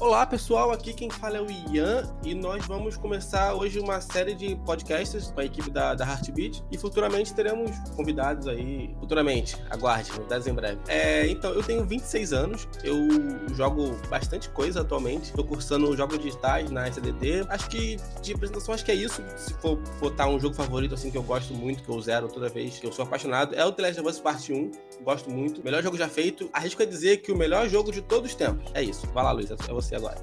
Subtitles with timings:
[0.00, 4.32] Olá pessoal, aqui quem fala é o Ian e nós vamos começar hoje uma série
[4.32, 6.62] de podcasts com a equipe da, da Heartbeat.
[6.70, 10.78] E futuramente teremos convidados aí, futuramente, aguarde, novidades em breve.
[10.86, 13.08] É, então, eu tenho 26 anos, eu
[13.54, 17.46] jogo bastante coisa atualmente, estou cursando jogos digitais na SDD.
[17.48, 19.22] Acho que de apresentação, acho que é isso.
[19.38, 22.50] Se for botar um jogo favorito assim que eu gosto muito, que eu zero toda
[22.50, 24.70] vez, que eu sou apaixonado, é o The Last of Us Part 1,
[25.02, 25.64] gosto muito.
[25.64, 26.50] Melhor jogo já feito.
[26.52, 28.70] Arrisco a dizer que o melhor jogo de todos os tempos.
[28.74, 29.06] É isso.
[29.08, 30.20] Vai lá, Luiz, é você agora.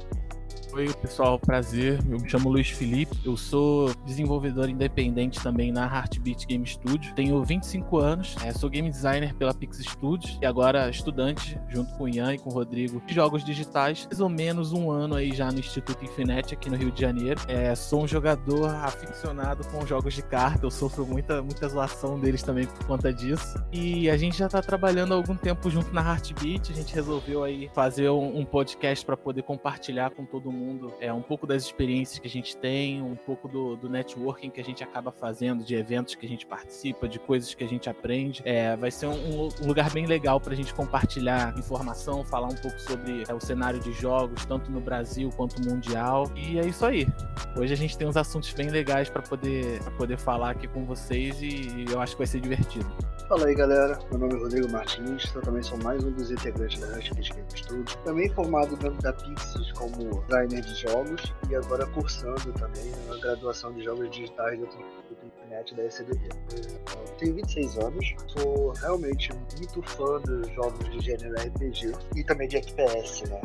[0.75, 2.01] Oi, pessoal, prazer.
[2.09, 3.15] Eu me chamo Luiz Felipe.
[3.23, 7.15] Eu sou desenvolvedor independente também na Heartbeat Game Studio.
[7.15, 12.03] Tenho 25 anos, é, sou game designer pela Pix Studios e agora estudante, junto com
[12.03, 14.03] o Ian e com o Rodrigo, de jogos digitais.
[14.03, 17.39] Mais ou menos um ano aí já no Instituto Infinite, aqui no Rio de Janeiro.
[17.47, 20.65] É, sou um jogador aficionado com jogos de carta.
[20.65, 23.63] Eu sofro muita, muita zoação deles também por conta disso.
[23.71, 26.73] E a gente já tá trabalhando há algum tempo junto na Heartbeat.
[26.73, 30.93] A gente resolveu aí fazer um, um podcast para poder compartilhar com todo mundo mundo,
[30.99, 34.59] é um pouco das experiências que a gente tem, um pouco do, do networking que
[34.59, 37.89] a gente acaba fazendo, de eventos que a gente participa, de coisas que a gente
[37.89, 38.41] aprende.
[38.45, 42.55] É, vai ser um, um lugar bem legal para a gente compartilhar informação, falar um
[42.55, 46.31] pouco sobre é, o cenário de jogos, tanto no Brasil quanto mundial.
[46.35, 47.07] E é isso aí.
[47.57, 51.41] Hoje a gente tem uns assuntos bem legais para poder, poder falar aqui com vocês
[51.41, 52.89] e eu acho que vai ser divertido.
[53.27, 56.79] Fala aí galera, meu nome é Rodrigo Martins, eu também sou mais um dos integrantes
[56.79, 61.85] da Hashkit Game Studio, também formado dentro da Pixis como designer de jogos e agora
[61.87, 64.67] cursando também a graduação de jogos digitais do
[65.25, 65.83] internet da.
[65.83, 72.47] Eu tenho 26 anos, sou realmente muito fã dos jogos de gênero RPG e também
[72.47, 73.41] de FPS, né?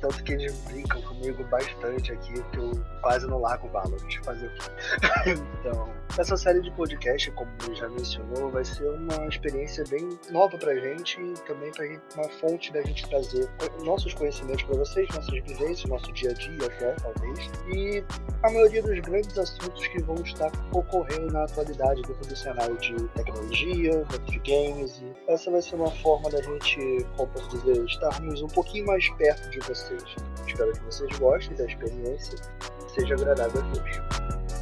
[0.00, 4.46] Tanto que eles brincam comigo bastante aqui, que eu quase não largo o Valorant fazer
[4.46, 5.34] o quê?
[5.60, 10.74] então, essa série de podcast, como já mencionou, vai ser uma experiência bem nova pra
[10.74, 13.48] gente e também pra gente, uma fonte da gente trazer
[13.84, 17.50] nossos conhecimentos para vocês, nossas vivências, nosso dia a dia até, talvez.
[17.74, 18.04] E
[18.42, 22.94] a maioria dos grandes assuntos que vão estar ocorrendo na atualidade dentro do cenário de
[23.08, 25.00] tecnologia, dentro de games.
[25.02, 29.08] E essa vai ser uma forma da gente, como posso dizer, estarmos um pouquinho mais
[29.10, 30.16] perto de vocês vocês.
[30.46, 32.38] Espero que vocês gostem da experiência
[32.86, 34.57] e seja agradável a todos.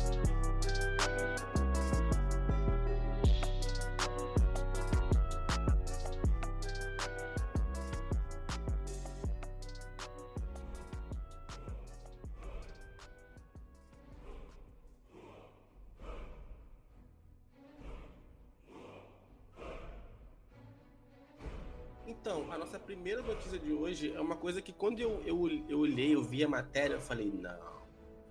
[22.26, 25.78] Então, a nossa primeira notícia de hoje é uma coisa que quando eu, eu, eu
[25.78, 27.56] olhei, eu vi a matéria, eu falei, não,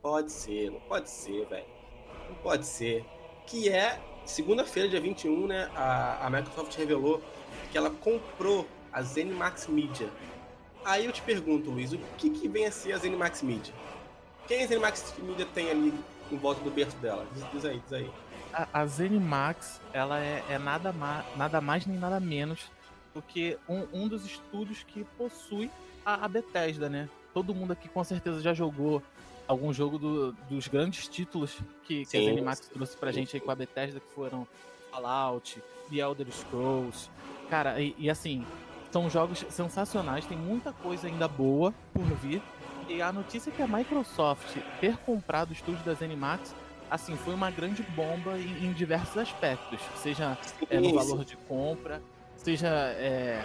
[0.02, 1.66] pode ser, não pode ser, velho.
[2.28, 3.06] Não pode ser.
[3.48, 7.24] Que é, segunda-feira, dia 21, né, a, a Microsoft revelou
[7.72, 10.10] que ela comprou a ZeniMax Media.
[10.84, 13.74] Aí eu te pergunto, Luiz, o que, que vem a ser a ZeniMax Media?
[14.46, 15.94] Quem a ZeniMax Media tem ali
[16.30, 17.26] em volta do berço dela?
[17.32, 18.12] Diz, diz aí, diz aí.
[18.52, 22.76] A, a ZeniMax, ela é, é nada, ma nada mais nem nada menos
[23.16, 25.72] porque um, um dos estúdios que possui
[26.06, 27.08] a, a, Bethesda, né?
[27.34, 29.02] Todo mundo aqui com certeza já jogou
[29.48, 33.50] algum jogo do, dos grandes títulos que, que a Zenimax trouxe pra gente aí com
[33.50, 34.46] a Bethesda, que foram
[34.92, 37.10] Fallout, The Elder Scrolls.
[37.50, 38.46] Cara, e, e assim,
[38.92, 42.42] são jogos sensacionais, tem muita coisa ainda boa por vir.
[42.90, 46.54] E a notícia que a Microsoft ter comprado o estúdio da Zenimax
[46.90, 50.38] assim, foi uma grande bomba em, em diversos aspectos, seja
[50.70, 52.02] é, no valor de compra,
[52.46, 53.44] seja é,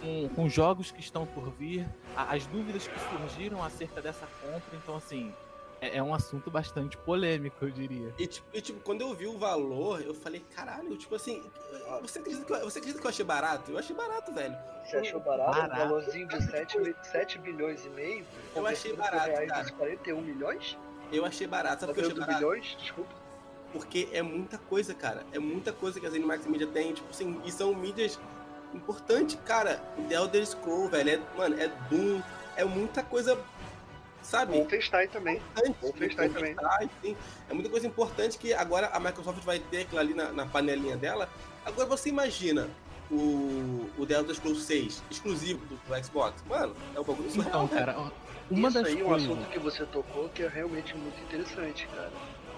[0.00, 4.76] com, com, jogos que estão por vir, as dúvidas que surgiram acerca dessa compra.
[4.82, 5.32] Então, assim,
[5.80, 8.12] é, é um assunto bastante polêmico, eu diria.
[8.18, 11.40] E tipo, e, tipo, quando eu vi o valor, eu falei, caralho, tipo assim,
[12.00, 13.70] você acredita, que eu, você acredita que eu achei barato?
[13.70, 14.56] Eu achei barato, velho.
[14.84, 15.60] Você achou barato?
[15.60, 15.74] barato.
[15.74, 18.26] Um valorzinho de 7, 7 bilhões e meio?
[18.56, 19.70] Eu achei barato, reais cara.
[19.70, 20.76] 41 milhões?
[21.12, 21.82] Eu achei barato.
[21.82, 22.38] Sabe por que eu achei barato?
[22.38, 22.76] bilhões?
[22.80, 23.22] Desculpa.
[23.72, 25.24] Porque é muita coisa, cara.
[25.32, 26.92] É muita coisa que a ZeniMax Media tem.
[26.92, 28.18] Tipo assim, e são mídias
[28.74, 29.76] importantes, cara.
[30.08, 31.10] The Elder Scroll, velho.
[31.10, 32.22] É, mano, é Doom.
[32.56, 33.38] É muita coisa,
[34.22, 34.52] sabe?
[34.52, 35.40] Wolfenstein também.
[35.80, 36.56] Wolfenstein também.
[37.02, 37.16] Sim.
[37.48, 40.96] É muita coisa importante que agora a Microsoft vai ter aquilo ali na, na panelinha
[40.96, 41.28] dela.
[41.64, 42.68] Agora você imagina
[43.10, 46.42] o, o The Elder Scrolls 6 exclusivo do, do Xbox.
[46.46, 47.64] Mano, é um bagulho surreal.
[47.64, 48.12] Então, cara,
[48.50, 51.86] uma Isso das aí é um assunto que você tocou que é realmente muito interessante,
[51.88, 52.10] cara.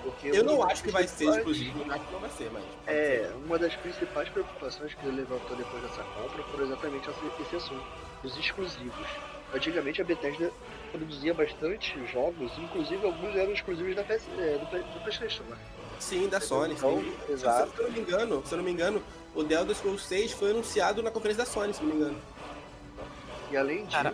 [0.05, 2.63] Porque eu não acho que vai ser exclusivo, não acho que não vai ser, mas.
[2.87, 3.35] É, ser.
[3.47, 7.09] uma das principais preocupações que ele levantou depois dessa compra foram exatamente
[7.41, 7.87] esse assunto,
[8.23, 9.07] os exclusivos.
[9.55, 10.53] Antigamente a Bethesda
[10.93, 15.57] produzia bastante jogos, inclusive alguns eram exclusivos da PS, é, do, do PlayStation, né?
[15.99, 17.33] Sim, da Sony, então, sim.
[17.33, 17.73] Exato.
[17.75, 19.03] Se, eu não me engano, se eu não me engano,
[19.35, 22.21] o The Elder Scrolls 6 foi anunciado na conferência da Sony, se não me engano.
[23.51, 24.13] E além disso, Cara,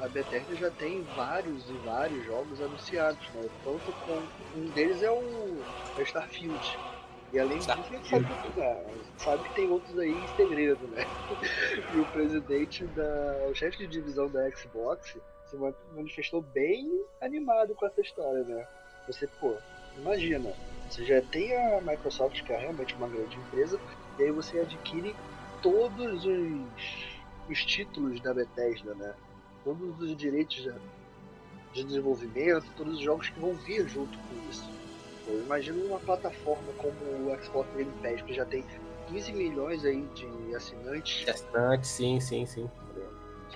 [0.00, 3.48] a Bethesda já tem vários e vários jogos anunciados, né?
[3.64, 5.56] Tanto com um deles é o
[5.98, 6.78] é Starfield.
[7.32, 8.24] E além disso, a gente sabe,
[8.56, 8.84] né,
[9.18, 11.04] sabe que tem outros aí em segredo, né?
[11.94, 13.48] E o presidente da.
[13.50, 15.16] o chefe de divisão da Xbox
[15.46, 15.56] se
[15.94, 18.66] manifestou bem animado com essa história, né?
[19.06, 19.54] Você, pô,
[19.96, 20.52] imagina,
[20.88, 23.78] você já tem a Microsoft, que é realmente uma grande empresa,
[24.18, 25.14] e aí você adquire
[25.62, 29.14] todos os, os títulos da Bethesda, né?
[29.66, 30.72] Todos os direitos de,
[31.72, 34.70] de desenvolvimento, todos os jogos que vão vir junto com isso.
[35.26, 38.64] Eu imagino uma plataforma como o Xbox Game Pass, que já tem
[39.08, 41.28] 15 milhões aí de assinantes.
[41.28, 42.70] Assinantes, sim, sim, sim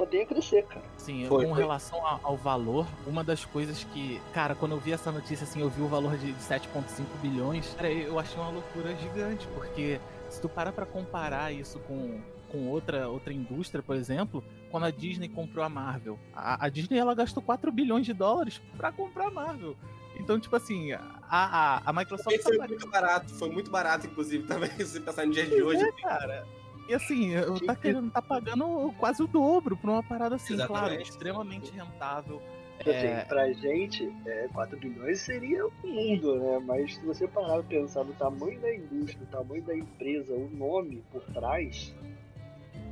[0.00, 0.84] só tem a crescer, cara.
[0.96, 1.62] Sim, foi, com foi.
[1.62, 5.68] relação ao, valor, uma das coisas que, cara, quando eu vi essa notícia, assim, eu
[5.68, 10.40] vi o valor de, de 7,5 bilhões, cara, eu achei uma loucura gigante, porque se
[10.40, 12.18] tu para pra comparar isso com,
[12.50, 16.98] com outra, outra indústria, por exemplo, quando a Disney comprou a Marvel, a, a Disney
[16.98, 19.76] ela gastou 4 bilhões de dólares para comprar a Marvel.
[20.18, 22.42] Então, tipo assim, a, a, a Microsoft.
[22.42, 25.82] Foi tá muito barato, foi muito barato, inclusive, também, se pensar no dia de hoje.
[25.82, 26.46] É, cara.
[26.88, 30.88] E assim, eu tá querendo, tá pagando quase o dobro pra uma parada assim, Exatamente.
[30.88, 32.42] claro, extremamente rentável.
[32.80, 33.24] Assim, é...
[33.28, 36.58] pra gente, é, 4 bilhões seria o mundo, né?
[36.66, 40.48] Mas se você parar pra pensar no tamanho da indústria, no tamanho da empresa, o
[40.50, 41.94] nome por trás,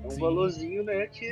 [0.02, 0.20] é um Sim.
[0.20, 1.26] valorzinho, né, que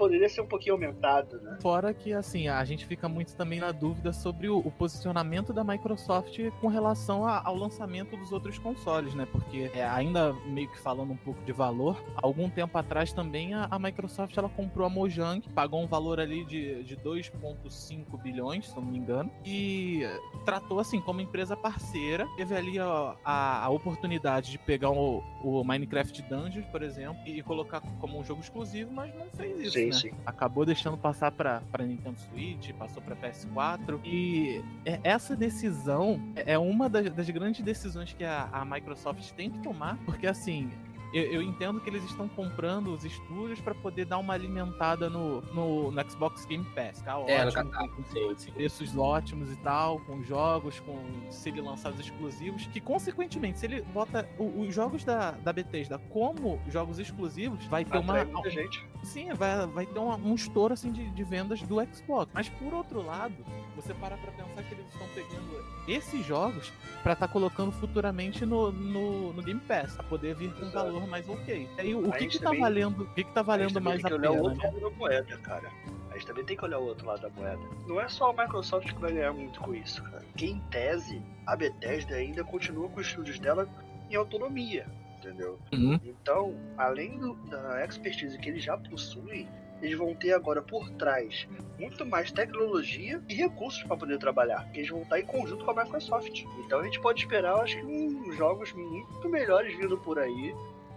[0.00, 1.58] poderia ser um pouquinho aumentado, né?
[1.60, 5.62] Fora que, assim, a gente fica muito também na dúvida sobre o, o posicionamento da
[5.62, 9.28] Microsoft com relação a, ao lançamento dos outros consoles, né?
[9.30, 13.68] Porque é, ainda meio que falando um pouco de valor, algum tempo atrás também a,
[13.70, 18.76] a Microsoft ela comprou a Mojang, pagou um valor ali de, de 2,5 bilhões, se
[18.76, 20.00] não me engano, e
[20.46, 25.62] tratou assim como empresa parceira, teve ali a, a, a oportunidade de pegar o, o
[25.62, 29.72] Minecraft Dungeons, por exemplo, e colocar como um jogo exclusivo, mas não fez isso.
[29.72, 29.96] Sim, né?
[29.96, 30.10] sim.
[30.24, 36.88] Acabou deixando passar para Nintendo Switch, passou para PS4 e é, essa decisão é uma
[36.88, 40.70] das, das grandes decisões que a, a Microsoft tem que tomar, porque assim
[41.12, 45.40] eu, eu, entendo que eles estão comprando os estúdios para poder dar uma alimentada no,
[45.52, 47.18] no, no, Xbox Game Pass, tá?
[47.18, 50.98] Ótimo, é, no catálogo, com, com preços ótimos e tal, com jogos, com
[51.30, 55.52] se ele lançar os exclusivos, que consequentemente, se ele bota o, os jogos da, da
[55.52, 58.24] Bethesda como jogos exclusivos, vai ter uma.
[58.24, 58.84] Muita gente.
[59.02, 62.30] Sim, vai, vai ter um, um estouro assim de, de vendas do Xbox.
[62.34, 63.34] Mas por outro lado,
[63.74, 66.72] você para pra pensar que eles estão pegando esses jogos
[67.02, 70.90] para estar tá colocando futuramente no, no, no Game Pass, pra poder vir com valor
[70.92, 71.68] valor mais ok.
[71.76, 74.30] E aí, o que que tá valendo, o que que tá valendo mais a, pena?
[74.30, 75.70] O outro lado da moeda, cara.
[76.10, 77.62] A gente também tem que olhar o outro lado da moeda.
[77.86, 80.24] Não é só a Microsoft que vai ganhar muito com isso, cara.
[80.36, 83.68] Que em tese, a Bethesda ainda continua com os estúdios dela
[84.10, 84.86] em autonomia,
[85.18, 85.58] entendeu?
[85.72, 86.00] Uhum.
[86.04, 89.48] Então, além do, da expertise que eles já possuem,
[89.82, 91.48] eles vão ter agora por trás
[91.78, 94.68] muito mais tecnologia e recursos para poder trabalhar.
[94.74, 96.44] Eles vão estar em conjunto com a Microsoft.
[96.64, 100.54] Então a gente pode esperar, acho que, uns jogos muito melhores vindo por aí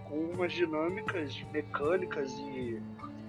[0.09, 2.81] com umas dinâmicas mecânicas e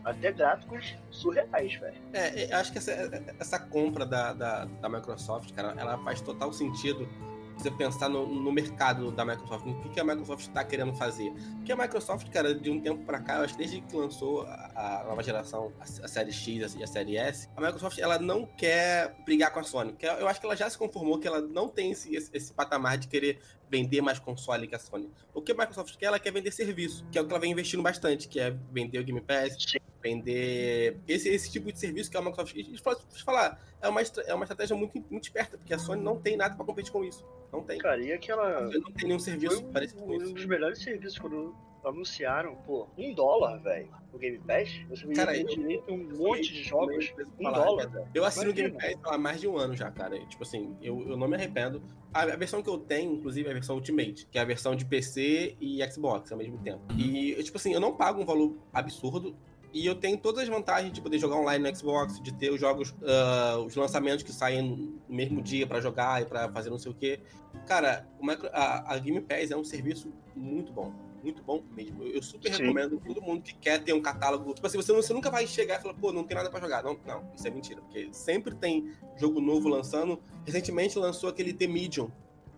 [0.04, 1.96] até gráficos surreais, velho.
[2.12, 2.92] É, acho que essa,
[3.38, 7.08] essa compra da, da, da, Microsoft, cara, ela faz total sentido
[7.56, 11.32] você pensar no, no mercado da Microsoft, no que, que a Microsoft está querendo fazer.
[11.56, 14.42] Porque a Microsoft, cara, de um tempo para cá, eu acho que desde que lançou
[14.42, 18.18] a, a nova geração, a, a, série X e a série S, a Microsoft ela
[18.18, 19.94] não quer brigar com a Sony.
[20.00, 22.99] Eu acho que ela já se conformou que ela não tem esse, esse, esse patamar
[22.99, 23.40] de querer
[23.71, 25.11] vender mais console que a Sony.
[25.33, 27.52] O que a Microsoft quer, ela quer vender serviço, que é o que ela vem
[27.52, 29.56] investindo bastante, que é vender o Game Pass,
[30.02, 32.54] vender esse, esse tipo de serviço que a Microsoft.
[32.54, 36.21] Deixa eu falar, é uma, é uma estratégia muito, muito esperta, porque a Sony não
[36.21, 37.25] tem nada para competir com isso.
[37.52, 37.78] Não tem.
[37.78, 38.62] Cara, e aquela.
[38.62, 40.30] Não tem nenhum serviço um, parecido com isso.
[40.30, 41.54] Um dos melhores serviços quando
[41.88, 44.71] anunciaram, pô, um dólar, velho, o Game Pass.
[44.88, 47.12] Você vai ter direito um monte de jogos.
[47.38, 48.09] Um dólar, velho.
[48.14, 50.19] Eu assino o Game Pass há mais de um ano já, cara.
[50.26, 51.83] Tipo assim, eu, eu não me arrependo.
[52.12, 54.76] A, a, versão que eu tenho, inclusive, é a versão Ultimate, que é a versão
[54.76, 56.81] de PC e Xbox ao mesmo tempo.
[56.97, 59.37] E, tipo assim, eu não pago um valor absurdo.
[59.73, 62.61] E eu tenho todas as vantagens de poder jogar online no Xbox, de ter os
[62.61, 66.79] jogos, uh, os lançamentos que saem no mesmo dia para jogar e para fazer não
[66.79, 67.19] sei o quê.
[67.67, 68.07] Cara,
[68.53, 70.93] a, a Game Pass é um serviço muito bom
[71.25, 72.04] muito bom mesmo.
[72.04, 72.62] Eu super Sim.
[72.62, 74.52] recomendo todo mundo que quer ter um catálogo.
[74.52, 76.85] Tipo assim, você, você nunca vai chegar e falar, pô, não tem nada para jogar.
[76.85, 80.21] Não, não, isso é mentira, porque sempre tem jogo novo lançando.
[80.45, 82.11] Recentemente lançou aquele The Medium,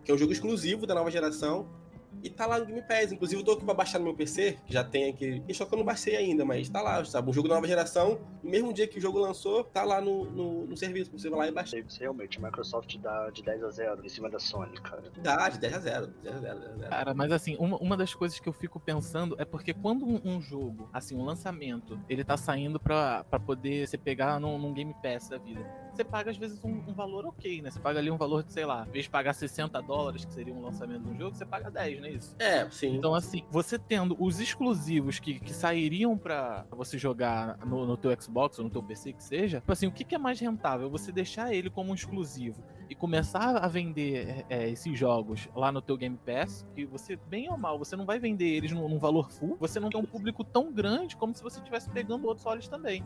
[0.03, 1.67] que é um jogo exclusivo da nova geração.
[2.23, 3.11] E tá lá no Game Pass.
[3.11, 5.43] Inclusive, eu tô aqui pra baixar no meu PC, que já tem aqui.
[5.47, 7.29] E só que eu não baixei ainda, mas tá lá, sabe?
[7.29, 8.19] Um jogo da nova geração.
[8.43, 11.11] No mesmo dia que o jogo lançou, tá lá no, no, no serviço.
[11.11, 11.77] Você vai lá e baixa.
[11.99, 15.03] Realmente, a Microsoft dá de 10 a 0 em cima da Sony, cara.
[15.21, 16.07] Dá, de 10 a 0.
[16.23, 16.89] 10 a 0, 10 a 0.
[16.89, 20.21] Cara, mas assim, uma, uma das coisas que eu fico pensando é porque quando um,
[20.23, 24.73] um jogo, assim, um lançamento, ele tá saindo pra, pra poder você pegar num, num
[24.73, 25.61] Game Pass da vida,
[25.97, 27.71] você paga às vezes um, um valor ok, né?
[27.71, 30.33] Você paga ali um valor de, sei lá, em vez de pagar 60 dólares, que
[30.33, 32.35] seria um lançamento de um jogo, você paga 10, não é isso?
[32.37, 32.95] É, sim.
[32.95, 38.15] Então, assim, você tendo os exclusivos que, que sairiam pra você jogar no, no teu
[38.21, 40.89] Xbox ou no teu PC, que seja, tipo assim, o que, que é mais rentável?
[40.91, 45.81] Você deixar ele como um exclusivo e começar a vender é, esses jogos lá no
[45.81, 48.99] teu Game Pass, que você, bem ou mal, você não vai vender eles num, num
[48.99, 52.45] valor full, você não tem um público tão grande como se você estivesse pegando outros
[52.45, 53.03] olhos também.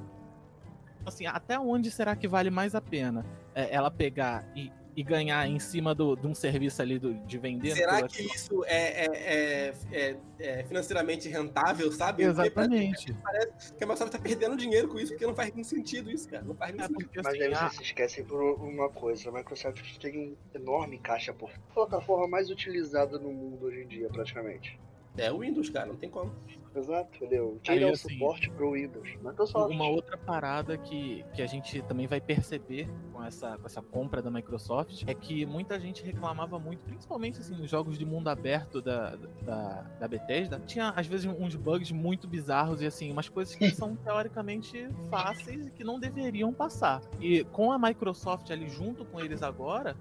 [1.05, 5.47] Assim, até onde será que vale mais a pena é, ela pegar e, e ganhar
[5.47, 7.69] em cima do, de um serviço ali do, de vender?
[7.69, 8.35] no Será que Xbox?
[8.35, 10.17] isso é, é, é, é-
[10.59, 12.23] é financeiramente rentável, sabe?
[12.25, 13.13] Porque Exatamente.
[13.23, 16.27] Parece que a Microsoft tá perdendo dinheiro com isso, porque não faz nenhum sentido isso,
[16.29, 16.43] cara.
[16.43, 17.05] Não faz nenhum É sentido.
[17.05, 20.97] porque, Mas assim, aí vocês se esquecem por uma coisa, a Microsoft tem um enorme
[20.99, 24.79] caixa por plataforma mais utilizada no mundo hoje em dia, praticamente.
[25.17, 26.33] É o Windows, cara, não tem como.
[26.75, 27.59] Exato, entendeu?
[27.67, 29.09] Aí, Tira o assim, suporte pro Windows.
[29.21, 29.73] Microsoft.
[29.73, 34.21] Uma outra parada que, que a gente também vai perceber com essa, com essa compra
[34.21, 38.81] da Microsoft é que muita gente reclamava muito, principalmente assim, nos jogos de mundo aberto
[38.81, 43.53] da, da, da Bethesda, tinha às vezes uns bugs muito bizarros e assim, umas coisas
[43.53, 47.01] que são teoricamente fáceis e que não deveriam passar.
[47.19, 49.95] E com a Microsoft ali junto com eles agora,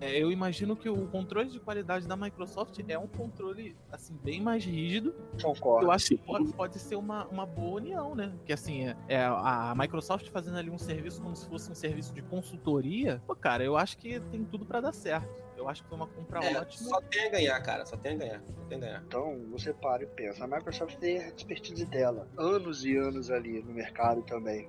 [0.00, 4.40] é, eu imagino que o controle de qualidade da Microsoft é um controle assim bem
[4.40, 5.86] mais rígido Concordo.
[5.86, 8.32] eu acho que pode, pode ser uma, uma boa união, né?
[8.44, 12.12] Que assim, é, é a Microsoft fazendo ali um serviço como se fosse um serviço
[12.14, 13.22] de consultoria.
[13.26, 15.28] Pô, cara, eu acho que tem tudo pra dar certo.
[15.56, 16.88] Eu acho que foi uma compra É, ótima.
[16.90, 17.86] só tem a ganhar, cara.
[17.86, 18.42] Só tem a ganhar.
[18.54, 19.02] Só tem a ganhar.
[19.06, 23.62] Então, você para e pensa, a Microsoft tem a expertise dela, anos e anos ali
[23.62, 24.68] no mercado também.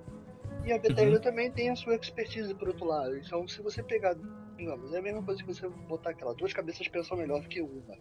[0.64, 1.20] E a Bethesda Uhum.
[1.22, 3.16] também tem a sua expertise por outro lado.
[3.18, 4.16] Então, se você pegar,
[4.58, 7.62] digamos, é a mesma coisa que você botar aquela, duas cabeças pensam melhor do que
[7.62, 7.96] uma.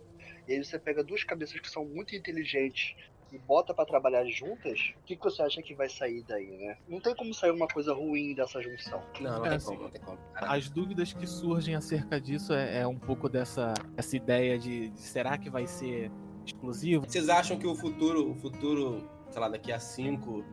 [0.47, 2.95] E aí você pega duas cabeças que são muito inteligentes
[3.31, 6.77] e bota pra trabalhar juntas, o que, que você acha que vai sair daí, né?
[6.87, 9.01] Não tem como sair uma coisa ruim dessa junção.
[9.19, 10.17] Não, não É, tem assim, como, não tem como.
[10.33, 15.01] As dúvidas que surgem acerca disso é, é um pouco dessa essa ideia de, de
[15.01, 16.09] será que vai ser
[16.45, 17.05] exclusivo?
[17.05, 20.45] Vocês acham que o futuro, o futuro, sei lá, daqui a cinco,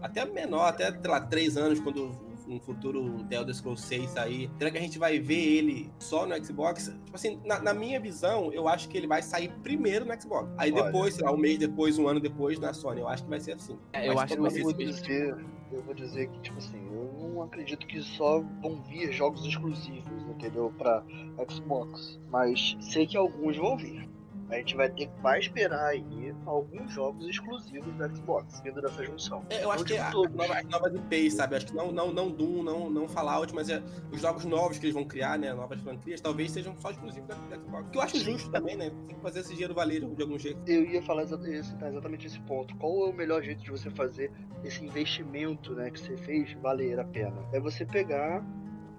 [0.00, 4.50] até menor, até, sei lá, três anos, quando um futuro The Elder Scrolls 6 sair,
[4.58, 6.86] será que a gente vai ver ele só no Xbox?
[7.04, 10.50] Tipo assim, na, na minha visão, eu acho que ele vai sair primeiro no Xbox.
[10.58, 10.84] Aí Olha.
[10.84, 13.00] depois, sei lá, um mês depois, um ano depois, na Sony.
[13.00, 13.78] Eu acho que vai ser assim.
[13.92, 15.36] É, eu Mas acho que vai ser dizer,
[15.72, 20.22] eu vou dizer que, tipo assim, eu não acredito que só vão vir jogos exclusivos,
[20.28, 20.72] entendeu?
[20.76, 21.02] Pra
[21.50, 22.20] Xbox.
[22.30, 24.11] Mas sei que alguns vão vir.
[24.52, 29.44] A gente vai ter vai esperar aí alguns jogos exclusivos da Xbox, vindo dessa junção.
[29.48, 31.56] É, eu acho que nova, as novas IPs, sabe?
[31.56, 33.82] Acho que não, não, não Doom, não, não Fallout, mas é,
[34.12, 35.54] os jogos novos que eles vão criar, né?
[35.54, 37.88] Novas franquias, talvez sejam só exclusivos da, da Xbox.
[37.90, 38.90] Que eu acho justo também, né?
[39.06, 40.60] Tem que fazer esse dinheiro valer de algum jeito.
[40.66, 42.76] Eu ia falar exatamente esse ponto.
[42.76, 44.30] Qual é o melhor jeito de você fazer
[44.62, 47.42] esse investimento né, que você fez valer a pena?
[47.52, 48.44] É você pegar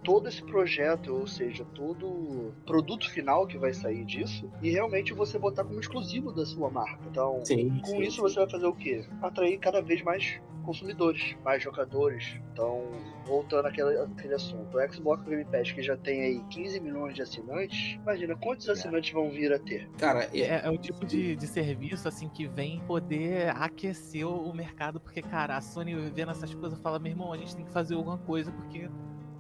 [0.04, 5.14] todo esse projeto, ou seja, todo o produto final que vai sair disso, e realmente
[5.14, 7.00] você botar como exclusivo da sua marca.
[7.10, 9.06] Então, Sim, com isso você vai fazer o quê?
[9.22, 12.40] Atrair cada vez mais consumidores, mais jogadores.
[12.52, 12.84] Então,
[13.26, 17.22] voltando àquele, àquele assunto, o Xbox Game Pass que já tem aí 15 milhões de
[17.22, 19.90] assinantes, imagina quantos assinantes vão vir a ter?
[19.98, 24.54] Cara, é, É, é o tipo de, de serviço assim que vem poder aquecer o
[24.54, 27.72] mercado, porque, cara, a Sony vendo essas coisas fala, meu irmão, a gente tem que
[27.72, 28.90] fazer alguma coisa, porque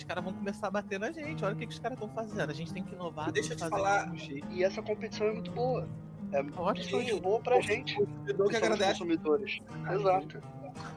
[0.03, 1.43] os caras vão começar a bater na gente.
[1.43, 2.49] Olha o que, que os caras estão fazendo.
[2.49, 4.13] A gente tem que inovar, Deixa eu te fazer falar-.
[4.51, 5.87] E essa competição é muito boa.
[6.31, 7.01] É Ótimo.
[7.01, 7.93] muito boa pra gente.
[8.01, 8.91] o consumidor que agradece.
[8.91, 9.59] consumidores.
[9.91, 10.41] Exato.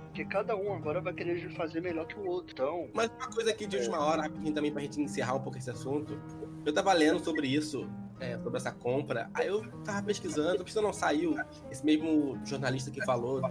[0.06, 2.52] Porque cada um agora vai querer fazer melhor que o outro.
[2.52, 5.58] Então, Mas uma coisa aqui de última hora, rapidinho também, pra gente encerrar um pouco
[5.58, 6.18] esse assunto.
[6.64, 9.30] Eu tava lendo sobre isso, é, sobre essa compra.
[9.34, 11.34] Aí eu tava pesquisando, porque não saiu.
[11.70, 13.42] Esse mesmo jornalista que falou,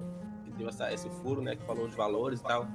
[0.43, 1.55] que deu essa, esse furo, né?
[1.55, 2.67] Que falou os valores e tal.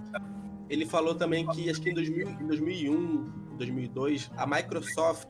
[0.70, 5.28] Ele falou também que acho que em, 2000, em 2001, 2002, a Microsoft,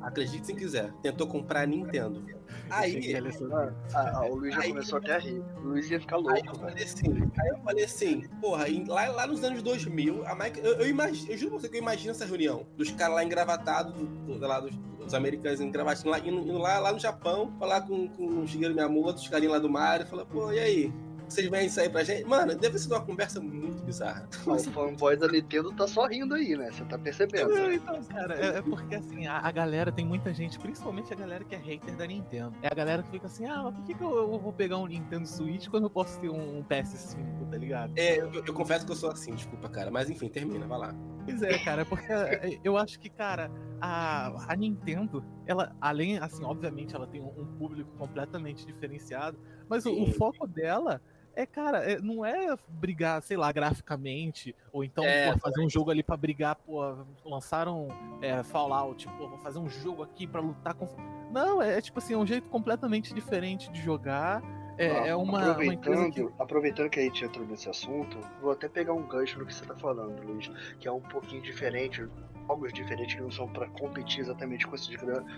[0.00, 2.22] acredite se quiser, tentou comprar a Nintendo.
[2.68, 3.54] Aí, a ler sobre
[3.94, 5.42] ah, o Luiz já Aí- começou até a rir.
[5.58, 6.58] O Luiz ia ficar Aí louco, eu velho.
[6.60, 10.60] falei assim, aí eu falei assim, porra, em- lá, lá nos anos 2000, a Micro,
[10.62, 13.24] eu, eu, imagino, eu juro pra você que eu imagino essa reunião, dos caras lá
[13.24, 14.04] engravatados, do,
[14.38, 18.08] do, lá, dos, dos americanos engravatados, lá, indo, indo lá, lá no Japão, falar com,
[18.08, 20.92] com o Shigeru Miyamoto, os carinhos lá do Mario, falar, pô, e aí?
[21.32, 22.24] Vocês vêm isso aí pra gente.
[22.24, 24.28] Mano, deve ser uma conversa muito bizarra.
[24.46, 26.70] O fanboy da Nintendo tá só rindo aí, né?
[26.70, 27.50] Você tá percebendo.
[27.50, 31.16] Não, então, cara, é, é porque assim, a, a, galera tem muita gente, principalmente a
[31.16, 32.54] galera que é hater da Nintendo.
[32.62, 34.78] É a galera que fica assim, ah, mas por que, que eu, eu vou pegar
[34.78, 37.92] um Nintendo Switch quando eu posso ter um PS5, tá ligado?
[37.96, 39.90] É, eu, eu confesso que eu sou assim, desculpa, cara.
[39.90, 40.94] Mas enfim, termina, vai lá.
[41.24, 46.44] Pois é, cara, porque é, eu acho que, cara, a, a Nintendo, ela, além, assim,
[46.44, 51.00] obviamente, ela tem um, um público completamente diferenciado, mas o, o, foco dela
[51.34, 55.68] é, cara, é, não é brigar, sei lá, graficamente, ou então é, pô, fazer um
[55.68, 56.80] jogo ali para brigar, pô,
[57.24, 57.88] lançaram
[58.20, 60.86] é, Fallout, pô, vou fazer um jogo aqui para lutar com.
[61.30, 64.42] Não, é, é tipo assim, é um jeito completamente diferente de jogar.
[64.78, 66.28] É, ah, é uma, aproveitando, uma que...
[66.38, 69.64] aproveitando que a gente entrou nesse assunto, vou até pegar um gancho no que você
[69.64, 72.08] tá falando, Luiz, que é um pouquinho diferente
[72.46, 74.94] jogos diferentes que não são para competir exatamente com esses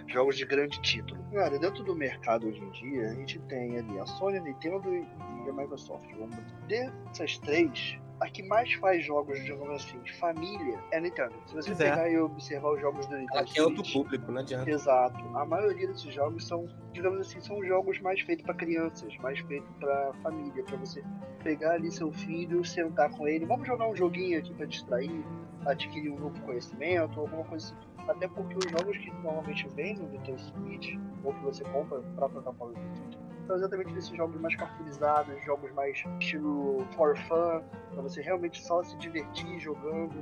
[0.07, 1.23] jogos de grande título.
[1.33, 4.95] Cara, dentro do mercado hoje em dia, a gente tem ali a Sony, a Nintendo
[4.95, 5.07] e
[5.49, 6.07] a Microsoft.
[6.19, 6.37] Vamos
[6.67, 11.35] dessas três, a que mais faz jogos, digamos assim, de família é a Nintendo.
[11.47, 11.75] Se você é.
[11.75, 13.41] pegar e observar os jogos da Nintendo.
[13.41, 14.71] Aqui é outro público, não adianta.
[14.71, 15.19] Exato.
[15.37, 19.69] A maioria desses jogos são, digamos assim, são jogos mais feitos para crianças, mais feitos
[19.79, 21.03] para família, para você
[21.43, 25.25] pegar ali seu filho, sentar com ele, vamos jogar um joguinho aqui para distrair,
[25.67, 27.95] adquirir um novo conhecimento, alguma coisa assim.
[28.09, 32.27] Até porque os jogos que normalmente vêm no Nintendo Switch, ou que você compra para
[32.27, 37.63] a plataforma do Nintendo, são exatamente desses jogos mais cartoonizados, jogos mais estilo for fun,
[37.93, 40.15] para você realmente só se divertir jogando.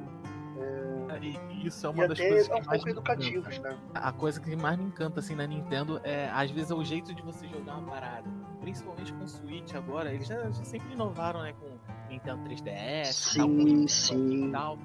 [0.58, 1.18] É...
[1.20, 3.78] E isso é uma das coisas que é um mais educativos, né?
[3.94, 7.14] A coisa que mais me encanta assim na Nintendo é às vezes é o jeito
[7.14, 8.28] de você jogar uma parada,
[8.60, 11.68] principalmente com o Switch agora, eles já, já sempre inovaram, né, com
[12.08, 14.48] Nintendo 3DS, sim, tal, sim.
[14.48, 14.78] e tal.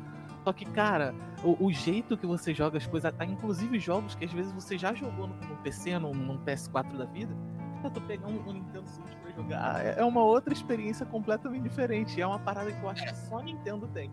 [0.47, 1.13] Só que, cara,
[1.43, 4.93] o, o, jeito que você joga as coisas, inclusive jogos que às vezes você já
[4.93, 7.35] jogou no, no PC, no, no, PS4 da vida,
[7.89, 11.63] pra tu pegar um, um, Nintendo Switch pra jogar, é, é uma outra experiência completamente
[11.63, 12.21] diferente.
[12.21, 14.11] É uma parada que eu acho que só Nintendo tem.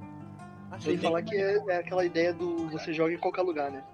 [0.71, 3.85] Acho Sem falar que é, é, aquela ideia do você joga em qualquer lugar, né?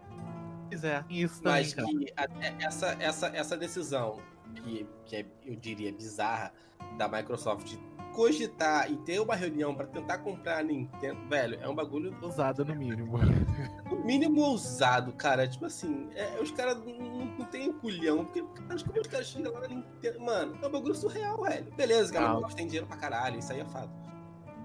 [0.69, 1.63] Pois é, isso também.
[1.63, 4.19] Mas que a, essa, essa, essa decisão,
[4.55, 6.53] que, que é, eu diria bizarra,
[6.97, 7.77] da Microsoft
[8.21, 12.15] cogitar e ter uma reunião para tentar comprar a Nintendo, velho, é um bagulho.
[12.21, 13.19] Ousado no mínimo.
[13.91, 15.49] No mínimo ousado, cara.
[15.49, 18.25] Tipo assim, é, os caras não, não tem culhão.
[18.25, 20.21] Porque acho que os caras chegam lá na Nintendo.
[20.21, 21.73] Mano, é um bagulho surreal, velho.
[21.75, 22.49] Beleza, cara, ah.
[22.55, 23.91] tem dinheiro pra caralho, isso aí é fato.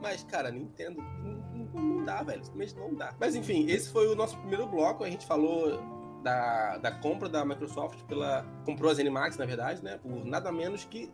[0.02, 2.44] Mas, cara, Nintendo não, não dá, velho.
[2.44, 3.14] Simplesmente não dá.
[3.20, 5.04] Mas enfim, esse foi o nosso primeiro bloco.
[5.04, 5.82] A gente falou
[6.24, 8.46] da, da compra da Microsoft pela.
[8.66, 9.98] Comprou as Animax, na verdade, né?
[9.98, 11.10] Por nada menos que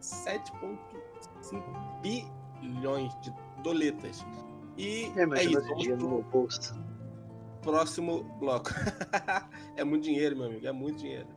[1.22, 2.32] 7,5
[2.62, 4.26] bilhões de doletas.
[4.78, 5.62] E é, é isso.
[5.62, 6.76] Vamos pro bolso.
[7.62, 8.70] próximo bloco.
[9.76, 10.66] é muito dinheiro, meu amigo.
[10.66, 11.28] É muito dinheiro.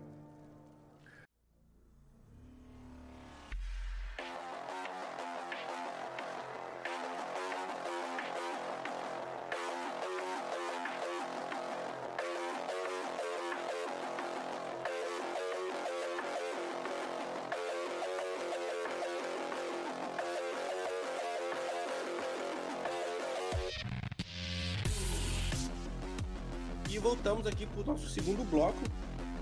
[27.35, 28.79] Voltamos aqui para o nosso segundo bloco,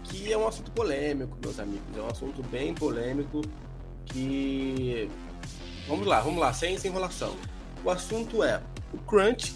[0.05, 1.97] que é um assunto polêmico, meus amigos.
[1.97, 3.43] É um assunto bem polêmico
[4.07, 5.11] que.
[5.87, 7.37] Vamos lá, vamos lá, sem, sem enrolação.
[7.85, 9.55] O assunto é o Crunch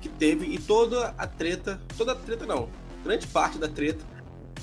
[0.00, 2.68] que teve e toda a treta, toda a treta não,
[3.04, 4.04] grande parte da treta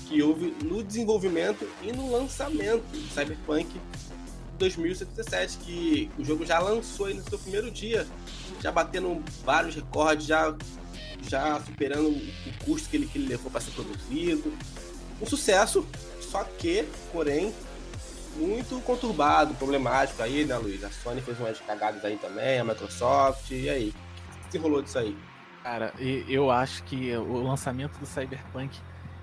[0.06, 3.80] que houve no desenvolvimento e no lançamento do Cyberpunk
[4.58, 8.06] 2077, que o jogo já lançou aí no seu primeiro dia,
[8.60, 10.54] já batendo vários recordes, já
[11.28, 14.54] já superando o custo que ele, que ele levou para ser produzido.
[15.22, 15.86] Um sucesso,
[16.22, 17.54] só que, porém,
[18.36, 20.84] muito conturbado, problemático aí, né, Luiz?
[20.84, 23.94] A Sony fez umas cagadas aí também, a Microsoft, e aí?
[24.46, 25.18] O que rolou disso aí?
[25.64, 28.80] Cara, eu acho que o lançamento do Cyberpunk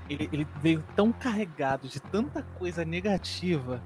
[0.09, 3.83] ele, ele veio tão carregado de tanta coisa negativa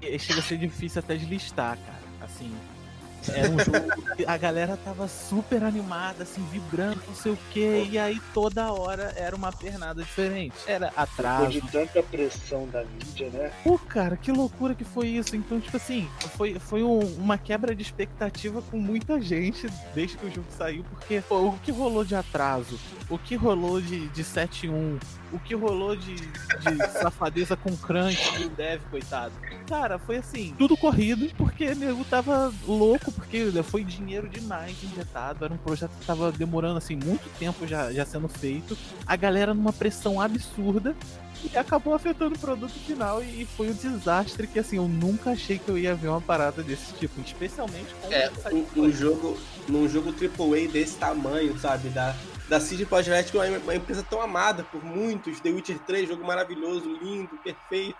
[0.00, 2.00] que chega a ser difícil até de listar, cara.
[2.22, 2.52] Assim,
[3.28, 7.88] era um jogo que a galera tava super animada, assim, vibrando, não sei o que,
[7.90, 10.54] e aí toda hora era uma pernada diferente.
[10.66, 11.52] Era atraso.
[11.52, 13.50] Depois de tanta pressão da mídia, né?
[13.62, 15.36] Pô, cara, que loucura que foi isso.
[15.36, 20.26] Então, tipo assim, foi, foi um, uma quebra de expectativa com muita gente desde que
[20.26, 22.78] o jogo saiu, porque pô, o que rolou de atraso
[23.10, 25.00] o que rolou de, de 7-1,
[25.32, 29.34] o que rolou de, de safadeza com crunch do dev, coitado.
[29.68, 35.44] Cara, foi assim, tudo corrido, porque o nego tava louco, porque foi dinheiro demais injetado,
[35.44, 39.54] era um projeto que tava demorando assim muito tempo já, já sendo feito, a galera
[39.54, 40.94] numa pressão absurda,
[41.42, 45.58] e acabou afetando o produto final e foi um desastre que assim eu nunca achei
[45.58, 49.88] que eu ia ver uma parada desse tipo, especialmente com é, um, um jogo num
[49.88, 52.14] jogo AAA desse tamanho, sabe, da
[52.50, 56.24] da CD Projekt, que é uma empresa tão amada por muitos, The Witcher 3, jogo
[56.24, 57.96] maravilhoso, lindo, perfeito.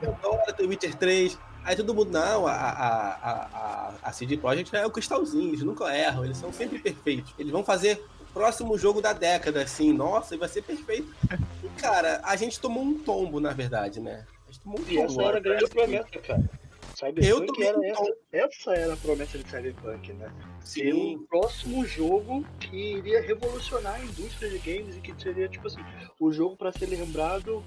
[0.00, 1.36] Eu adoro The Witcher 3.
[1.68, 5.94] Aí todo mundo, não, a, a, a, a CD Projekt é o cristalzinho, eles nunca
[5.94, 7.34] erram, eles são sempre perfeitos.
[7.38, 11.14] Eles vão fazer o próximo jogo da década, assim, nossa, vai ser perfeito.
[11.62, 14.24] E, cara, a gente tomou um tombo, na verdade, né?
[14.46, 14.92] A gente tomou um tombo.
[14.92, 16.50] E essa era a grande promessa, cara.
[16.94, 20.32] Cyberpunk era essa, essa era a promessa de Cyberpunk, né?
[20.64, 25.66] Ser o próximo jogo que iria revolucionar a indústria de games e que seria, tipo
[25.66, 25.84] assim,
[26.18, 27.62] o jogo para ser lembrado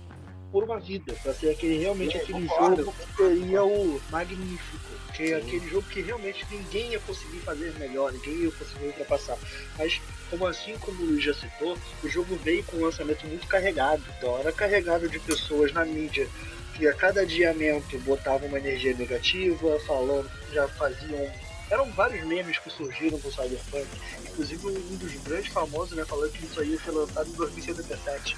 [0.51, 2.83] por uma vida, para ser aquele realmente é, aquele concordo.
[2.83, 7.73] jogo que seria o magnífico, que é aquele jogo que realmente ninguém ia conseguir fazer
[7.79, 9.37] melhor, ninguém ia conseguir ultrapassar.
[9.77, 13.47] Mas como assim como o Luiz já citou, o jogo veio com um lançamento muito
[13.47, 16.27] carregado, então era carregado de pessoas na mídia
[16.75, 21.31] que a cada adiamento botavam uma energia negativa, falando, já faziam.
[21.71, 23.87] Eram vários memes que surgiram com o Cyberpunk,
[24.29, 28.37] inclusive um dos grandes famosos, né, falando que isso aí ia ser lançado em 2077.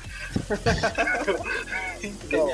[2.04, 2.48] então,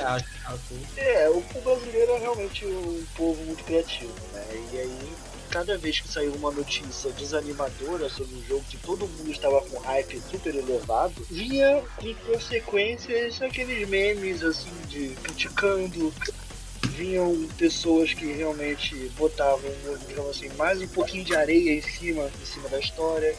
[0.96, 4.46] é, o brasileiro é realmente um povo muito criativo, né?
[4.72, 5.13] E aí
[5.50, 9.80] cada vez que saiu uma notícia desanimadora sobre um jogo que todo mundo estava com
[9.80, 16.13] hype super elevado, vinha com consequências aqueles memes assim de criticando
[16.88, 19.72] vinham pessoas que realmente botavam,
[20.08, 23.36] digamos assim, mais um pouquinho de areia em cima, em cima da história.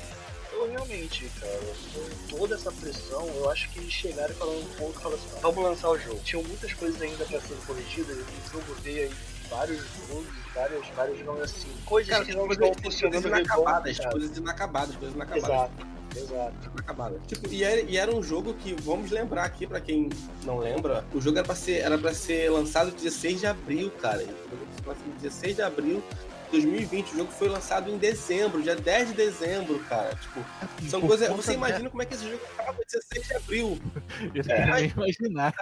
[0.53, 1.59] Eu realmente, cara,
[1.95, 5.65] com toda essa pressão, eu acho que eles chegaram falaram um ponto, falaram assim, vamos
[5.65, 6.21] lançar o jogo.
[6.23, 9.15] Tinham muitas coisas ainda para serem corrigidas, o jogo veio aí
[9.49, 14.97] vários bugs, várias, vários, digamos assim, coisas cara, que não estão funcionando inacabadas, coisas inacabadas,
[14.97, 15.49] coisas inacabadas.
[15.49, 16.00] Exato.
[16.17, 16.71] Exato.
[16.75, 17.21] Inacabada.
[17.27, 20.09] Tipo, e, era, e era um jogo que, vamos lembrar aqui, pra quem
[20.45, 24.23] não lembra, o jogo era pra ser, era pra ser lançado 16 de abril, cara.
[24.23, 26.03] O jogo foi lançado 16 de abril
[26.51, 27.13] 2020.
[27.13, 30.15] O jogo foi lançado em dezembro, dia 10 de dezembro, cara.
[30.17, 30.45] Tipo,
[30.89, 31.29] são coisas.
[31.29, 33.79] Você imagina como é que esse jogo acaba 16 de abril.
[34.35, 34.67] Eu é.
[34.67, 35.55] não imaginar.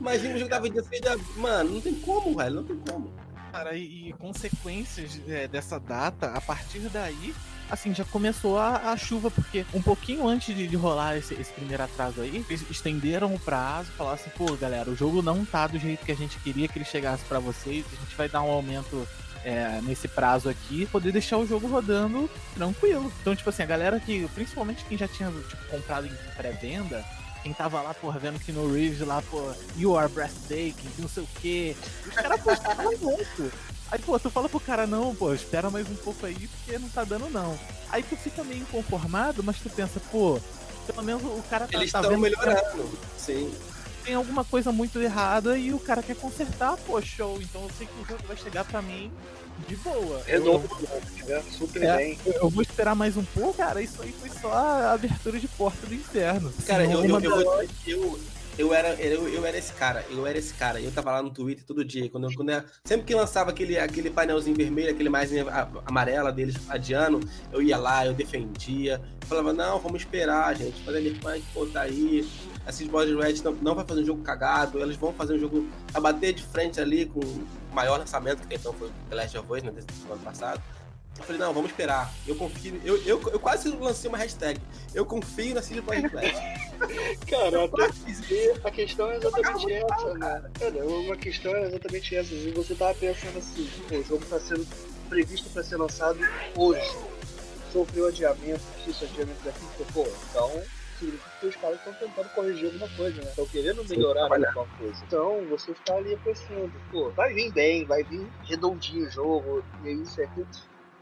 [0.00, 1.26] Imagina o jogo tava 16 de abril.
[1.36, 2.56] Mano, não tem como, velho.
[2.56, 3.12] Não tem como.
[3.52, 7.32] Cara, e, e consequências é, dessa data, a partir daí,
[7.70, 11.52] assim, já começou a, a, chuva, porque um pouquinho antes de, de rolar esse, esse,
[11.52, 15.66] primeiro atraso aí, eles estenderam o prazo, falaram assim, pô, galera, o jogo não tá
[15.66, 18.42] do jeito que a gente queria que ele chegasse para vocês, a gente vai dar
[18.42, 19.06] um aumento
[19.44, 23.12] é, nesse prazo aqui, poder deixar o jogo rodando tranquilo.
[23.20, 27.04] Então, tipo assim, a galera que, principalmente quem já tinha tipo, comprado em pré-venda,
[27.42, 31.22] quem tava lá, porra, vendo que no Reeves lá, pô, you are breathtaking, não sei
[31.22, 31.76] o quê.
[32.06, 33.52] Os caras postaram muito.
[33.94, 36.88] Aí, pô, tu fala pro cara, não, pô, espera mais um pouco aí, porque não
[36.88, 37.56] tá dando, não.
[37.88, 40.40] Aí tu fica meio inconformado, mas tu pensa, pô,
[40.84, 42.90] pelo menos o cara tá, Eles tá vendo melhorando.
[43.16, 43.54] Sim.
[44.04, 47.40] Tem alguma coisa muito errada e o cara quer consertar, pô, show.
[47.40, 49.12] Então eu sei que o jogo vai chegar pra mim
[49.68, 50.20] de boa.
[50.26, 50.68] Redondo,
[51.28, 52.18] eu, super é, bem.
[52.24, 53.80] Eu vou esperar mais um pouco, cara.
[53.80, 56.52] Isso aí foi só a abertura de porta do inferno.
[56.66, 58.20] Cara, eu, eu, eu, eu,
[58.58, 60.80] eu, era, eu, eu era esse cara, eu era esse cara.
[60.80, 62.08] Eu tava lá no Twitter todo dia.
[62.08, 65.30] Quando, quando eu, sempre que lançava aquele, aquele painelzinho vermelho, aquele mais
[65.84, 67.20] amarela deles adiando,
[67.52, 69.00] eu ia lá, eu defendia.
[69.20, 70.82] Eu falava, não, vamos esperar, gente.
[70.84, 72.26] Fazer ele vai botar aí.
[72.66, 75.66] A Cid Red não, não vai fazer um jogo cagado, eles vão fazer um jogo
[75.92, 77.20] a bater de frente ali com
[77.74, 80.62] maior lançamento que então foi The Last of Us, né, desse ano passado.
[81.18, 82.12] Eu falei, não, vamos esperar.
[82.26, 82.80] Eu confio.
[82.84, 84.60] Eu, eu, eu quase lancei uma hashtag.
[84.92, 86.32] Eu confio na CD Projekt Red.
[87.26, 87.94] Caraca,
[88.64, 90.50] a questão é exatamente essa, né?
[90.58, 92.34] Cara, uma questão é exatamente essa.
[92.34, 94.66] E você tava pensando assim, o jogo tá sendo
[95.08, 96.18] previsto para ser lançado
[96.56, 96.96] hoje.
[97.72, 100.62] Sofreu adiamento, isso, adiamento daqui, pô, então
[100.98, 103.30] significa que os caras estão tentando corrigir alguma coisa, né?
[103.30, 105.04] Estão querendo melhorar alguma coisa.
[105.06, 109.88] Então, você está ali apreciando, pô, vai vir bem, vai vir redondinho o jogo, e
[109.88, 110.46] é isso, é aquilo.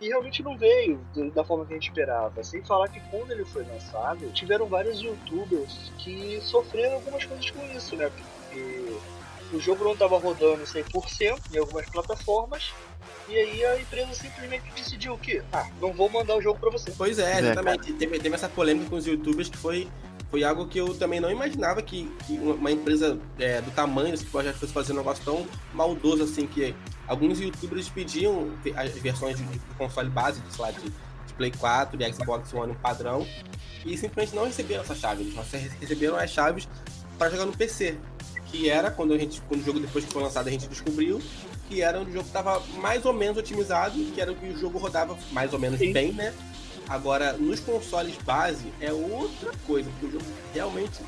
[0.02, 1.00] E realmente não veio
[1.32, 2.42] da forma que a gente esperava.
[2.42, 7.64] Sem falar que quando ele foi lançado, tiveram vários youtubers que sofreram algumas coisas com
[7.76, 8.10] isso, né?
[8.10, 8.96] Porque
[9.52, 12.72] o jogo não estava rodando 100% em algumas plataformas
[13.28, 16.90] e aí a empresa simplesmente decidiu que, ah, não vou mandar o jogo para você.
[16.90, 17.92] Pois é, exatamente.
[17.92, 19.88] É, teve, teve, essa polêmica com os youtubers que foi,
[20.32, 24.24] foi algo que eu também não imaginava que, que uma empresa é, do tamanho desse
[24.24, 26.74] projeto fosse fazer um negócio tão maldoso assim, que
[27.06, 32.02] alguns youtubers pediam as versões de, de console base, sei lá, de, de Play 4
[32.02, 33.26] e Xbox One padrão
[33.84, 35.22] e simplesmente não receberam essa chave.
[35.22, 36.66] Eles receberam as chaves
[37.18, 37.98] para jogar no PC.
[38.46, 41.20] Que era quando a gente, quando o jogo depois que foi lançado, a gente descobriu
[41.68, 44.78] que era o jogo estava mais ou menos otimizado, que era o que o jogo
[44.78, 45.92] rodava mais ou menos Sim.
[45.92, 46.34] bem, né?
[46.92, 51.02] Agora, nos consoles base é outra coisa, porque o jogo realmente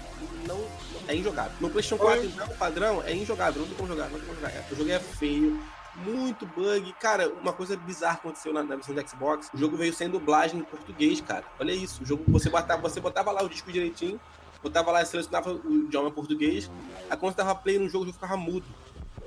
[0.47, 0.59] não
[1.07, 1.53] é injogável.
[1.61, 4.41] No PlayStation 4, então, o padrão é injogável, não tem como jogar, não tem como
[4.41, 4.65] jogar.
[4.73, 5.63] O jogo é feio,
[5.97, 6.91] muito bug.
[6.95, 9.51] Cara, uma coisa bizarra aconteceu na, na versão do Xbox.
[9.53, 11.45] O jogo veio sem dublagem em português, cara.
[11.61, 12.03] Olha isso.
[12.03, 14.19] O jogo, você botava, você botava lá o disco direitinho,
[14.63, 16.71] botava lá e selecionava o idioma português.
[17.11, 18.65] Aí quando você tava play no jogo, o jogo ficava mudo.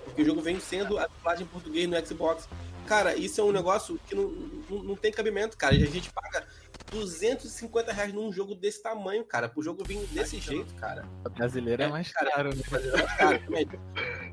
[0.06, 2.50] Porque o jogo vem sendo a dublagem em português no Xbox.
[2.88, 4.30] Cara, isso é um negócio que não,
[4.70, 5.76] não, não tem cabimento, cara.
[5.76, 6.48] A gente paga
[6.92, 9.50] 250 reais num jogo desse tamanho, cara.
[9.50, 11.06] Pro jogo vir desse jeito, cara.
[11.26, 12.62] A brasileira é, é mais cara, caro, né?
[12.66, 13.80] É mais caro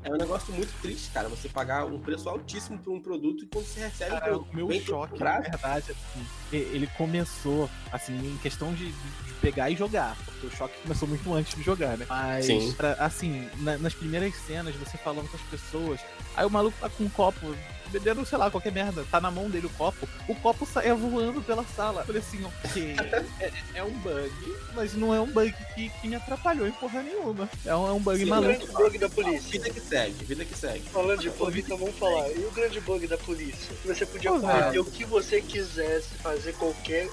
[0.03, 1.27] É um negócio muito triste, cara.
[1.27, 4.71] Você pagar um preço altíssimo por um produto e quando você recebe cara, o meu
[4.79, 10.15] choque, na verdade, assim, ele começou, assim, em questão de, de, pegar e jogar.
[10.23, 12.05] Porque o choque começou muito antes de jogar, né?
[12.07, 15.99] Mas, pra, assim, na, nas primeiras cenas, você falando com as pessoas,
[16.37, 17.53] aí o maluco tá com um copo
[17.89, 19.05] bebendo, sei lá, qualquer merda.
[19.09, 20.07] Tá na mão dele o copo.
[20.27, 22.01] O copo saia voando pela sala.
[22.01, 22.95] Eu falei assim, ok,
[23.39, 27.01] é, é, um bug, mas não é um bug que, que me atrapalhou em porra
[27.01, 27.49] nenhuma.
[27.65, 28.51] É um, é um bug Sim, maluco.
[28.51, 29.51] O grande bug da polícia.
[29.51, 30.89] Vida que segue, vida que segue.
[30.89, 32.29] Falando de bug, então vamos falar.
[32.31, 33.75] E o grande bug da polícia?
[33.85, 37.09] Você podia oh, cometer o que você quisesse, fazer qualquer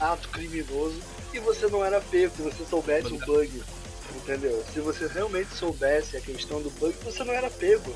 [0.00, 1.00] ato criminoso
[1.32, 3.62] e você não era pego, se você soubesse o bug.
[4.16, 4.64] Entendeu?
[4.72, 7.94] Se você realmente soubesse a questão do bug, você não era pego.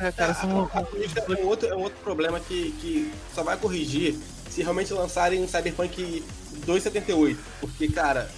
[0.00, 4.18] É, cara, a, é, um outro, é um outro problema que, que só vai corrigir
[4.50, 6.24] se realmente lançarem um Cyberpunk
[6.64, 7.40] 278.
[7.60, 8.30] Porque, cara,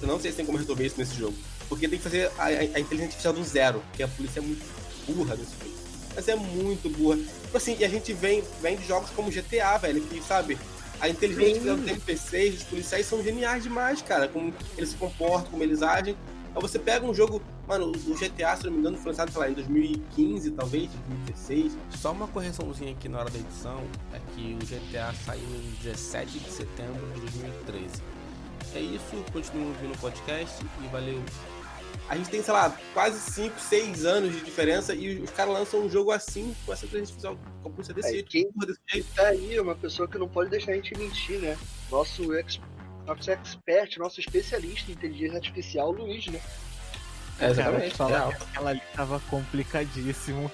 [0.00, 1.36] eu não sei se tem como resolver isso nesse jogo.
[1.68, 4.42] Porque tem que fazer a, a, a inteligência artificial do zero, porque a polícia é
[4.42, 4.64] muito
[5.06, 5.76] burra nesse jogo.
[6.14, 7.16] Mas é muito burra.
[7.16, 10.58] Tipo assim, e a gente vem, vem de jogos como GTA, velho, que, sabe,
[11.00, 14.28] a inteligência dos NPCs, dos policiais são geniais demais, cara.
[14.28, 16.16] Como eles se comportam, como eles agem.
[16.54, 19.40] Aí você pega um jogo, mano, o GTA, se não me engano, foi lançado, sei
[19.40, 21.76] lá, em 2015, talvez, 2016.
[21.90, 26.38] Só uma correçãozinha aqui na hora da edição, é que o GTA saiu em 17
[26.38, 28.02] de setembro de 2013.
[28.74, 31.22] É isso, continue ouvindo o podcast e valeu.
[32.08, 35.80] A gente tem, sei lá, quase 5, 6 anos de diferença e os caras lançam
[35.80, 39.14] um jogo assim, com essa inteligência artificial, com a polícia desse, é, quem desse jeito.
[39.14, 41.56] Tá aí, é uma pessoa que não pode deixar a gente mentir, né?
[41.90, 42.60] Nosso ex
[43.06, 46.40] nosso expert, nosso especialista em inteligência artificial, Luiz, né?
[47.38, 47.94] É, exatamente.
[47.94, 50.50] Falar que aquela ali tava complicadíssimo.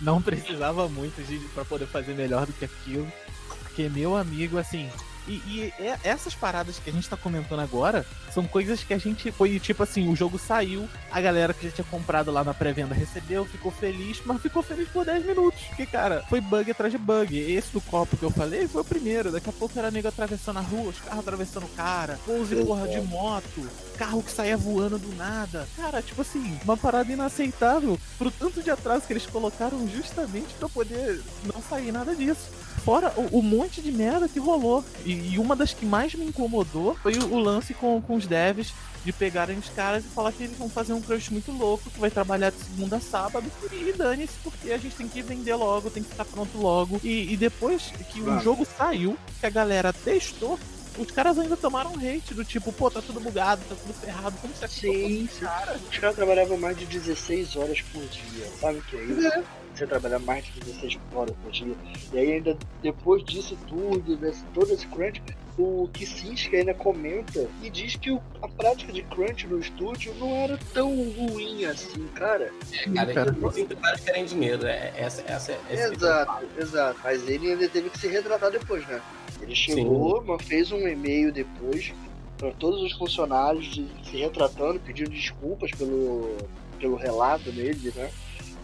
[0.00, 3.10] Não precisava muito de para poder fazer melhor do que aquilo.
[3.48, 4.90] Porque, meu amigo, assim,
[5.26, 8.98] e, e é, essas paradas que a gente tá comentando agora são coisas que a
[8.98, 9.32] gente.
[9.32, 12.94] Foi tipo assim: o jogo saiu, a galera que já tinha comprado lá na pré-venda
[12.94, 15.60] recebeu, ficou feliz, mas ficou feliz por 10 minutos.
[15.62, 17.36] Porque, cara, foi bug atrás de bug.
[17.38, 19.32] Esse do copo que eu falei foi o primeiro.
[19.32, 22.88] Daqui a pouco era nego atravessando a rua, os carros atravessando o cara, pouso porra
[22.88, 25.66] de moto, carro que saía voando do nada.
[25.76, 30.68] Cara, tipo assim, uma parada inaceitável pro tanto de atraso que eles colocaram justamente para
[30.68, 31.20] poder
[31.52, 32.50] não sair nada disso.
[32.86, 34.84] Fora o, o, monte de merda que rolou.
[35.04, 38.28] E, e, uma das que mais me incomodou foi o, o, lance com, com os
[38.28, 38.72] devs
[39.04, 41.98] de pegarem os caras e falar que eles vão fazer um crush muito louco, que
[41.98, 43.50] vai trabalhar de segunda a sábado.
[43.72, 47.00] E dane-se, porque a gente tem que vender logo, tem que ficar pronto logo.
[47.02, 50.56] E, e depois que o jogo saiu, que a galera testou,
[50.98, 54.54] os caras ainda tomaram hate do tipo, pô, tá tudo bugado, tá tudo ferrado, como
[54.54, 55.78] você Sim, cara?
[55.90, 59.26] Os caras trabalhavam mais de 16 horas por dia, sabe o que é isso?
[59.26, 59.44] É
[59.76, 61.74] você trabalhar mais de 16 horas por dia.
[62.12, 65.22] E aí ainda depois disso tudo, desse, todo esse crunch,
[65.58, 70.34] o Kissinger ainda comenta e diz que o, a prática de crunch no estúdio não
[70.34, 72.52] era tão ruim assim, cara.
[72.72, 77.00] É, cara, os empresários querem dinheiro, é, essa, essa, essa Exato, é exato.
[77.02, 79.00] Mas ele ainda teve que se retratar depois, né?
[79.40, 81.92] Ele chegou, mas fez um e-mail depois
[82.38, 86.36] para todos os funcionários de, se retratando, pedindo desculpas pelo,
[86.78, 88.10] pelo relato dele, né?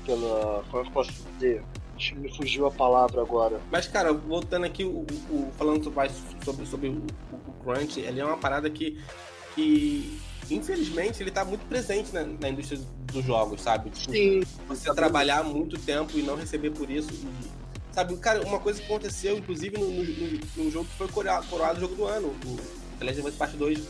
[0.05, 0.65] pela.
[0.71, 1.63] Como é que eu posso dizer?
[2.17, 3.61] Me fugiu a palavra agora.
[3.71, 6.13] Mas, cara, voltando aqui, o, o falando mais
[6.45, 8.99] sobre, sobre o, o, Crunch, ele é uma parada que,
[9.55, 10.19] que
[10.51, 12.81] infelizmente, ele tá muito presente na, na indústria
[13.13, 13.91] dos jogos, sabe?
[13.91, 14.43] Tipo, Sim.
[14.67, 17.13] Você trabalhar muito tempo e não receber por isso.
[17.13, 17.62] E,
[17.93, 21.79] sabe, cara, uma coisa que aconteceu, inclusive, no, no, no, jogo que foi coroado, coroado
[21.79, 22.57] o jogo do ano, o
[22.99, 23.81] The Legend of Us Part 2.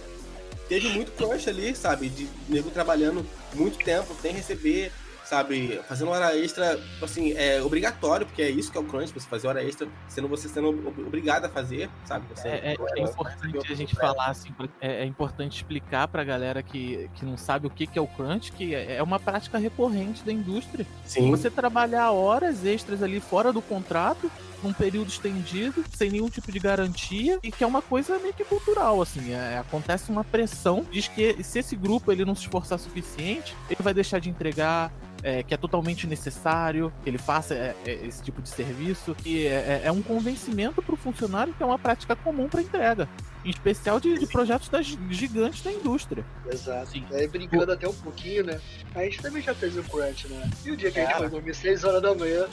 [0.69, 2.09] Teve muito crunch ali, sabe?
[2.09, 4.91] De nego trabalhando muito tempo sem receber
[5.33, 5.81] sabe?
[5.89, 9.49] Fazendo hora extra, assim, é obrigatório, porque é isso que é o crunch, você fazer
[9.49, 10.69] hora extra, sendo você sendo
[11.07, 12.27] obrigado a fazer, sabe?
[12.35, 16.63] Você, é, é, é importante a gente falar, assim, é, é, importante explicar pra galera
[16.63, 19.57] que, que não sabe o que, que é o crunch, que é, é uma prática
[19.57, 20.87] recorrente da indústria.
[21.07, 21.31] Sim.
[21.31, 24.31] Você trabalhar horas extras ali fora do contrato,
[24.63, 28.45] num período estendido, sem nenhum tipo de garantia, e que é uma coisa meio que
[28.45, 29.33] cultural, assim.
[29.33, 33.83] É, acontece uma pressão, diz que se esse grupo ele não se esforçar suficiente, ele
[33.83, 38.23] vai deixar de entregar, é, que é totalmente necessário que ele faça é, é, esse
[38.23, 39.17] tipo de serviço.
[39.25, 42.61] E é, é, é um convencimento para o funcionário que é uma prática comum para
[42.61, 43.09] entrega.
[43.45, 46.25] Em especial de, de, projetos das gigantes da indústria.
[46.51, 46.91] Exato.
[46.93, 47.05] Sim.
[47.13, 47.75] Aí brincando o...
[47.75, 48.61] até um pouquinho, né?
[48.95, 50.49] A gente também já fez o crunch, né?
[50.65, 52.47] E o dia que a gente foi dormir 6 horas da manhã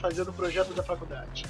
[0.00, 1.44] fazendo o projeto da faculdade?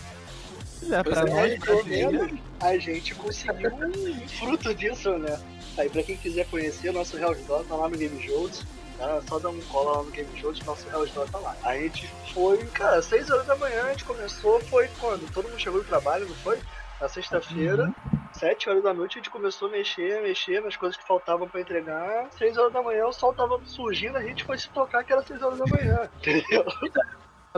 [0.90, 5.40] É, pra é, nós, a gente conseguiu um fruto disso, né?
[5.78, 8.62] Aí, pra quem quiser conhecer, o nosso Real Dog tá lá no Game Jones.
[8.98, 9.20] Tá?
[9.28, 11.56] Só dá um cola lá no Game Jones, nosso Real Dog tá lá.
[11.64, 15.30] A gente foi, cara, 6 horas da manhã, a gente começou, foi quando?
[15.32, 16.58] Todo mundo chegou do trabalho, não foi?
[17.00, 17.84] Na sexta-feira.
[17.84, 18.24] Uhum.
[18.34, 21.48] 7 horas da noite a gente começou a mexer, a mexer nas coisas que faltavam
[21.48, 22.28] para entregar.
[22.32, 25.22] 6 horas da manhã o sol tava surgindo, a gente foi se tocar que era
[25.22, 26.64] 6 horas da manhã, entendeu?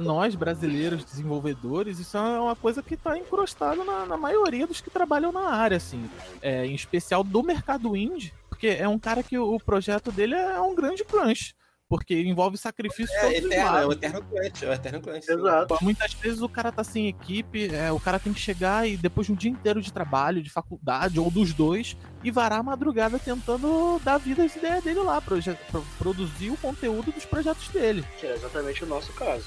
[0.00, 4.90] nós, brasileiros, desenvolvedores, isso é uma coisa que está encrostada na, na, maioria dos que
[4.90, 6.10] trabalham na área, assim.
[6.42, 10.60] É, em especial do mercado indie, porque é um cara que o projeto dele é
[10.60, 11.54] um grande crunch.
[11.88, 15.30] Porque envolve sacrifício é, eterno, é o eterno crunch, é o eterno crunch.
[15.30, 15.78] Exato.
[15.80, 19.28] Muitas vezes o cara tá sem equipe, é, o cara tem que chegar e depois
[19.28, 23.20] de um dia inteiro de trabalho, de faculdade, ou dos dois, e varar a madrugada
[23.20, 25.36] tentando dar vida às ideias dele lá, pra,
[25.70, 28.04] pra produzir o conteúdo dos projetos dele.
[28.18, 29.46] Que é exatamente o nosso caso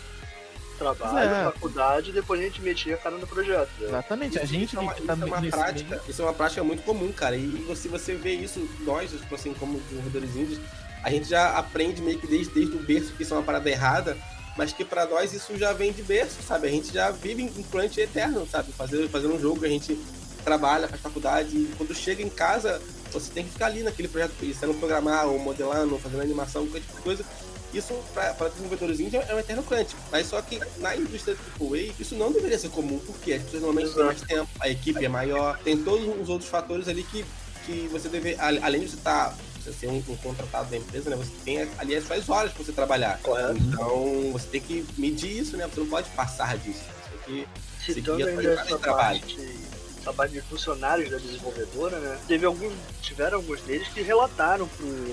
[0.79, 1.43] trabalho, é.
[1.43, 3.69] faculdade, e depois a gente metia a cara no projeto.
[3.79, 3.87] Né?
[3.89, 6.01] Exatamente, a gente isso é uma, isso é uma prática, meio...
[6.07, 7.35] isso é uma prática muito comum, cara.
[7.35, 10.59] E você, você vê isso, nós, tipo assim, como desenvolvedores índios,
[11.03, 13.69] a gente já aprende meio que desde, desde o berço que isso é uma parada
[13.69, 14.17] errada,
[14.57, 16.67] mas que para nós isso já vem de berço, sabe?
[16.67, 18.71] A gente já vive em crunch eterno, sabe?
[18.73, 19.97] Fazer, fazer um jogo, a gente
[20.43, 22.81] trabalha, faz faculdade, e quando chega em casa,
[23.11, 26.81] você tem que ficar ali naquele projeto, sendo programar, ou modelando, ou fazendo animação, qualquer
[26.81, 27.25] tipo de coisa
[27.73, 29.95] isso, para desenvolvedores indie, é um eterno crunch.
[30.11, 33.61] Mas só que na indústria do AAA, isso não deveria ser comum, porque as pessoas
[33.61, 37.23] normalmente têm mais tempo, a equipe é maior, tem todos os outros fatores ali que,
[37.65, 39.35] que você deve, além de você estar tá,
[39.71, 41.15] você ser um, um, contratado da empresa, né?
[41.15, 43.19] Você tem ali as suas horas para você trabalhar.
[43.21, 43.59] Correto.
[43.59, 45.67] Então você tem que medir isso, né?
[45.67, 46.83] Você não pode passar disso.
[47.03, 47.47] Você tem
[47.85, 49.19] que seguir a sua trabalho.
[49.19, 52.19] Parte trabalho de funcionários da desenvolvedora, né?
[52.27, 54.67] Teve alguns, tiveram alguns deles que relataram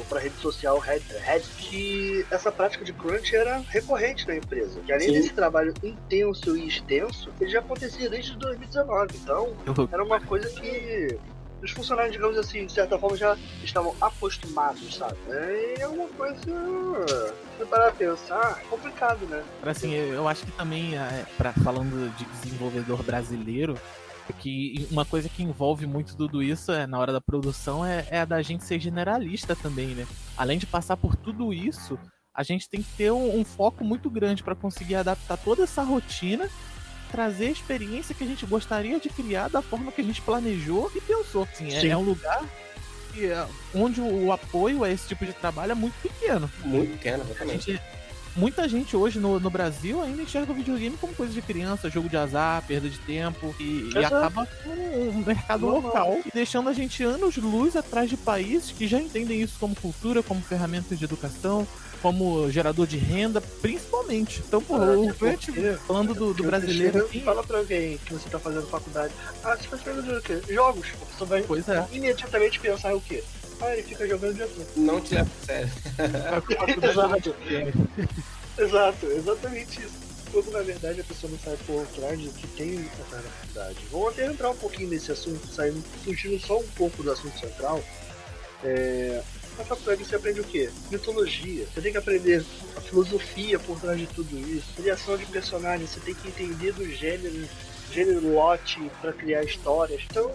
[0.09, 4.81] para a rede social Red, Red que essa prática de crunch era recorrente na empresa.
[4.81, 5.15] Que além Sim.
[5.15, 9.17] desse trabalho intenso e extenso, ele já acontecia desde 2019.
[9.17, 9.55] Então,
[9.93, 11.19] era uma coisa que
[11.63, 15.17] os funcionários, digamos assim, de certa forma já estavam acostumados, sabe?
[15.79, 16.37] É uma coisa,
[17.69, 19.43] para pensar, complicado, né?
[19.63, 23.79] Assim, eu acho que também, é, pra, falando de desenvolvedor brasileiro,
[24.41, 28.21] que uma coisa que envolve muito tudo isso é, na hora da produção é, é
[28.21, 30.07] a da gente ser generalista também, né?
[30.37, 31.99] Além de passar por tudo isso,
[32.35, 35.83] a gente tem que ter um, um foco muito grande para conseguir adaptar toda essa
[35.83, 36.51] rotina,
[37.07, 40.91] trazer a experiência que a gente gostaria de criar da forma que a gente planejou
[40.95, 41.45] e pensou.
[41.45, 42.45] Assim, é, é, um lugar
[43.13, 46.51] que, é, onde o, o apoio a esse tipo de trabalho é muito pequeno.
[46.65, 47.71] Muito pequeno, exatamente.
[47.71, 47.83] A gente,
[48.37, 52.09] muita gente hoje no, no Brasil ainda enxerga o videogame como coisa de criança, jogo
[52.09, 57.03] de azar, perda de tempo, e, e acaba com um mercado local, deixando a gente
[57.03, 61.67] anos luz atrás de países que já entendem isso como cultura, como ferramenta de educação,
[62.03, 64.43] como gerador de renda, principalmente.
[64.47, 65.49] Então, pô, ah, o Vert,
[65.87, 67.05] falando do, do brasileiro.
[67.05, 69.13] Assim, fala pra alguém que você tá fazendo faculdade.
[69.43, 70.41] Ah, você tá fazendo o quê?
[70.49, 70.89] Jogos.
[71.19, 71.85] Você vai pois é.
[71.93, 73.25] imediatamente pensar o quê?
[73.61, 74.67] Ah, ele fica jogando o dia todo.
[74.77, 75.71] Não te leva sério.
[76.83, 77.35] Exato.
[78.59, 80.07] Exato, exatamente isso.
[80.33, 83.77] Quando na verdade a pessoa não sabe por trás do que tem essa faculdade.
[83.91, 87.83] Vamos até entrar um pouquinho nesse assunto, saindo, fugindo só um pouco do assunto central.
[88.65, 89.23] É,
[89.59, 90.71] na faculdade você aprende o quê?
[90.91, 91.67] Mitologia.
[91.67, 92.45] Você tem que aprender
[92.77, 94.67] a filosofia por trás de tudo isso.
[94.75, 95.91] Criação de personagens.
[95.91, 97.49] Você tem que entender do gênero,
[97.93, 100.03] gênero lote para criar histórias.
[100.11, 100.31] Então,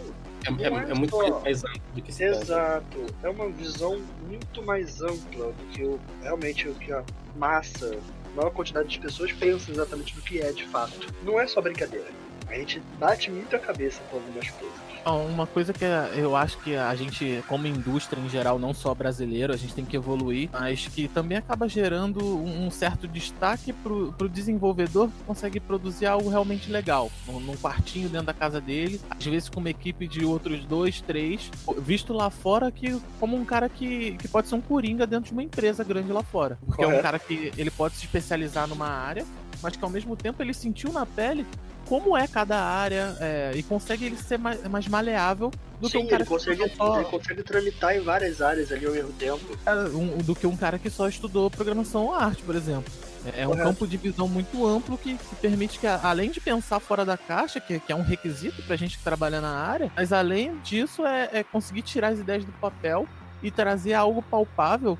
[0.46, 3.06] é, é, é, muito mais amplo do que se Exato.
[3.22, 7.04] É uma visão muito mais ampla do que o, realmente o que a
[7.36, 7.98] massa,
[8.34, 11.14] a maior quantidade de pessoas pensa exatamente do que é de fato.
[11.24, 12.08] Não é só brincadeira.
[12.48, 14.91] A gente bate muito a cabeça com algumas coisas.
[15.06, 15.86] Uma coisa que
[16.16, 19.86] eu acho que a gente, como indústria em geral, não só brasileiro, a gente tem
[19.86, 25.60] que evoluir, mas que também acaba gerando um certo destaque pro, pro desenvolvedor que consegue
[25.60, 27.12] produzir algo realmente legal.
[27.28, 31.50] Num quartinho dentro da casa dele, às vezes com uma equipe de outros dois, três,
[31.80, 35.32] visto lá fora que como um cara que, que pode ser um coringa dentro de
[35.32, 36.58] uma empresa grande lá fora.
[36.66, 36.96] Porque Correto.
[36.96, 39.26] é um cara que ele pode se especializar numa área,
[39.62, 41.46] mas que ao mesmo tempo ele sentiu na pele
[41.86, 46.06] como é cada área é, e consegue ele ser mais, mais maleável do Sim, que
[46.06, 46.96] um cara ele consegue, que só...
[47.02, 49.58] ele consegue tramitar em várias áreas ali ao mesmo tempo.
[49.66, 52.92] É, um, do que um cara que só estudou programação ou arte, por exemplo.
[53.26, 56.80] É, é um campo de visão muito amplo que, que, permite que, além de pensar
[56.80, 60.14] fora da caixa, que, que é um requisito pra gente que trabalha na área, mas
[60.14, 63.08] além disso é, é conseguir tirar as ideias do papel
[63.44, 64.98] e trazer algo palpável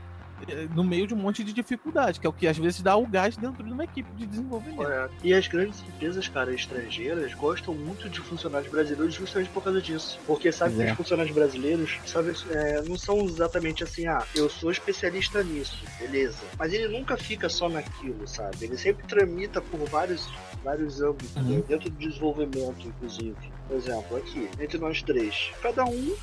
[0.74, 3.06] no meio de um monte de dificuldade, que é o que às vezes dá o
[3.06, 4.84] gás dentro de uma equipe de desenvolvimento.
[4.84, 5.10] É.
[5.24, 10.20] E as grandes empresas, cara, estrangeiras, gostam muito de funcionários brasileiros justamente por causa disso.
[10.26, 14.72] Porque sabe que os funcionários brasileiros sabe, é, não são exatamente assim, ah, eu sou
[14.72, 16.40] especialista nisso, beleza.
[16.58, 18.66] Mas ele nunca fica só naquilo, sabe?
[18.66, 20.28] Ele sempre tramita por vários,
[20.64, 21.58] vários âmbitos, uhum.
[21.58, 21.64] né?
[21.68, 23.36] dentro do desenvolvimento, inclusive.
[23.68, 26.16] Por exemplo, aqui, entre nós três, cada um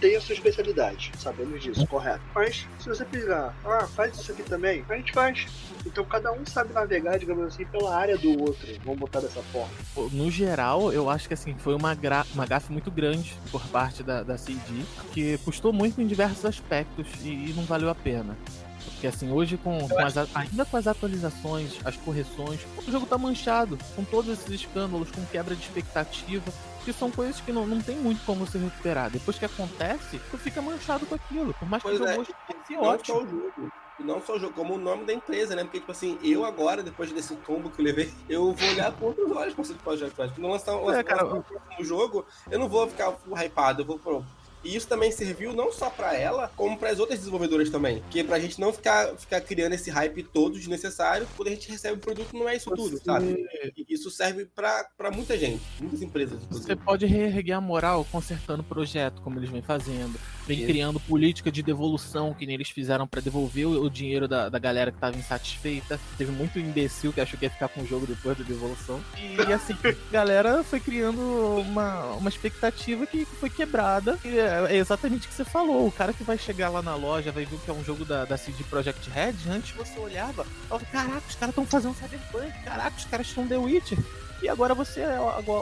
[0.00, 2.20] tem a sua especialidade, sabemos disso, correto.
[2.34, 5.46] Mas se você pegar, ah, faz isso aqui também, a gente faz.
[5.84, 8.66] Então cada um sabe navegar, digamos assim, pela área do outro.
[8.84, 9.70] Vamos botar dessa forma.
[10.12, 14.02] No geral, eu acho que assim, foi uma, gra uma gafe muito grande por parte
[14.02, 14.82] da, da CD,
[15.12, 18.36] que custou muito em diversos aspectos e, e não valeu a pena.
[18.84, 23.16] Porque assim, hoje com, com as, ainda com as atualizações, as correções, o jogo tá
[23.16, 26.52] manchado, com todos esses escândalos, com quebra de expectativa
[26.88, 29.10] que são coisas que não, não tem muito como você recuperar.
[29.10, 31.52] Depois que acontece, tu fica manchado com aquilo.
[31.52, 32.32] Por mais pois que o é, fosse
[32.76, 33.18] ótimo.
[33.18, 33.72] Só o jogo.
[34.00, 35.64] Não só o jogo, como o nome da empresa, né?
[35.64, 39.06] Porque, tipo assim, eu agora, depois desse tombo que eu levei, eu vou olhar com
[39.06, 40.14] outros olhos para esse projeto.
[40.14, 43.14] Quando lançar, lançar, é, um jogo, eu não vou ficar
[43.44, 44.22] hypado, eu vou, pô,
[44.68, 48.02] e isso também serviu não só para ela, como para as outras desenvolvedoras também.
[48.10, 51.96] Que pra gente não ficar, ficar criando esse hype todo desnecessário, quando a gente recebe
[51.96, 53.46] o produto, não é isso tudo, sabe?
[53.74, 56.42] E isso serve para muita gente, muitas empresas.
[56.42, 56.66] Inclusive.
[56.66, 60.20] Você pode reerguer a moral consertando o projeto, como eles vêm fazendo.
[60.48, 64.58] Vem criando política de devolução, que nem eles fizeram para devolver o, dinheiro da, da
[64.58, 66.00] galera que tava insatisfeita.
[66.16, 69.00] Teve muito imbecil que achou que ia ficar com o jogo depois da devolução.
[69.16, 71.20] E, assim, a galera foi criando
[71.60, 74.18] uma, uma expectativa que foi quebrada.
[74.24, 75.86] E é, é exatamente o que você falou.
[75.86, 78.24] O cara que vai chegar lá na loja, vai ver que é um jogo da,
[78.24, 82.96] da CD Projekt Red, antes você olhava, falava, caraca, os caras estão fazendo Cyberpunk, caraca,
[82.96, 83.98] os caras estão The Witcher.
[84.40, 85.02] E agora você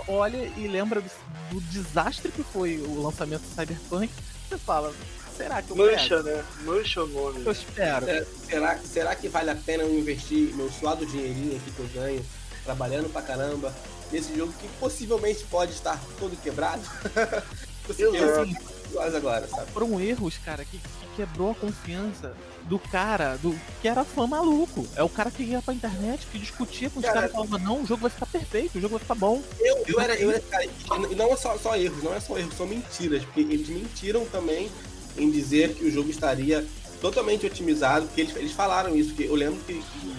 [0.06, 1.10] olha e lembra do,
[1.50, 4.12] do desastre que foi o lançamento do Cyberpunk
[4.48, 4.92] você fala,
[5.36, 6.44] será que eu Mancha, né?
[6.62, 7.44] Mancha o nome.
[7.44, 8.08] Eu espero.
[8.08, 11.88] É, será, será que vale a pena eu investir meu suado dinheirinho aqui que eu
[11.88, 12.24] ganho,
[12.64, 13.74] trabalhando pra caramba,
[14.10, 16.82] nesse jogo que possivelmente pode estar todo quebrado?
[17.98, 18.56] eu, assim,
[19.16, 19.70] agora, sabe?
[19.72, 22.34] Foram erros, cara, que, que, quebrou a confiança
[22.68, 24.86] do cara, do que era fã maluco.
[24.96, 27.82] É o cara que ia pra internet, que discutia com os caras e falava, não,
[27.82, 29.42] o jogo vai ficar perfeito, o jogo vai ficar bom.
[29.60, 32.36] Eu, eu era, eu era, cara, e não é só, só erros, não é só
[32.38, 34.70] erros, são mentiras, porque eles mentiram também
[35.16, 36.66] em dizer que o jogo estaria
[37.00, 40.16] totalmente otimizado, porque eles, eles falaram isso, que eu lembro que, que,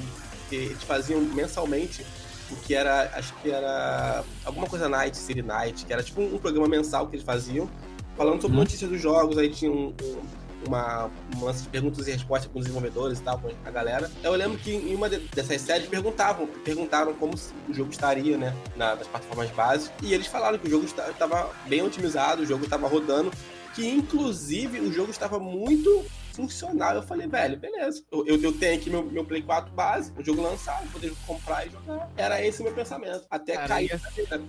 [0.49, 2.05] que eles faziam mensalmente
[2.49, 6.35] o que era, acho que era alguma coisa Night, City Night, que era tipo um,
[6.35, 7.69] um programa mensal que eles faziam,
[8.15, 8.63] falando sobre uhum.
[8.63, 10.21] notícias dos jogos, aí tinha um, um,
[10.67, 14.11] uma, uma perguntas e respostas com os desenvolvedores e tal, com a galera.
[14.23, 17.33] Eu lembro que em uma dessas séries perguntavam, perguntaram como
[17.67, 21.81] o jogo estaria, né, nas plataformas básicas, e eles falaram que o jogo estava bem
[21.81, 23.31] otimizado, o jogo estava rodando,
[23.73, 26.05] que inclusive o jogo estava muito
[26.37, 26.93] funcional.
[26.95, 28.03] Eu falei, velho, beleza.
[28.11, 31.65] Eu, eu, eu tenho aqui meu, meu Play 4 base, o jogo lançado, poder comprar
[31.65, 32.09] e jogar.
[32.15, 33.25] Era esse o meu pensamento.
[33.29, 33.99] Até Cara, cair.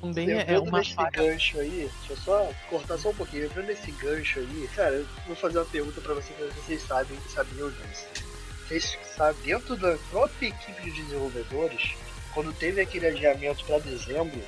[0.01, 1.11] Também é uma nesse falha.
[1.11, 3.47] gancho aí, deixa eu só cortar só um pouquinho.
[3.47, 7.16] Entrando nesse gancho aí, cara, eu vou fazer uma pergunta pra vocês, se vocês sabem,
[7.34, 8.07] sabiam disso.
[8.68, 11.95] Vocês sabem, dentro da própria equipe de desenvolvedores,
[12.34, 14.39] quando teve aquele adiamento para dezembro,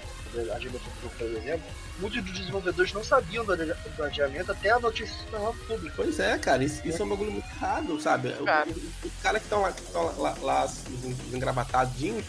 [0.53, 1.62] adiamento do jogo para dezembro,
[1.99, 5.95] muitos dos desenvolvedores não sabiam do, do adiamento até a notícia se tornar pública.
[5.97, 8.28] Pois é, cara, isso, isso é um bagulho muito errado, sabe?
[8.28, 12.24] O, o, o, cara que estão lá, que lá, lá, lá os engravatadinhos,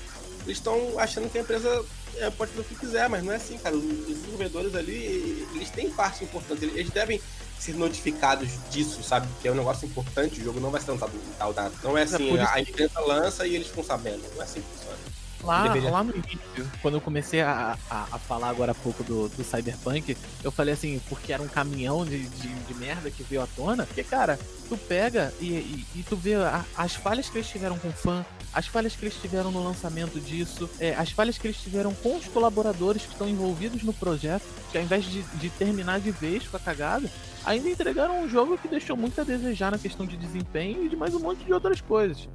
[0.45, 1.86] eles estão achando que a empresa
[2.18, 3.76] é, pode fazer o que quiser, mas não é assim, cara.
[3.76, 7.22] Os, os desenvolvedores ali, eles têm parte importante, eles, devem
[7.60, 9.28] ser notificados disso, sabe?
[9.41, 11.76] Que é um negócio importante, o jogo não vai ser lançado em tal data.
[11.84, 14.24] Não é, é assim, é a, a imprensa lança e eles ficam sabendo.
[14.34, 14.97] Não é assim que funciona.
[15.44, 15.89] Lá, Deveria...
[15.89, 19.44] lá no início, quando eu comecei a, a, a, falar agora há pouco do, do
[19.44, 23.48] Cyberpunk, eu falei assim, porque era um caminhão de, de, de merda que veio à
[23.48, 23.86] tona.
[23.86, 24.39] Porque, cara,
[24.70, 27.94] tu pega e, e, e tu vê a, as falhas que eles tiveram com o
[27.94, 31.94] fã, as falhas que eles tiveram no lançamento disso, é, as falhas que eles tiveram
[31.94, 36.12] com os colaboradores que estão envolvidos no projeto, que ao invés de, de terminar de
[36.12, 37.10] vez com a cagada,
[37.46, 40.96] ainda entregaram um jogo que deixou muito a desejar na questão de desempenho e de
[40.96, 42.28] mais um monte de outras coisas.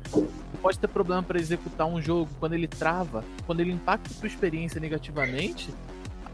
[0.60, 4.80] Pode ter problema para executar um jogo quando ele trava, quando ele impacta sua experiência
[4.80, 5.68] negativamente,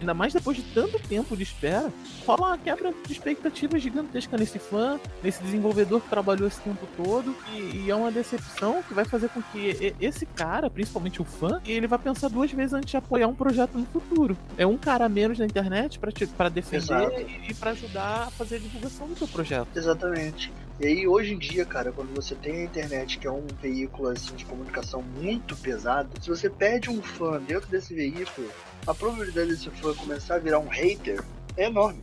[0.03, 1.91] ainda mais depois de tanto tempo de espera,
[2.27, 7.35] rola uma quebra de expectativa gigantesca nesse fã, nesse desenvolvedor que trabalhou esse tempo todo,
[7.55, 11.61] e, e, é uma decepção que vai fazer com que esse cara, principalmente o fã,
[11.65, 14.37] ele vai pensar duas vezes antes de apoiar um projeto no futuro.
[14.59, 17.21] É um cara menos na internet para defender Exato.
[17.21, 19.69] e, e para ajudar a fazer a divulgação do seu projeto.
[19.75, 20.53] Exatamente.
[20.81, 24.09] E aí, hoje em dia, cara, quando você tem a internet, que é um veículo
[24.09, 28.49] assim, de comunicação muito pesado, se você perde um fã dentro desse veículo,
[28.87, 31.23] a probabilidade desse fã começar a virar um hater
[31.57, 32.03] é enorme.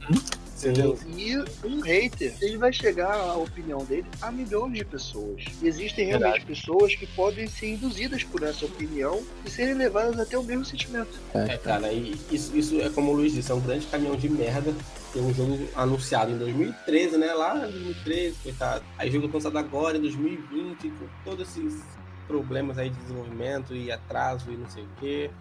[0.58, 1.00] Entendeu?
[1.16, 5.46] E um hater, ele vai chegar a opinião dele a milhões de pessoas.
[5.62, 6.46] E existem realmente Verdade.
[6.46, 11.18] pessoas que podem ser induzidas por essa opinião e serem levadas até o mesmo sentimento.
[11.34, 14.28] É, cara, e isso, isso é como o Luiz disse, é um grande caminhão de
[14.28, 14.76] merda.
[15.14, 17.34] Tem um jogo anunciado em 2013, né?
[17.34, 18.84] Lá em 2013, coitado.
[18.98, 21.82] Aí o jogo lançado agora em 2020, com todos esses
[22.28, 25.32] problemas aí de desenvolvimento e atraso e não sei o quê.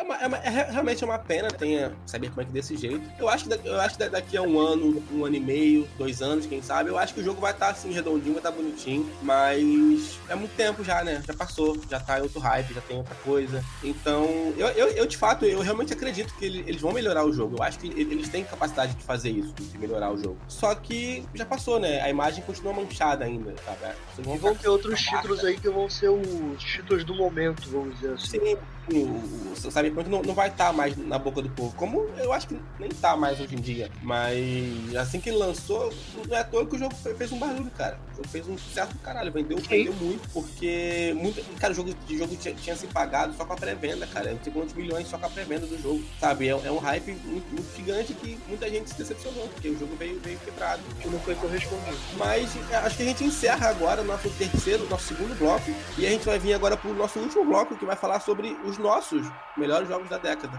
[0.00, 2.74] É, uma, é, uma, é, realmente é uma pena tenha saber como é que desse
[2.74, 3.02] jeito.
[3.18, 6.22] Eu acho que, eu acho que daqui a um ano, um ano e meio, dois
[6.22, 8.50] anos, quem sabe, eu acho que o jogo vai estar tá, assim, redondinho, vai estar
[8.50, 9.06] tá bonitinho.
[9.20, 11.22] Mas é muito tempo já, né?
[11.26, 13.62] Já passou, já tá em outro hype, já tem outra coisa.
[13.84, 14.24] Então,
[14.56, 17.56] eu, eu, eu de fato, eu realmente acredito que eles vão melhorar o jogo.
[17.58, 20.38] Eu acho que eles têm capacidade de fazer isso, de melhorar o jogo.
[20.48, 22.00] Só que já passou, né?
[22.00, 23.94] A imagem continua manchada ainda, sabe?
[24.18, 28.14] E vão ter outros títulos aí que vão ser os títulos do momento, vamos dizer
[28.14, 28.40] assim.
[28.40, 28.56] Sim,
[28.88, 32.32] o, o Cyberpunk não, não vai estar tá mais na boca do povo, como eu
[32.32, 33.90] acho que nem tá mais hoje em dia.
[34.02, 35.92] Mas assim que ele lançou,
[36.26, 37.98] não é à toa que o jogo fez um barulho, cara.
[38.12, 42.16] O jogo fez um certo caralho, vendeu, vendeu muito, porque muito, cara, o jogo, o
[42.16, 44.32] jogo tinha, tinha se pagado só com a pré-venda, cara.
[44.32, 46.48] Não sei quantos milhões só com a pré-venda do jogo, sabe?
[46.48, 49.94] É, é um hype muito, muito, gigante que muita gente se decepcionou, porque o jogo
[49.96, 50.82] veio, veio quebrado.
[51.04, 51.96] E não foi correspondido.
[52.16, 56.06] Mas é, acho que a gente encerra agora o nosso terceiro, nosso segundo bloco, e
[56.06, 59.26] a gente vai vir agora pro nosso último bloco, que vai falar sobre os nossos
[59.56, 60.58] melhores jogos da década.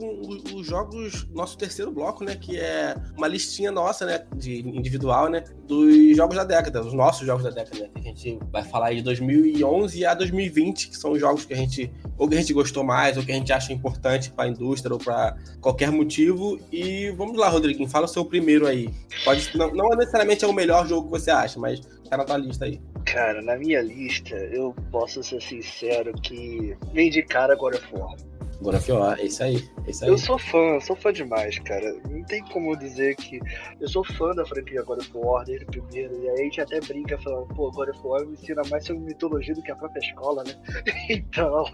[0.00, 2.34] Com os jogos, nosso terceiro bloco, né?
[2.34, 4.24] Que é uma listinha nossa, né?
[4.34, 5.44] De individual, né?
[5.66, 7.90] Dos jogos da década, os nossos jogos da década, né?
[7.94, 11.56] Que a gente vai falar de 2011 a 2020, que são os jogos que a
[11.56, 14.48] gente, ou que a gente gostou mais, ou que a gente acha importante para a
[14.48, 16.58] indústria, ou para qualquer motivo.
[16.72, 18.88] E vamos lá, Rodriguinho, fala o seu primeiro aí.
[19.24, 22.38] Pode, não, não necessariamente é o melhor jogo que você acha, mas tá na tua
[22.38, 22.80] lista aí.
[23.04, 28.14] Cara, na minha lista, eu posso ser sincero que vem de cara agora of War,
[29.18, 30.10] é isso aí, é isso aí.
[30.10, 31.94] Eu sou fã, sou fã demais, cara.
[32.10, 33.40] Não tem como dizer que
[33.80, 36.14] eu sou fã da franquia God of War desde o primeiro.
[36.22, 39.02] E aí a gente até brinca falando, pô, God of War me ensina mais sobre
[39.02, 40.54] mitologia do que a própria escola, né?
[41.08, 41.64] Então.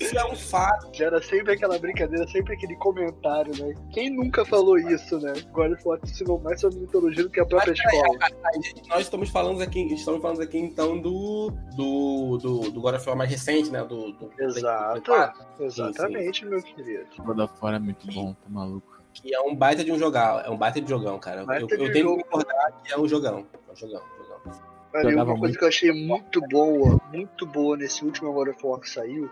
[0.00, 1.02] Isso é um fato.
[1.02, 3.74] Era sempre aquela brincadeira, sempre aquele comentário, né?
[3.92, 5.32] Quem nunca falou isso, né?
[5.52, 8.18] God of War te ensinou mais sobre mitologia do que a própria Mas, escola.
[8.22, 13.08] É, nós estamos falando aqui, estamos falando aqui então do, do, do, do God of
[13.08, 13.82] War mais recente, né?
[13.84, 15.12] Do, do Exato.
[15.60, 15.60] Exatamente.
[15.60, 17.06] Exatamente, meu querido.
[17.18, 18.92] God of War é muito bom, tá maluco.
[19.14, 21.44] Que é um baita de um jogão, é um baita de jogão, cara.
[21.60, 23.46] eu, eu tenho que concordar que é um jogão.
[23.68, 24.02] É um jogão,
[24.94, 25.24] jogão.
[25.24, 25.58] uma coisa muito.
[25.58, 29.30] que eu achei muito boa, muito boa nesse último God of War que saiu,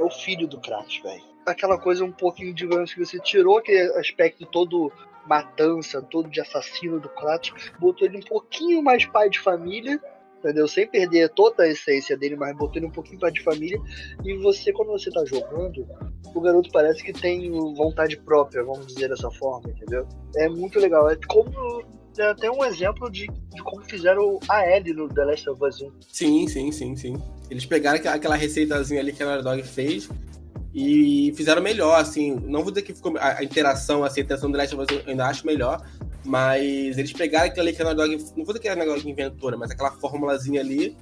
[0.00, 1.22] é o filho do Kratos, velho.
[1.46, 4.92] Aquela coisa um pouquinho, digamos que você tirou aquele aspecto todo
[5.26, 10.00] matança, todo de assassino do Kratos, botou ele um pouquinho mais pai de família
[10.40, 10.66] entendeu?
[10.66, 13.78] Sem perder toda a essência dele, mas botando um pouquinho para de família.
[14.24, 15.86] E você, quando você tá jogando,
[16.34, 20.08] o garoto parece que tem vontade própria, vamos dizer dessa forma, entendeu?
[20.36, 21.10] É muito legal.
[21.10, 21.84] É como
[22.18, 25.80] é até um exemplo de, de como fizeram a Ellie no The Last of Us
[25.80, 25.90] 1.
[26.08, 27.22] Sim, sim, sim, sim.
[27.50, 30.08] Eles pegaram aquela receitazinha ali que a Naughty Dog fez
[30.74, 32.34] e fizeram melhor, assim.
[32.46, 35.04] Não vou dizer que ficou a, interação, assim, a interação do The Last of Us
[35.04, 35.84] eu ainda acho melhor,
[36.24, 38.94] mas eles pegaram aquilo ali que a Naughty Dog, não vou dizer que a Naughty
[38.94, 40.96] Dog inventora, mas aquela formulazinha ali.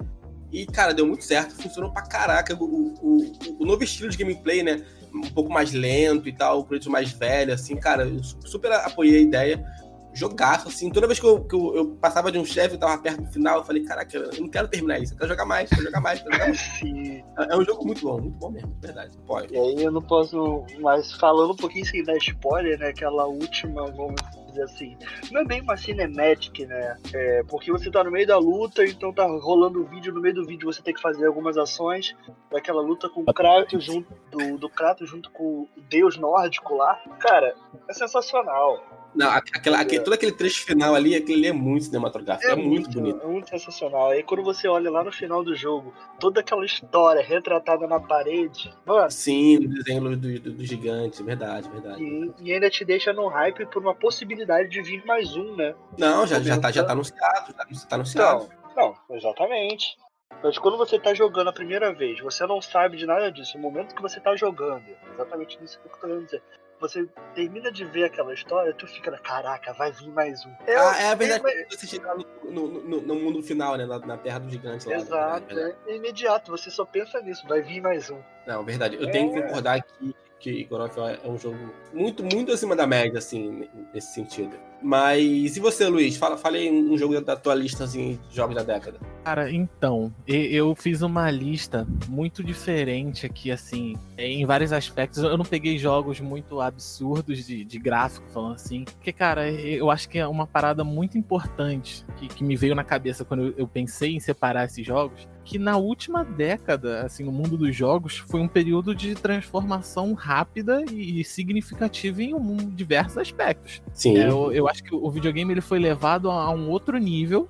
[0.51, 2.55] E, cara, deu muito certo, funcionou pra caraca.
[2.55, 4.83] O, o, o, novo estilo de gameplay, né?
[5.13, 9.17] Um pouco mais lento e tal, o Kratos mais velho, assim, cara, eu super apoiei
[9.17, 9.65] a ideia.
[10.13, 10.89] Jogaço, assim.
[10.89, 13.31] Toda vez que eu, que eu, eu passava de um chefe e tava perto do
[13.31, 16.01] final, eu falei, caraca, eu não quero terminar isso, eu quero jogar mais, quero jogar
[16.01, 16.59] mais, quero jogar mais.
[17.39, 19.17] É, é um jogo muito bom, muito bom mesmo, verdade.
[19.25, 19.53] Pode.
[19.53, 20.63] E aí eu não posso.
[20.79, 22.89] Mas falando um pouquinho sem dar spoiler, né?
[22.89, 24.15] Aquela última, vamos
[24.47, 24.97] dizer assim.
[25.31, 26.97] Não é bem uma cinematic, né?
[27.13, 30.35] É, porque você tá no meio da luta, então tá rolando o vídeo, no meio
[30.35, 32.15] do vídeo você tem que fazer algumas ações
[32.51, 36.95] daquela luta com o Kratos junto do, do Kratos junto com o deus nórdico lá.
[37.19, 37.55] Cara,
[37.87, 38.98] é sensacional.
[39.13, 42.69] Não, aquela, aquele, todo aquele trecho final ali, aquele é muito cinematográfico, é, é muito,
[42.69, 43.23] muito, bonito.
[43.23, 44.09] É muito sensacional.
[44.09, 48.73] Aí quando você olha lá no final do jogo, toda aquela história retratada na parede,
[48.85, 49.09] mano.
[49.09, 52.03] Sim, no desenho do, do, do gigante, verdade, verdade.
[52.03, 55.73] E, e, ainda te deixa no hype por uma possibilidade de vir mais um, né?
[55.97, 58.49] Não, já, já, tá, já tá anunciado, já tá anunciado.
[58.75, 59.97] Não, não, exatamente.
[60.43, 63.57] Mas quando você tá jogando a primeira vez, você não sabe de nada disso.
[63.57, 66.41] No momento que você tá jogando, exatamente isso que eu tô querendo dizer
[66.79, 70.51] você termina de ver aquela história, tu fica, caraca, vai vir mais um.
[70.65, 74.17] É, ah, é verdade, é, você chega no, no, no, mundo final, né, na, na
[74.17, 74.95] Terra do Gigante lá.
[74.95, 78.19] Né, Exato, é, é, imediato, você só pensa nisso, vai vir mais um.
[78.47, 79.41] Não, verdade, eu tenho que é.
[79.41, 81.57] concordar aqui que God of War é um jogo
[81.93, 84.57] muito, muito acima da média, assim, nesse sentido.
[84.81, 86.15] Mas e você, Luiz?
[86.17, 88.99] Fala, falei um jogo da tua lista assim, de jogos da década.
[89.23, 95.21] Cara, então, eu fiz uma lista muito diferente aqui, assim, em vários aspectos.
[95.21, 98.85] Eu não peguei jogos muito absurdos de, de gráfico, falando assim.
[98.85, 102.83] Porque, cara, eu acho que é uma parada muito importante que, que me veio na
[102.83, 107.57] cabeça quando eu pensei em separar esses jogos que na última década, assim, no mundo
[107.57, 113.81] dos jogos, foi um período de transformação rápida e significativa em um, diversos aspectos.
[113.91, 114.19] Sim.
[114.19, 117.49] É, eu, eu acho que o videogame ele foi levado a um outro nível.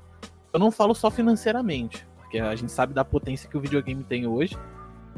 [0.52, 4.26] Eu não falo só financeiramente, porque a gente sabe da potência que o videogame tem
[4.26, 4.58] hoje.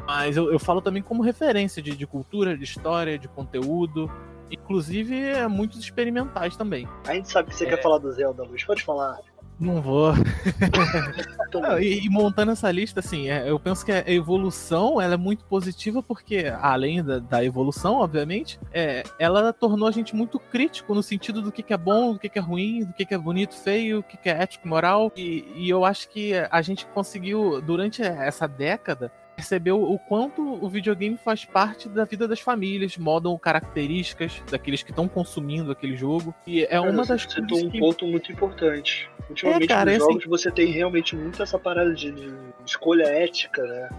[0.05, 4.11] Mas eu, eu falo também como referência de, de cultura, de história, de conteúdo,
[4.49, 6.87] inclusive é, muitos experimentais também.
[7.07, 7.69] A gente sabe que você é...
[7.69, 8.63] quer falar do Zelda, Luiz.
[8.63, 9.19] Pode falar.
[9.61, 10.11] Não vou.
[11.79, 15.45] e, e, montando essa lista, assim, é, eu penso que a evolução ela é muito
[15.45, 21.03] positiva porque, além da, da evolução, obviamente, é, ela tornou a gente muito crítico no
[21.03, 23.17] sentido do que, que é bom, do que, que é ruim, do que, que é
[23.19, 25.11] bonito, feio, o que, que é ético, moral.
[25.15, 30.69] E, e eu acho que a gente conseguiu, durante essa década, percebeu o quanto o
[30.69, 36.33] videogame faz parte da vida das famílias, modam características daqueles que estão consumindo aquele jogo.
[36.45, 37.49] E é cara, uma das coisas.
[37.49, 37.79] Você um que...
[37.79, 39.09] ponto muito importante.
[39.29, 40.29] Ultimamente, é, cara, nos é jogos, assim...
[40.29, 42.33] você tem realmente muito essa parada de, de
[42.65, 43.89] escolha ética, né?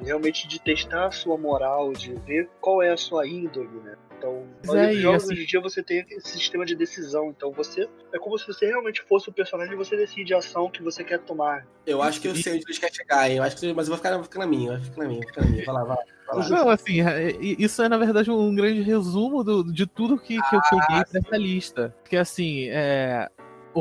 [0.00, 3.96] realmente de testar a sua moral, de ver qual é a sua índole, né?
[4.18, 4.44] Então,
[4.76, 5.32] é, jogos assim...
[5.32, 7.30] hoje em dia você tem esse sistema de decisão.
[7.30, 10.70] Então você é como se você realmente fosse o personagem e você decide a ação
[10.70, 11.66] que você quer tomar.
[11.86, 13.30] Eu acho que eu sei onde eles querem chegar?
[13.30, 15.26] Eu acho que, mas eu vou ficar, vou ficar na minha, vai ficar na minha,
[15.26, 15.64] ficar na minha.
[15.64, 15.96] Vai lá, vai.
[16.50, 20.54] Não, assim, é, isso é na verdade um grande resumo do, de tudo que, que
[20.54, 21.94] eu ah, peguei pra essa lista.
[22.02, 23.30] Porque assim, é,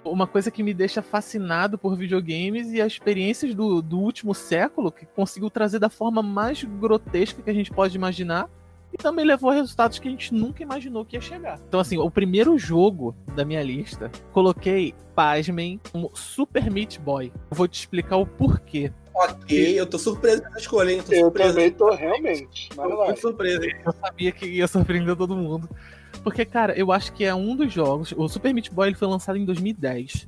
[0.05, 4.91] uma coisa que me deixa fascinado por videogames e as experiências do, do último século,
[4.91, 8.49] que conseguiu trazer da forma mais grotesca que a gente pode imaginar,
[8.97, 11.59] e também levou a resultados que a gente nunca imaginou que ia chegar.
[11.67, 17.31] Então, assim, o primeiro jogo da minha lista, coloquei, pasmem, como Super Meat Boy.
[17.51, 18.91] vou te explicar o porquê.
[19.13, 20.99] Ok, eu tô surpreso com essa escolha, hein?
[21.09, 22.69] Eu, tô eu também tô realmente.
[22.75, 23.61] Mas tô muito surpreso.
[23.83, 25.67] Eu sabia que ia surpreender todo mundo.
[26.23, 28.13] Porque, cara, eu acho que é um dos jogos.
[28.15, 30.27] O Super Meat Boy ele foi lançado em 2010.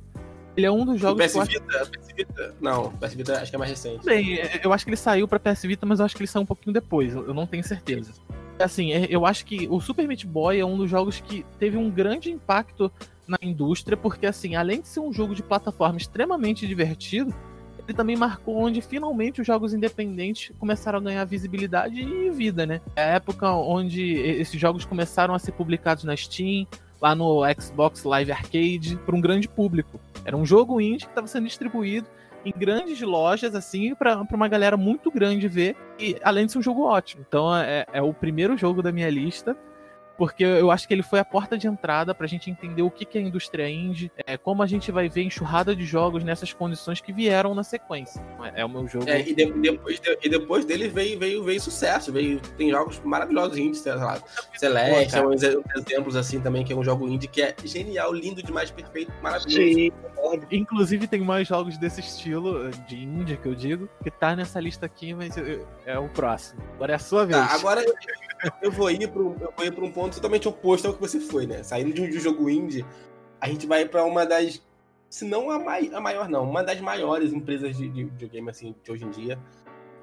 [0.56, 1.34] Ele é um dos jogos.
[1.34, 1.80] O PS Vita?
[1.80, 1.90] Acho...
[1.90, 2.54] PS Vita?
[2.60, 4.04] Não, o PS Vita acho que é mais recente.
[4.04, 6.42] Bem, eu acho que ele saiu pra PS Vita, mas eu acho que ele saiu
[6.42, 7.14] um pouquinho depois.
[7.14, 8.12] Eu não tenho certeza.
[8.58, 11.76] Assim, é, eu acho que o Super Meat Boy é um dos jogos que teve
[11.76, 12.92] um grande impacto
[13.26, 17.32] na indústria, porque, assim, além de ser um jogo de plataforma extremamente divertido,
[17.86, 22.80] ele também marcou onde finalmente os jogos independentes começaram a ganhar visibilidade e vida, né?
[22.94, 26.66] É a época onde esses jogos começaram a ser publicados na Steam,
[27.00, 29.98] lá no Xbox Live Arcade, para um grande público.
[30.24, 32.08] Era um jogo indie que estava sendo distribuído
[32.44, 36.62] em grandes lojas, assim, para uma galera muito grande ver, e além de ser um
[36.62, 37.24] jogo ótimo.
[37.28, 39.56] Então é, é o primeiro jogo da minha lista
[40.20, 42.90] porque eu acho que ele foi a porta de entrada para a gente entender o
[42.90, 46.22] que, que é a indústria indie, é, como a gente vai ver enxurrada de jogos
[46.22, 48.22] nessas condições que vieram na sequência.
[48.54, 49.08] É, é o meu jogo.
[49.08, 53.00] É, e, de, depois, de, e depois dele veio, veio, veio sucesso, veio, tem jogos
[53.02, 54.22] maravilhosos indie, sei lá,
[54.58, 58.42] Celeste, é um exemplos assim também, que é um jogo indie que é genial, lindo
[58.42, 59.56] demais, perfeito, maravilhoso.
[59.56, 59.90] Sim.
[60.50, 64.84] Inclusive tem mais jogos desse estilo, de indie que eu digo, que tá nessa lista
[64.84, 65.34] aqui, mas
[65.86, 66.60] é o próximo.
[66.74, 67.48] Agora é a sua tá, vez.
[67.48, 67.82] Tá, agora
[68.62, 71.20] eu vou ir para eu vou ir para um ponto totalmente oposto ao que você
[71.20, 71.62] foi, né?
[71.62, 72.84] Saindo de um, de um jogo indie,
[73.40, 74.62] a gente vai para uma das,
[75.08, 78.74] se não a, mai, a maior não, uma das maiores empresas de, de videogame assim
[78.82, 79.38] de hoje em dia,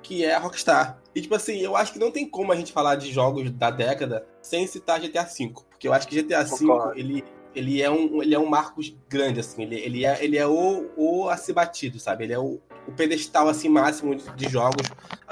[0.01, 0.99] que é a Rockstar.
[1.13, 3.69] E tipo assim, eu acho que não tem como a gente falar de jogos da
[3.69, 6.55] década sem citar GTA V, porque eu acho que GTA V
[6.95, 7.23] ele
[7.57, 9.63] ele é um, ele é um Marcos grande, assim.
[9.63, 12.25] Ele, ele é, ele é o, o a ser batido, sabe?
[12.25, 14.87] Ele é o, o pedestal, assim, máximo de, de jogos.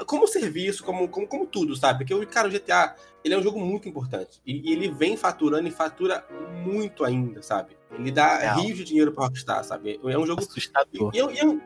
[0.06, 2.04] Como serviço, como, como, como tudo, sabe?
[2.04, 2.96] Porque, cara, o GTA,
[3.26, 4.40] ele é um jogo muito importante.
[4.46, 6.24] E, e ele vem faturando e fatura
[6.64, 7.76] muito ainda, sabe?
[7.98, 10.00] Ele dá é rios de dinheiro pra Rockstar, sabe?
[10.04, 10.40] É um jogo...
[10.40, 11.10] Assustador.
[11.12, 11.60] E, e, e,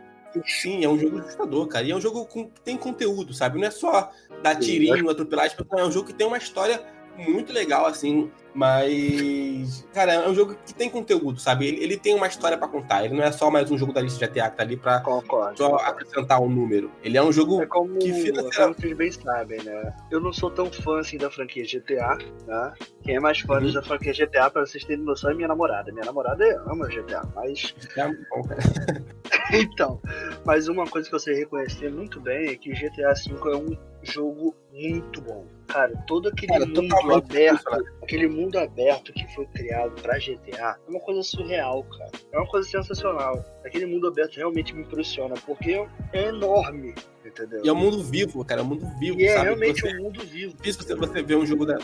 [0.46, 1.84] Sim, é um jogo assustador, cara.
[1.84, 3.58] E é um jogo que tem conteúdo, sabe?
[3.58, 4.10] Não é só
[4.42, 5.80] dar tirinho, atropelar as pessoas.
[5.80, 6.82] É um jogo que tem uma história
[7.16, 8.30] muito legal, assim.
[8.52, 11.66] Mas, cara, é um jogo que tem conteúdo, sabe?
[11.68, 13.04] Ele, ele tem uma história para contar.
[13.04, 15.56] Ele não é só mais um jogo da lista GTA que tá ali pra Concordo.
[15.56, 16.90] só acrescentar um número.
[17.04, 18.80] Ele é um jogo É como, que como financeiramente.
[18.80, 19.94] vocês bem sabem, né?
[20.10, 22.74] Eu não sou tão fã assim da franquia GTA, tá?
[23.04, 23.72] Quem é mais fã Uhum.
[23.72, 25.92] da franquia GTA, pra vocês terem noção, é minha namorada.
[25.92, 28.60] Minha namorada ama GTA, mas É bom, cara.
[29.52, 30.00] Então,
[30.44, 34.54] mas uma coisa que você reconhecer muito bem é que GTA V é um jogo
[34.72, 35.46] muito bom.
[35.68, 40.90] Cara, todo aquele Cara, mundo aberto, aquele mundo aberto que foi criado pra GTA, é
[40.90, 42.10] uma coisa surreal, cara.
[42.32, 43.44] É uma coisa sensacional.
[43.64, 46.94] Aquele mundo aberto realmente me impressiona, porque é enorme,
[47.30, 47.64] entendeu?
[47.64, 48.60] E é um mundo vivo, cara.
[48.60, 49.44] É um mundo vivo, E é sabe?
[49.46, 50.54] realmente Você, um mundo vivo.
[50.54, 51.78] difícil você, você ver um jogo da-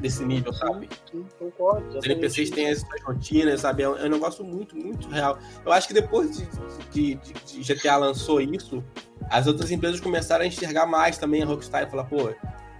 [0.00, 0.88] desse nível, sabe?
[1.10, 1.98] sim, concordo.
[1.98, 3.82] Os NPCs têm as suas rotinas, sabe?
[3.82, 5.38] É um, é um negócio muito, muito real.
[5.64, 6.46] Eu acho que depois de,
[6.92, 8.82] de- de- de GTA lançou isso,
[9.30, 12.30] as outras empresas começaram a enxergar mais também a Rockstar e falar, pô,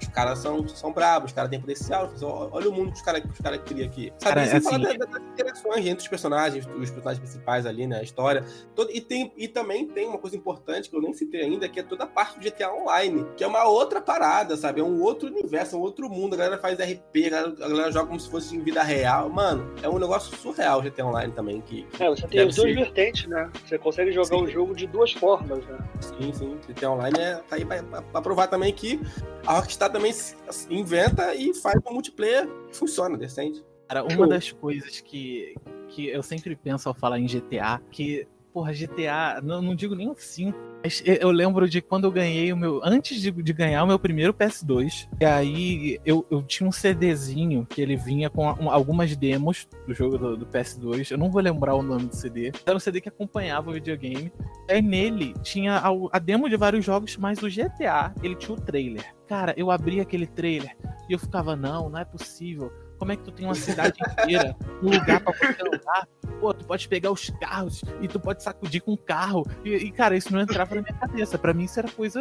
[0.07, 2.11] os caras são, são bravos, os caras têm potencial.
[2.53, 4.13] Olha o mundo que os caras que os caras criam aqui.
[4.19, 4.35] Sabe?
[4.35, 7.87] Cara, E sem assim- falar da- das interações entre os personagens, os personagens principais ali,
[7.87, 7.99] né?
[8.01, 8.45] A história.
[8.75, 11.81] Todo- e, tem, e também tem uma coisa importante que eu nem citei ainda, que
[11.81, 14.81] é toda a parte do GTA Online, que é uma outra parada, sabe?
[14.81, 16.35] É um outro universo, é um outro mundo.
[16.35, 19.29] A galera faz RP, a galera, a galera joga como se fosse em vida real.
[19.29, 22.75] Mano, é um negócio surreal o GTA Online também, que É, você tem duas ser.
[22.75, 23.51] vertentes, né?
[23.67, 24.45] Você consegue jogar Sim.
[24.45, 25.79] o jogo de duas formas, né?
[26.01, 26.59] Sim, sim.
[26.69, 29.01] GTA Online é, tá aí pra, pra- pra provar também que
[29.47, 30.37] a Rockstar também se
[30.71, 33.65] inventa e faz um multiplayer que funciona, decente.
[33.89, 35.55] Cara, uma das coisas que,
[35.89, 40.09] que eu sempre penso ao falar em GTA, que, porra, GTA, não, não digo nem
[40.09, 42.81] o 5, mas eu- lembro de quando eu ganhei o meu.
[42.83, 47.67] Antes de, de ganhar o meu primeiro PS2, e aí eu, eu tinha um CDzinho
[47.69, 51.11] que ele vinha com algumas demos do jogo do, do PS2.
[51.11, 52.53] Eu não vou lembrar o nome do CD.
[52.65, 54.33] Era um CD que acompanhava o videogame.
[54.69, 58.61] Aí nele tinha a, a demo de vários jogos, mas o GTA, ele tinha o
[58.61, 59.05] trailer.
[59.29, 60.77] Cara, eu abri aquele trailer
[61.09, 62.73] e eu ficava, não, não é possível.
[63.01, 66.07] Como é que tu tem uma cidade inteira, um lugar pra você andar?
[66.39, 69.47] Pô, tu pode pegar os carros e tu pode sacudir com o carro.
[69.65, 71.39] E, e, cara, isso não entrava na minha cabeça.
[71.39, 72.21] Pra mim, isso era coisa.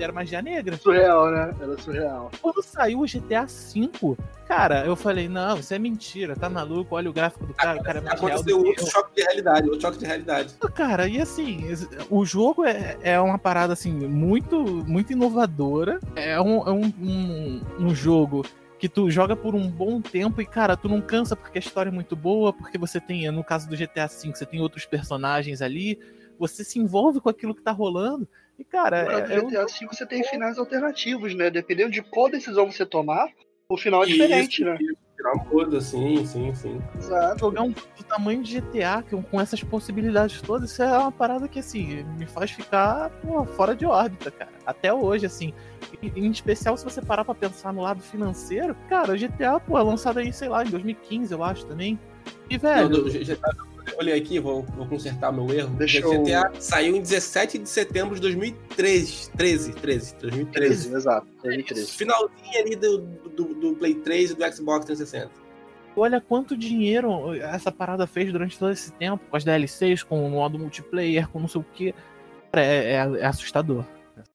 [0.00, 0.78] Era magia negra.
[0.78, 1.54] Surreal, né?
[1.60, 2.30] Era surreal.
[2.40, 4.16] Quando saiu o GTA V,
[4.48, 6.94] cara, eu falei, não, isso é mentira, tá maluco?
[6.94, 9.98] Olha o gráfico do cara, o cara é Aconteceu outro choque de realidade, outro choque
[9.98, 10.54] de realidade.
[10.74, 11.64] Cara, e assim,
[12.08, 16.00] o jogo é, é uma parada assim, muito, muito inovadora.
[16.16, 18.42] É um, é um, um, um jogo
[18.84, 21.88] que tu joga por um bom tempo e, cara, tu não cansa porque a história
[21.88, 25.62] é muito boa, porque você tem, no caso do GTA V, você tem outros personagens
[25.62, 25.98] ali,
[26.38, 28.28] você se envolve com aquilo que tá rolando.
[28.58, 31.48] E, cara, No é, caso é do um GTA V você tem finais alternativos, né?
[31.48, 33.26] Dependendo de qual decisão você tomar,
[33.70, 34.76] o final é diferente, Isso, né?
[34.78, 36.82] isso, Tirar um coisa, sim, sim, sim.
[36.98, 37.38] Exato.
[37.38, 41.48] jogar um do tamanho de GTA, com, com essas possibilidades todas, isso é uma parada
[41.48, 44.50] que, assim, me faz ficar pô, fora de órbita, cara.
[44.66, 45.54] Até hoje, assim.
[46.02, 49.78] E, em especial, se você parar pra pensar no lado financeiro, cara, o GTA, pô,
[49.78, 51.98] é lançado aí, sei lá, em 2015, eu acho, também.
[52.50, 53.50] E, Não, velho, do- GTA,
[53.98, 55.74] olhei aqui, vou, vou consertar meu erro.
[55.76, 59.30] Deixa o eu- GTA saiu em 17 de setembro de 2013.
[59.32, 60.88] 13, 13, 2013.
[60.88, 61.26] 13, exato.
[61.42, 61.90] 2013.
[61.92, 65.30] Finalzinho ali do, do, do Play 3 e do Xbox 360.
[65.96, 70.30] olha quanto dinheiro essa parada fez durante todo esse tempo, com as DLCs, com o
[70.30, 71.94] modo multiplayer, com não sei o que.
[72.52, 73.84] É, é, é assustador.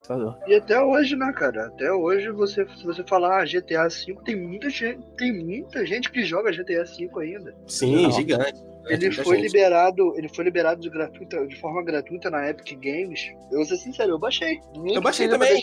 [0.00, 0.38] É assustador.
[0.46, 1.66] E até hoje, né, cara?
[1.66, 6.10] Até hoje, você, se você falar ah, GTA V, tem muita gente, tem muita gente
[6.10, 7.54] que joga GTA V ainda.
[7.66, 8.12] Sim, Não.
[8.12, 8.62] gigante.
[8.86, 9.46] Ele foi gente.
[9.46, 13.30] liberado, ele foi liberado de, gratuita, de forma gratuita na Epic Games.
[13.50, 14.58] Eu vou ser sincero, eu baixei.
[14.86, 15.62] Eu baixei também.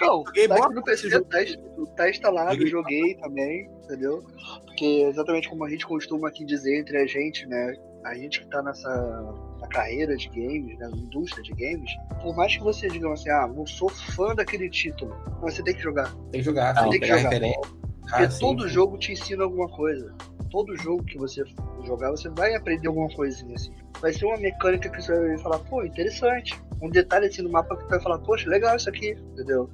[0.00, 1.24] Não, Joguei tá aqui no PC, jogo.
[1.26, 1.38] tá,
[1.96, 2.68] tá instalado, Joguei.
[2.70, 4.24] joguei também, entendeu?
[4.64, 7.76] Porque exatamente como a gente costuma aqui dizer entre a gente, né?
[8.04, 11.90] A gente que tá nessa na carreira de games, né, na indústria de games,
[12.22, 15.74] por mais que você diga assim, ah, não sou fã daquele título, mas você tem
[15.74, 16.12] que jogar.
[16.30, 17.22] Tem que jogar, tem que tem que jogar.
[17.22, 17.60] referência.
[18.00, 18.68] Porque Ah, todo sim.
[18.68, 20.14] jogo te ensina alguma coisa.
[20.50, 21.44] Todo jogo que você
[21.84, 23.70] jogar, você vai aprender alguma coisinha assim.
[24.00, 26.58] Vai ser uma mecânica que você vai falar, pô, interessante.
[26.80, 29.68] Um detalhe assim no mapa que tu vai falar, poxa, legal isso aqui, entendeu?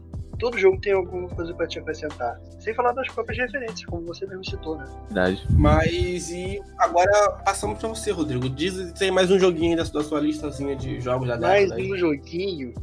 [0.44, 2.38] Todo jogo tem alguma coisa pra te acrescentar.
[2.60, 4.84] Sem falar das próprias referências, como você mesmo citou, né?
[5.06, 5.42] Verdade.
[5.52, 8.50] Mas e agora passamos pra você, Rodrigo.
[8.50, 11.80] Diz se tem mais um joguinho da, da sua listazinha de jogos da Mais década.
[11.80, 11.90] aí.
[11.90, 12.74] um joguinho.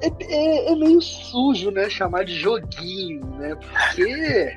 [0.00, 1.90] É, é- é meio sujo, né?
[1.90, 3.54] Chamar de joguinho, né?
[3.54, 4.56] Porque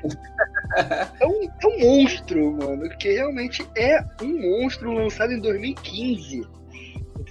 [1.20, 2.88] é, um, é um monstro, mano.
[2.98, 6.48] Que realmente é um monstro lançado em 2015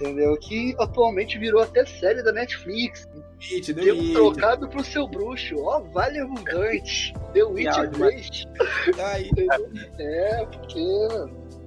[0.00, 0.36] entendeu?
[0.38, 3.06] Que atualmente virou até série da Netflix.
[3.52, 5.56] It, Deu trocado pro seu bruxo.
[5.58, 7.14] Ó, oh, vale abundante.
[7.32, 8.46] The Witcher 3.
[9.12, 9.30] Aí.
[9.98, 11.08] é, porque.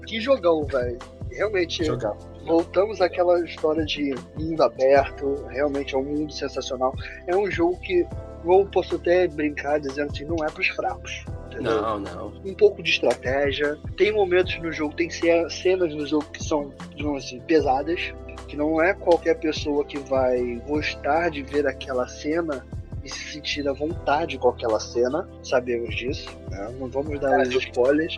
[0.06, 1.00] Que jogão, velho.
[1.32, 1.84] Realmente.
[1.84, 2.16] Jogão.
[2.46, 5.46] Voltamos àquela história de mundo aberto.
[5.50, 6.94] Realmente é um mundo sensacional.
[7.28, 8.06] É um jogo que.
[8.46, 11.24] Eu posso até brincar dizendo assim, não é pros fracos.
[11.48, 11.82] Entendeu?
[11.82, 12.28] Não, não.
[12.46, 13.80] Um pouco de estratégia.
[13.96, 18.14] Tem momentos no jogo, tem cenas no jogo que são, digamos assim, pesadas
[18.54, 22.64] que não é qualquer pessoa que vai gostar de ver aquela cena
[23.04, 26.72] e se sentir à vontade com aquela cena, sabemos disso, né?
[26.80, 28.16] não vamos dar os spoilers.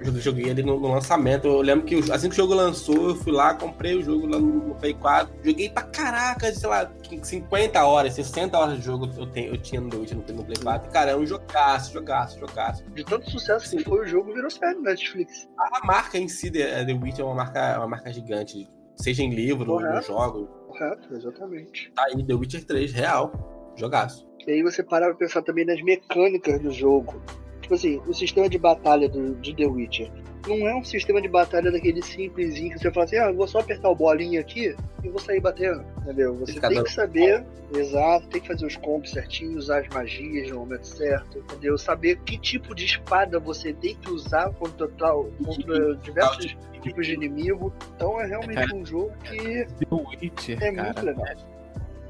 [0.00, 1.46] Eu joguei ele no, no, lançamento.
[1.46, 4.40] Eu lembro que assim que o jogo lançou, eu fui lá, comprei o jogo lá
[4.40, 5.32] no, no Play 4.
[5.42, 6.90] Joguei pra caraca, sei lá,
[7.22, 10.90] 50 horas, 60 horas de jogo eu, tenho, eu tinha no, no, no Play 4.
[10.90, 12.84] Cara, é um jogaço, jogaço, jogaço.
[12.90, 15.48] De tanto sucesso que foi o jogo, virou série na Netflix.
[15.56, 19.22] A, a marca em si, The, The Witch, é uma marca, uma marca gigante Seja
[19.22, 19.94] em livro, Correto.
[19.94, 20.46] no jogo.
[20.68, 21.92] Correto, exatamente.
[21.94, 23.72] Tá aí, The Witcher 3, real.
[23.76, 24.26] Jogaço.
[24.46, 27.20] E aí você para pra pensar também nas mecânicas do jogo.
[27.60, 30.12] Tipo assim, o sistema de batalha do, de The Witcher
[30.46, 33.60] não é um sistema de batalha daquele simplesinho que você fala assim, ah, vou só
[33.60, 36.34] apertar o bolinho aqui e vou sair batendo, entendeu?
[36.36, 40.60] Você tem que saber, exato, tem que fazer os combos certinhos, usar as magias no
[40.60, 41.78] momento certo, entendeu?
[41.78, 47.14] Saber que tipo de espada você tem que usar contra, tal, contra diversos tipos de
[47.14, 47.72] inimigo.
[47.96, 51.53] Então é realmente um jogo que The Witcher, é cara, muito legal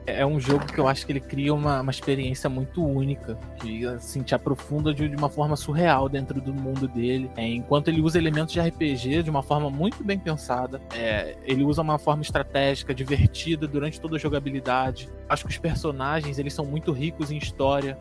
[0.07, 3.87] é um jogo que eu acho que ele cria uma, uma experiência muito única, que
[3.87, 7.31] assim, te aprofunda de, de uma forma surreal dentro do mundo dele.
[7.37, 11.65] É, enquanto ele usa elementos de RPG de uma forma muito bem pensada, é, ele
[11.65, 15.09] usa uma forma estratégica, divertida durante toda a jogabilidade.
[15.29, 17.99] Acho que os personagens eles são muito ricos em história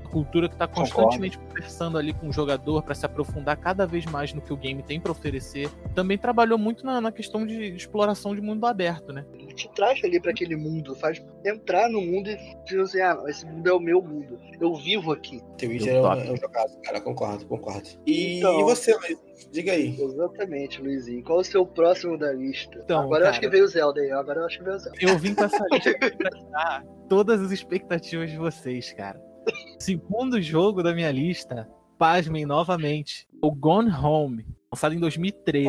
[0.00, 1.54] uma cultura que está constantemente Concordo.
[1.54, 4.82] conversando ali com o jogador para se aprofundar cada vez mais no que o game
[4.82, 5.68] tem para oferecer.
[5.94, 9.24] Também trabalhou muito na, na, questão de exploração de mundo aberto, né?
[9.34, 13.22] Ele te traz ali para aquele mundo, faz entrar no mundo e dizer assim, ah,
[13.26, 15.40] esse mundo é o meu mundo, eu vivo aqui.
[15.56, 17.88] Teu vídeo é, um, é um jogado, cara, concordo, concordo.
[18.06, 19.26] E, então, e você, Luiz?
[19.50, 19.96] Diga aí.
[20.00, 21.22] Exatamente, Luizinho.
[21.22, 22.78] Qual o seu próximo da lista?
[22.84, 24.10] Então, agora cara, eu acho que veio o Zelda aí.
[24.10, 24.98] Agora eu acho que veio o Zelda.
[25.00, 29.20] Eu vim com essa lista pra todas as expectativas de vocês, cara.
[29.78, 31.68] Segundo jogo da minha lista,
[31.98, 35.68] pasmem novamente, o Gone Home, lançado em 2013.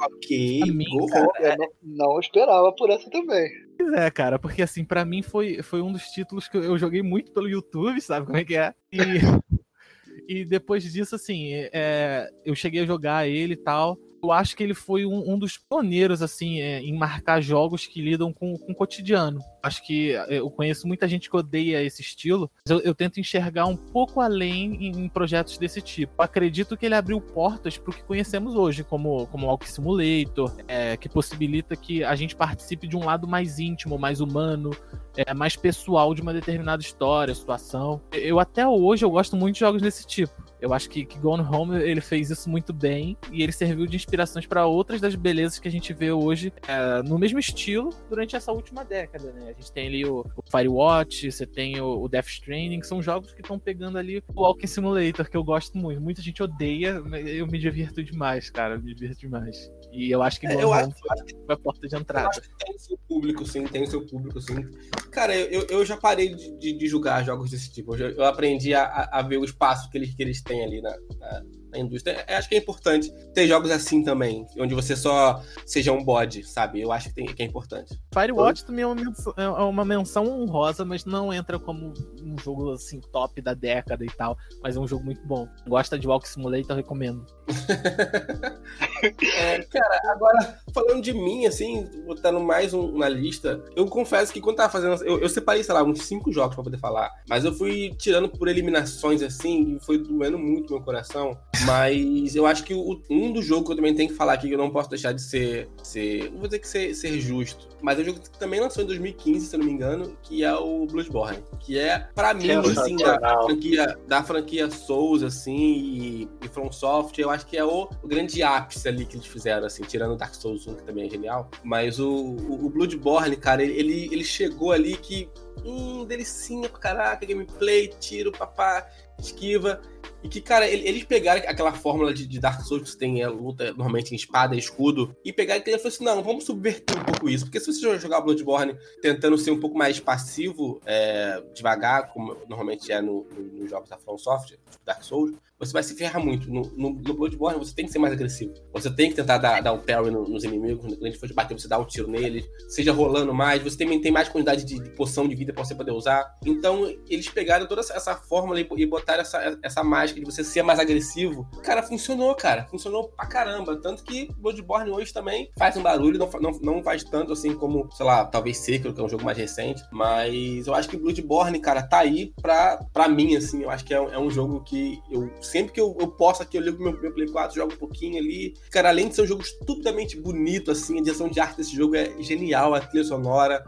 [0.00, 3.48] Ok, mim, cara, eu não, não, esperava por essa também.
[3.76, 7.02] Pois é, cara, porque assim, para mim foi, foi um dos títulos que eu joguei
[7.02, 8.74] muito pelo YouTube, sabe como é que é?
[8.92, 8.98] E,
[10.28, 14.62] e depois disso, assim, é, eu cheguei a jogar ele e tal eu acho que
[14.62, 18.72] ele foi um, um dos pioneiros, assim, é, em marcar jogos que lidam com, com
[18.72, 19.40] o cotidiano.
[19.62, 23.20] Acho que é, eu conheço muita gente que odeia esse estilo, mas eu, eu tento
[23.20, 26.20] enxergar um pouco além em, em, projetos desse tipo.
[26.20, 30.96] Acredito que ele abriu portas para o que conhecemos hoje, como, como Walk Simulator, é,
[30.96, 34.70] que possibilita que a gente participe de um lado mais íntimo, mais humano,
[35.16, 38.00] é, mais pessoal de uma determinada história, situação.
[38.12, 40.47] Eu até hoje eu gosto muito de jogos desse tipo.
[40.60, 43.96] Eu acho que, que Gone Home ele fez isso muito bem e ele serviu de
[43.96, 48.34] inspirações para outras das belezas que a gente vê hoje é, no mesmo estilo durante
[48.36, 49.50] essa última década, né?
[49.50, 53.02] A gente tem ali o, o Firewatch, você tem o, o, Death Stranding, que são
[53.02, 56.00] jogos que estão pegando ali o Walking Simulator, que eu gosto muito.
[56.00, 59.70] Muita gente odeia, eu me divirto demais, cara, me divirto demais.
[59.92, 62.26] E eu acho que é, eu acho, foi a porta de entrada.
[62.26, 64.68] Eu acho que tem seu público, sim, tem seu público, sim.
[65.10, 67.96] Cara, eu, eu já parei de, de, de julgar jogos desse tipo.
[67.96, 70.90] Eu, eu aprendi a, a, ver o espaço que eles, que eles têm ali na,
[71.18, 72.24] na na indústria.
[72.28, 76.44] Eu acho que é importante ter jogos assim também, onde você só seja um bode,
[76.44, 76.80] sabe?
[76.80, 77.98] Eu acho que, tem, que é importante.
[78.12, 82.72] Firewatch também é uma, menção, é uma menção honrosa, mas não entra como um jogo
[82.72, 85.48] assim top da década e tal, mas é um jogo muito bom.
[85.66, 87.26] Gosta de Walk Simulator, recomendo.
[89.38, 94.40] é, cara, agora falando de mim, assim, botando mais um na lista, eu confesso que
[94.40, 95.02] quando tava fazendo.
[95.04, 98.28] Eu, eu separei, sei lá, uns cinco jogos pra poder falar, mas eu fui tirando
[98.28, 101.38] por eliminações assim, e foi doendo muito meu coração.
[101.64, 104.48] Mas eu acho que o, um dos jogos que eu também tenho que falar aqui,
[104.48, 105.68] que eu não posso deixar de ser.
[105.82, 108.82] ser não vou dizer que ser, ser justo, mas é um jogo que também lançou
[108.82, 111.42] em 2015, se eu não me engano, que é o Bloodborne.
[111.60, 117.18] Que é, pra mim, assim, da, franquia, da franquia Souls, assim, e, e From Soft,
[117.18, 120.34] eu acho que é o, o, grande ápice ali que eles fizeram, assim, tirando Dark
[120.34, 121.50] Souls 1, que também é genial.
[121.62, 125.28] Mas o, o, o Bloodborne, cara, ele, ele chegou ali que.
[125.64, 128.86] Hum, delicinha pra caraca, gameplay, tiro, papá,
[129.18, 129.80] esquiva.
[130.22, 133.28] E que, cara, eles pegaram aquela fórmula de, de Dark Souls que você tem é,
[133.28, 137.04] luta normalmente em espada e escudo, e pegaram e falaram assim: não, vamos subverter um
[137.04, 137.44] pouco isso.
[137.44, 142.90] Porque se você jogar Bloodborne tentando ser um pouco mais passivo, é, devagar, como normalmente
[142.90, 146.24] é nos no, no jogos da From Software, tipo Dark Souls, você vai se ferrar
[146.24, 146.50] muito.
[146.50, 148.54] No, no, no, Bloodborne, você tem que ser mais agressivo.
[148.72, 150.80] Você tem que tentar dar, dar o parry no, nos inimigos.
[150.80, 152.48] Quando gente for bater, você dá um tiro neles.
[152.68, 153.62] Seja rolando mais.
[153.62, 156.24] Você tem, tem mais quantidade de, de poção de vida pra você poder usar.
[156.46, 160.44] Então, eles pegaram toda essa, essa fórmula e, e botaram essa, essa mágica de você
[160.44, 161.48] ser mais agressivo.
[161.64, 162.66] Cara, funcionou, cara.
[162.70, 163.80] Funcionou pra caramba.
[163.80, 166.18] Tanto que Bloodborne hoje também faz um barulho.
[166.18, 169.24] Não, não, não faz tanto assim como, sei lá, talvez Sekiro, que é um jogo
[169.24, 169.82] mais recente.
[169.90, 173.62] Mas eu acho que Bloodborne, cara, tá aí pra, pra mim, assim.
[173.62, 176.56] Eu acho que é, é um jogo que eu sempre que eu, eu posso aqui,
[176.56, 178.54] eu ligo meu, meu Play 4, jogo um pouquinho ali.
[178.70, 181.96] Cara, além de ser um jogo estupidamente bonito, assim, a direção de arte desse jogo
[181.96, 183.64] é genial, a trilha sonora.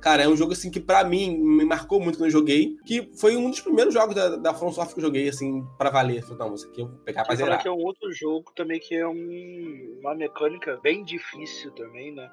[0.00, 3.10] Cara, é um jogo assim que para mim me marcou muito quando eu joguei, que
[3.18, 6.22] foi um dos primeiros jogos da, da From Software que eu joguei assim para valer.
[6.22, 7.62] Falei, não, isso aqui eu vou pegar pra zerar.
[7.62, 12.30] que é um outro jogo também que é um, uma mecânica bem difícil também, né?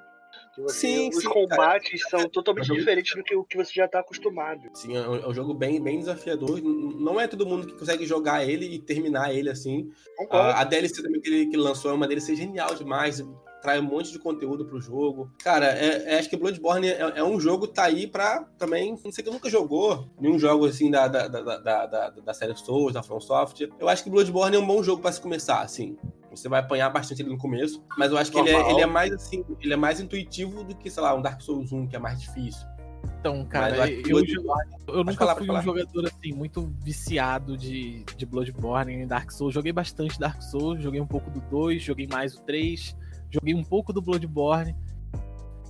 [0.58, 2.22] Você, sim, os sim, combates cara.
[2.24, 4.62] são totalmente é diferentes do que o que você já está acostumado.
[4.74, 6.62] Sim, é um, é um, jogo bem, bem desafiador.
[6.62, 9.90] Não é todo mundo que consegue jogar ele e terminar ele assim.
[10.30, 13.24] A, a DLC também que ele, que ele lançou é uma DLC genial demais
[13.62, 15.32] traz um monte de conteúdo pro jogo.
[15.44, 18.98] Cara, é, é, acho que Bloodborne é, é, um jogo tá aí pra também.
[19.04, 22.56] Não sei que nunca jogou nenhum jogo assim da, da, da, da, da, da série
[22.56, 23.70] Souls, da From Software.
[23.80, 25.96] Eu acho que Bloodborne é um bom jogo para se começar, assim.
[26.32, 28.86] Você vai apanhar bastante ele no começo, mas eu acho que ele é, ele é,
[28.86, 31.96] mais assim, ele é mais intuitivo do que, sei lá, um Dark Souls 1, que
[31.96, 32.66] é mais difícil.
[33.20, 34.26] Então, cara, eu, eu,
[34.88, 39.54] eu nunca falar, fui um jogador assim, muito viciado de, de Bloodborne em Dark Souls.
[39.54, 42.96] Joguei bastante Dark Souls, joguei um pouco do 2, joguei mais o 3,
[43.30, 44.76] joguei um pouco do Bloodborne.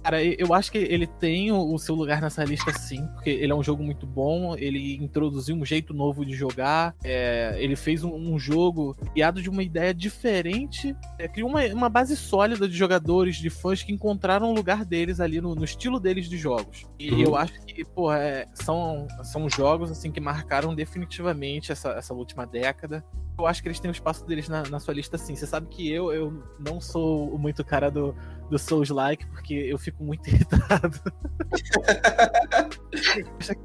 [0.03, 3.55] Cara, eu acho que ele tem o seu lugar nessa lista sim, porque ele é
[3.55, 8.13] um jogo muito bom, ele introduziu um jeito novo de jogar, é, ele fez um,
[8.13, 13.35] um, jogo criado de uma ideia diferente, é, criou uma, uma, base sólida de jogadores,
[13.35, 16.85] de fãs que encontraram o lugar deles ali no, no estilo deles de jogos.
[16.97, 17.19] E uhum.
[17.21, 22.45] eu acho que, pô, é, são, são jogos assim que marcaram definitivamente essa, essa última
[22.47, 23.03] década
[23.41, 25.35] eu acho que eles têm o espaço deles na, na, sua lista sim.
[25.35, 28.15] Você sabe que eu, eu não sou muito cara do,
[28.49, 30.99] do Souls-like, porque eu fico muito irritado.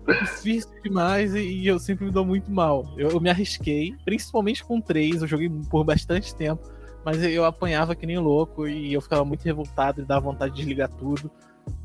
[0.08, 2.84] é difícil demais e, e, eu sempre me dou muito mal.
[2.96, 6.68] Eu, eu me arrisquei, principalmente com três, eu joguei por bastante tempo,
[7.04, 10.58] mas eu apanhava que nem louco e eu ficava muito revoltado e dava vontade de
[10.58, 11.30] desligar tudo.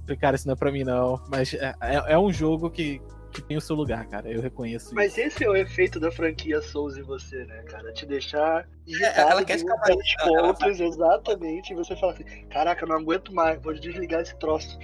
[0.03, 1.21] Falei, cara, isso não é pra mim não.
[1.29, 3.01] Mas é, é, é um jogo que,
[3.31, 4.29] que tem o seu lugar, cara.
[4.29, 5.21] Eu reconheço Mas isso.
[5.21, 7.91] esse é o efeito da franquia Souls em você, né, cara?
[7.93, 11.73] Te deixar irritado é, ela quer ficar mais pontos, exatamente.
[11.73, 14.77] E você fala assim, caraca, não aguento mais, vou desligar esse troço.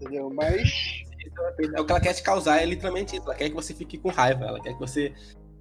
[0.00, 0.30] Entendeu?
[0.30, 1.02] Mas.
[1.58, 3.24] É o que ela quer te causar, é literalmente isso.
[3.24, 5.14] Ela quer que você fique com raiva, ela quer que você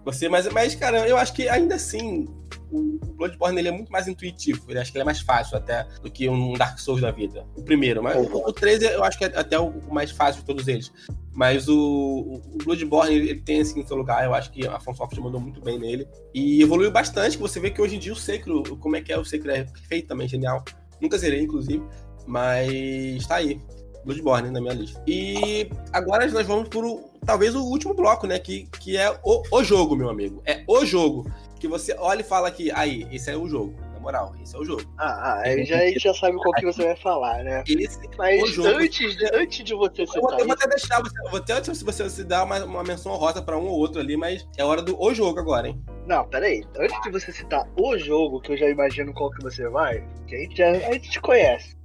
[0.04, 2.28] você, mas, mas, cara, eu acho que ainda assim
[2.72, 4.64] o Bloodborne ele é muito mais intuitivo.
[4.70, 7.46] Ele acho que ele é mais fácil até do que um Dark Souls da vida.
[7.56, 10.48] O primeiro, mas o, o 3 eu acho que é até o mais fácil de
[10.48, 10.92] todos eles.
[11.34, 14.24] Mas o, o Bloodborne ele, tem assim seu lugar.
[14.24, 17.38] Eu acho que a Software mandou muito bem nele e evoluiu bastante.
[17.38, 19.64] Você vê que hoje em dia o Sekiro, como é que é o Sekiro é
[19.64, 20.64] perfeito também, genial.
[21.00, 21.84] Nunca zerei inclusive,
[22.26, 23.60] mas tá aí.
[24.06, 25.02] Bloodborne na minha lista.
[25.08, 28.40] E agora nós vamos por talvez o último bloco, né?
[28.40, 30.42] Que, que é o, o jogo, meu amigo.
[30.46, 31.32] É o jogo.
[31.60, 33.76] Que você olha e fala que aí, esse é o jogo.
[33.94, 34.82] Na moral, esse é o jogo.
[34.98, 37.64] Ah, ah aí já, a gente já sabe qual que você vai falar, né?
[37.68, 40.16] Esse Mas é antes, de, antes de você citar.
[40.16, 42.84] Eu vou, eu vou até deixar, você, vou até se você, você dar uma, uma
[42.84, 45.80] menção rosa pra um ou outro ali, mas é hora do o jogo agora, hein?
[46.08, 46.64] Não, peraí.
[46.80, 50.36] Antes de você citar o jogo, que eu já imagino qual que você vai, que
[50.36, 51.81] a gente, já, a gente te conhece.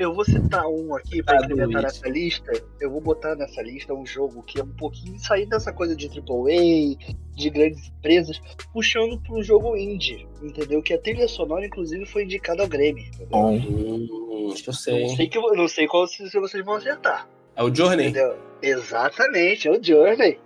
[0.00, 2.50] Eu vou citar um aqui para implementar nessa lista.
[2.80, 6.06] Eu vou botar nessa lista um jogo que é um pouquinho sair dessa coisa de
[6.06, 6.96] AAA,
[7.34, 8.40] de grandes empresas,
[8.72, 10.82] puxando para um jogo indie, entendeu?
[10.82, 13.10] Que a trilha sonora, inclusive, foi indicada ao Grammy.
[13.28, 15.02] Bom, hum, eu sei.
[15.02, 17.28] Não sei, que, não sei qual se vocês vão acertar.
[17.54, 18.08] É o Journey?
[18.08, 18.38] Entendeu?
[18.62, 20.40] Exatamente, é o Journey.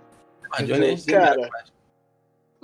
[0.50, 1.48] Ah, Journey, é cara.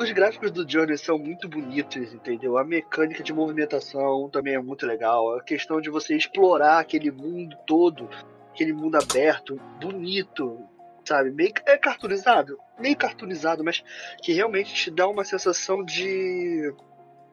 [0.01, 2.57] Os gráficos do Journey são muito bonitos, entendeu?
[2.57, 5.37] A mecânica de movimentação também é muito legal.
[5.37, 8.09] A questão de você explorar aquele mundo todo,
[8.51, 10.59] aquele mundo aberto, bonito,
[11.05, 11.31] sabe?
[11.31, 13.85] Meio é cartoonizado, meio cartoonizado, mas
[14.23, 16.75] que realmente te dá uma sensação de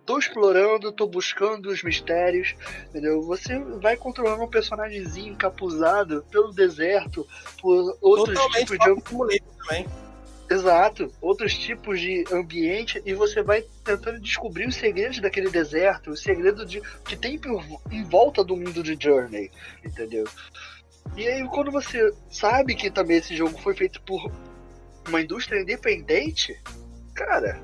[0.05, 2.53] tô explorando, tô buscando os mistérios,
[2.89, 3.21] entendeu?
[3.21, 7.25] Você vai controlando um personagemzinho encapuzado pelo deserto,
[7.61, 10.06] por outros Totalmente tipos de também.
[10.49, 16.17] Exato, outros tipos de ambiente e você vai tentando descobrir os segredos daquele deserto, o
[16.17, 17.39] segredo de que tem
[17.91, 19.51] em volta do mundo de Journey,
[19.83, 20.25] entendeu?
[21.17, 24.31] E aí quando você sabe que também esse jogo foi feito por
[25.07, 26.57] uma indústria independente,
[27.13, 27.59] cara,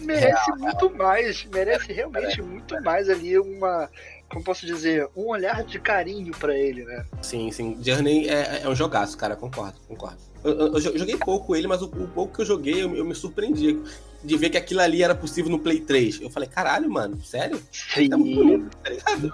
[0.00, 3.90] merece muito mais, merece realmente muito mais ali uma,
[4.28, 7.04] como posso dizer, um olhar de carinho para ele, né?
[7.22, 7.78] Sim, sim.
[7.82, 10.33] Journey é, é um jogaço, cara, concordo, concordo.
[10.44, 13.80] Eu, joguei pouco ele, mas o, o, pouco que eu joguei, eu, eu, me surpreendi
[14.22, 16.20] de ver que aquilo ali era possível no Play 3.
[16.20, 17.60] Eu falei, caralho, mano, sério?
[17.72, 18.10] Sim.
[18.10, 19.32] Tá muito bonito, tá ligado?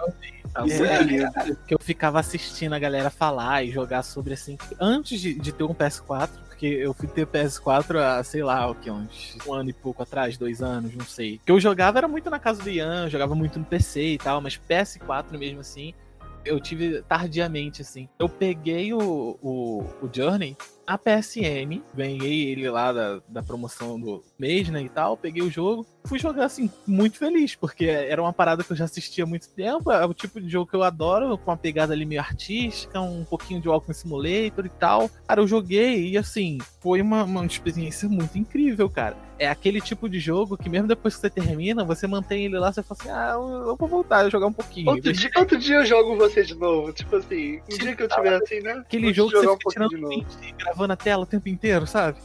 [0.65, 4.57] Isso é, que eu ficava assistindo a galera falar e jogar sobre assim.
[4.79, 8.75] Antes de, de ter um PS4, porque eu fui ter PS4 há, sei lá, o
[8.75, 11.39] que, uns um ano e pouco atrás, dois anos, não sei.
[11.45, 14.41] Que eu jogava era muito na casa do Ian, jogava muito no PC e tal,
[14.41, 15.93] mas PS4 mesmo assim,
[16.43, 18.09] eu tive tardiamente, assim.
[18.19, 20.57] Eu peguei o, o, o Journey
[20.87, 25.51] na PSN, ganhei ele lá da, da promoção do mês, né, e tal, peguei o
[25.51, 29.27] jogo, fui jogar, assim, muito feliz, porque era uma parada que eu já assistia há
[29.27, 32.21] muito tempo, é o tipo de jogo que eu adoro, com uma pegada ali meio
[32.21, 35.09] artística, um pouquinho de Walking Simulator e tal.
[35.27, 39.15] Cara, eu joguei e, assim, foi uma, uma experiência muito incrível, cara.
[39.37, 42.71] É aquele tipo de jogo que mesmo depois que você termina, você mantém ele lá,
[42.71, 43.33] você fala assim, ah,
[43.67, 44.91] eu vou voltar a jogar um pouquinho.
[44.91, 48.07] Outro dia, outro dia eu jogo você de novo, tipo assim, um dia que eu
[48.07, 48.73] tiver assim, né?
[48.73, 52.19] Aquele jogo que você fica tirando print, gravando a tela o tempo inteiro, sabe?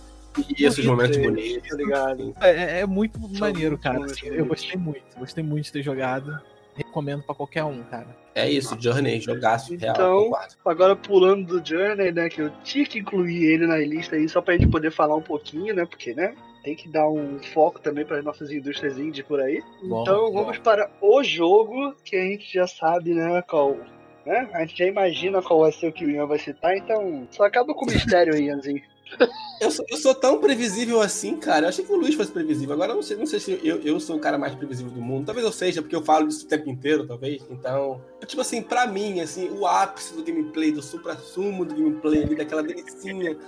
[0.58, 1.68] E esses momentos bonitos.
[1.68, 2.34] Tá ligado?
[2.40, 4.04] É, é, é muito São maneiro, cara.
[4.04, 5.02] Assim, eu gostei muito.
[5.18, 6.38] Gostei muito de ter jogado.
[6.74, 8.06] Recomendo pra qualquer um, cara.
[8.34, 10.28] É isso, Journey, jogaço então, real.
[10.28, 12.28] Então, agora pulando do Journey, né?
[12.28, 15.22] Que eu tinha que incluir ele na lista aí só pra gente poder falar um
[15.22, 15.86] pouquinho, né?
[15.86, 16.34] Porque, né?
[16.62, 19.62] Tem que dar um foco também para as nossas indústrias indie por aí.
[19.84, 20.62] Bom, então vamos bom.
[20.62, 23.40] para o jogo que a gente já sabe, né?
[23.40, 23.78] Qual
[24.26, 24.50] né?
[24.52, 27.44] A gente já imagina qual vai ser o que o Ian vai citar, então só
[27.44, 28.82] acaba com o mistério, Ianzinho.
[29.58, 31.64] Eu sou, eu sou, tão previsível assim, cara.
[31.64, 32.74] Eu achei que o Luiz fosse previsível.
[32.74, 35.00] Agora eu não sei, não sei se eu, eu sou o cara mais previsível do
[35.00, 35.24] mundo.
[35.24, 37.42] Talvez eu seja, porque eu falo disso o tempo inteiro, talvez.
[37.48, 42.62] Então, tipo assim, pra mim, assim, o ápice do gameplay, do supra-sumo do gameplay daquela
[42.62, 43.38] delicinha,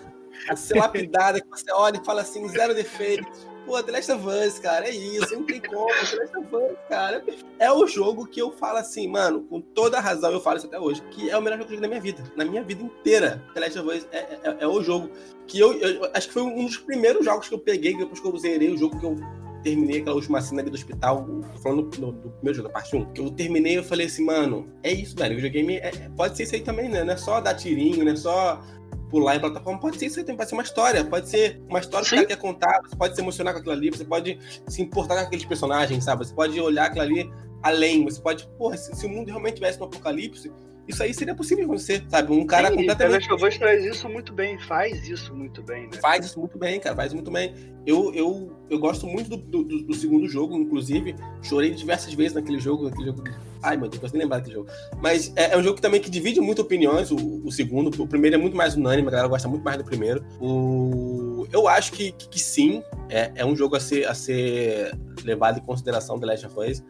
[0.49, 4.26] a ser lapidada, que você olha e fala assim, zero defeitos Pô, The Last of
[4.26, 5.88] Us, cara, é isso, não tem como.
[5.88, 7.22] The Last of Us, cara,
[7.58, 10.80] é o jogo que eu falo assim, mano, com toda razão, eu falo isso até
[10.80, 12.82] hoje, que é o melhor jogo que eu joguei na minha vida, na minha vida
[12.82, 13.44] inteira.
[13.52, 15.10] The Last of Us é, é, é o jogo
[15.46, 18.26] que eu, eu, acho que foi um dos primeiros jogos que eu peguei, depois que
[18.26, 19.16] eu zerei o jogo que eu
[19.62, 21.28] terminei aquela última cena ali do hospital,
[21.62, 24.64] falando do, do primeiro jogo da parte 1, que eu terminei eu falei assim, mano,
[24.82, 27.04] é isso, velho, o videogame é, pode ser isso aí também, né?
[27.04, 28.64] Não é só dar tirinho, não é só
[29.09, 32.04] pular em plataforma, pode ser isso também, pode ser uma história, pode ser uma história
[32.04, 32.11] Sim.
[32.11, 34.82] que o cara quer contar, você pode se emocionar com aquilo ali, você pode se
[34.82, 36.26] importar com aqueles personagens, sabe?
[36.26, 37.30] Você pode olhar aquilo ali
[37.62, 40.52] além, você pode, porra, se, se o mundo realmente tivesse um apocalipse,
[40.89, 42.32] isso aí seria possível acontecer, sabe?
[42.32, 43.30] Um cara Sim, completamente.
[43.30, 45.99] O Last traz isso muito bem, faz isso muito bem, né?
[46.01, 47.55] Faz isso muito bem, cara, faz muito bem.
[47.86, 51.14] Eu, eu, eu gosto muito do, do, do segundo jogo, inclusive.
[51.43, 53.22] Chorei diversas vezes naquele jogo, naquele jogo.
[53.62, 54.70] Ai, meu Deus, não nem lembrar daquele jogo.
[55.01, 58.03] Mas é, é, um jogo que também que divide muito opiniões, o, o, segundo.
[58.03, 60.24] O primeiro é muito mais unânime, a galera gosta muito mais do primeiro.
[60.41, 61.47] O...
[61.53, 65.59] Eu acho que, que, que sim, é, é um jogo a ser, a ser levado
[65.59, 66.82] em consideração The Last of Us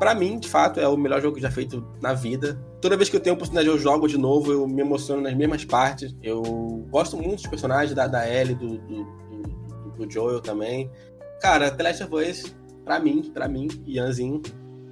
[0.00, 2.58] para mim, de fato, é o melhor jogo já feito na vida.
[2.80, 5.34] Toda vez que eu tenho a oportunidade, eu jogo de novo, eu me emociono nas
[5.34, 6.16] mesmas partes.
[6.22, 6.40] Eu
[6.90, 10.90] gosto muito dos personagens da, da Ellie, do, do, do, do Joel também.
[11.42, 14.40] Cara, The Last of Us, pra mim, pra mim, Ianzinho,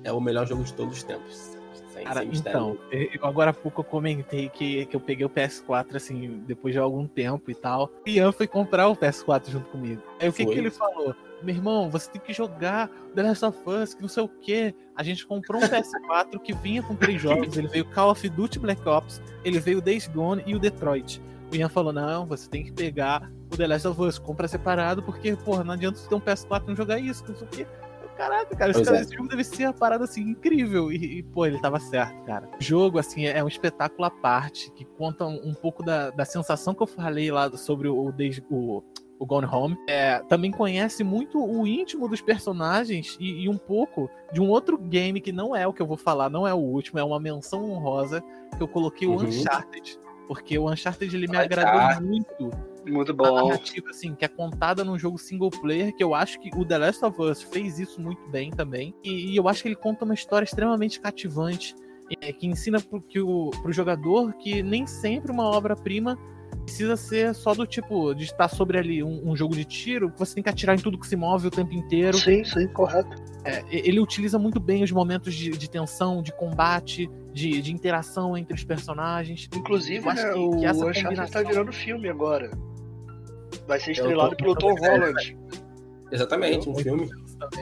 [0.05, 1.57] é o melhor jogo de todos os tempos.
[2.05, 6.43] Cara, então, eu, agora há pouco eu comentei que, que eu peguei o PS4, assim,
[6.47, 7.91] depois de algum tempo e tal.
[8.07, 10.03] E Ian foi comprar o PS4 junto comigo.
[10.21, 11.15] Aí o que, que ele falou?
[11.43, 14.75] Meu irmão, você tem que jogar The Last of Us, que não sei o que.
[14.97, 17.57] A gente comprou um PS4 que vinha com três jogos.
[17.57, 21.23] Ele veio Call of Duty Black Ops, ele veio Days Gone e o Detroit.
[21.53, 25.03] O Ian falou: não, você tem que pegar o The Last of Us, compra separado,
[25.03, 27.51] porque, porra, não adianta você ter um PS4 e não jogar isso, não sei o
[27.51, 27.67] que.
[28.19, 29.01] Caraca, cara, esse, cara, é.
[29.03, 30.91] esse, jogo deve ser uma parada assim incrível.
[30.91, 32.49] E, e, pô, ele tava certo, cara.
[32.61, 36.25] O jogo, assim, é um espetáculo à parte que conta um, um pouco da, da
[36.25, 38.13] sensação que eu falei lá sobre o, o,
[38.51, 38.83] o
[39.27, 44.41] Gone Home, é, também conhece muito o íntimo dos personagens e, e, um pouco de
[44.41, 46.99] um outro game que não é o que eu vou falar, não é o último,
[46.99, 48.23] é uma menção honrosa
[48.57, 49.17] que eu coloquei uhum.
[49.17, 49.99] o Uncharted.
[50.27, 52.51] Porque o Uncharted ele me agradou muito.
[52.87, 53.25] Muito bom.
[53.25, 56.65] A narrativa, assim, que é contada num jogo single player, que eu acho que o
[56.65, 58.95] The Last of Us fez isso muito bem também.
[59.03, 61.75] E, e eu acho que ele conta uma história extremamente cativante,
[62.21, 66.19] é, que ensina que o, pro jogador que nem sempre uma obra-prima
[66.69, 70.19] precisa ser só do tipo de estar sobre ali um, um, jogo de tiro, que
[70.19, 72.19] você tem que atirar em tudo que se move o tempo inteiro.
[72.19, 73.09] Sim, sim, correto.
[73.43, 78.37] É, ele utiliza muito bem os momentos de, de tensão, de combate, de, de, interação
[78.37, 79.49] entre os personagens.
[79.55, 81.25] Inclusive, né, que, o, que essa o combinação...
[81.25, 82.51] está virando filme agora.
[83.67, 85.39] Vai ser estrelado pelo Tom Holland.
[86.13, 87.09] Exatamente, um filme.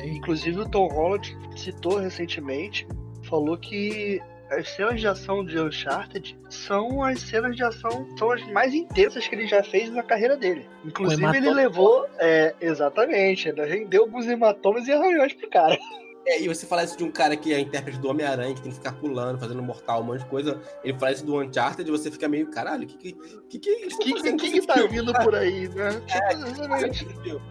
[0.05, 2.89] Inclusive o Tom Holland citou recentemente,
[3.23, 4.21] falou que
[4.51, 9.27] as cenas de ação de Uncharted são as cenas de ação, são as mais intensas
[9.27, 10.69] que ele já fez na carreira dele.
[10.85, 12.07] Inclusive, ele levou.
[12.19, 15.79] É, exatamente, ele rendeu alguns hematomas e arranhões pro cara.
[16.29, 18.73] É, e você falar isso de um cara que é intérprete do Homem-Aranha, que tem
[18.73, 20.61] que ficar pulando, fazendo mortal, um monte de coisa.
[20.83, 23.13] Ele fala isso do Uncharted e você fica meio, caralho, o que que,
[23.49, 26.03] que, que que, que, que, que tá vindo por aí, né?
[26.11, 27.07] É, exatamente.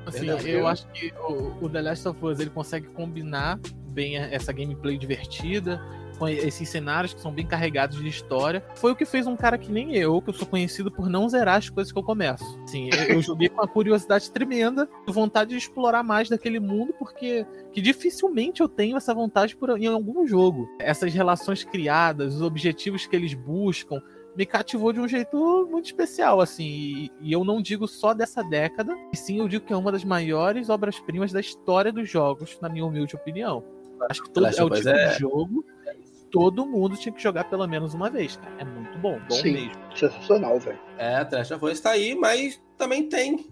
[0.05, 3.61] Assim, eu acho que o, o The Last of Us ele consegue combinar
[3.93, 5.81] bem essa gameplay divertida
[6.15, 8.63] com esses cenários que são bem carregados de história.
[8.75, 11.27] Foi o que fez um cara que nem eu, que eu sou conhecido por não
[11.29, 12.43] zerar as coisas que eu começo.
[12.65, 17.81] Sim, eu joguei com uma curiosidade tremenda, vontade de explorar mais daquele mundo, porque que
[17.81, 20.67] dificilmente eu tenho essa vontade por, em algum jogo.
[20.79, 24.01] Essas relações criadas, os objetivos que eles buscam,
[24.35, 26.65] me cativou de um jeito muito especial, assim.
[26.65, 29.91] E, e, eu não digo só dessa década, e sim eu digo que é uma
[29.91, 33.63] das maiores obras-primas da história dos jogos, na minha humilde opinião.
[34.09, 35.09] Acho que todo, é o tipo é...
[35.09, 35.65] de jogo
[36.35, 38.53] todo mundo tinha que jogar pelo menos uma vez, cara.
[38.59, 39.71] É muito bom, bom Sim, mesmo.
[39.95, 40.77] Sensacional, velho.
[40.97, 43.49] É, a Trash of Us tá aí, mas também tem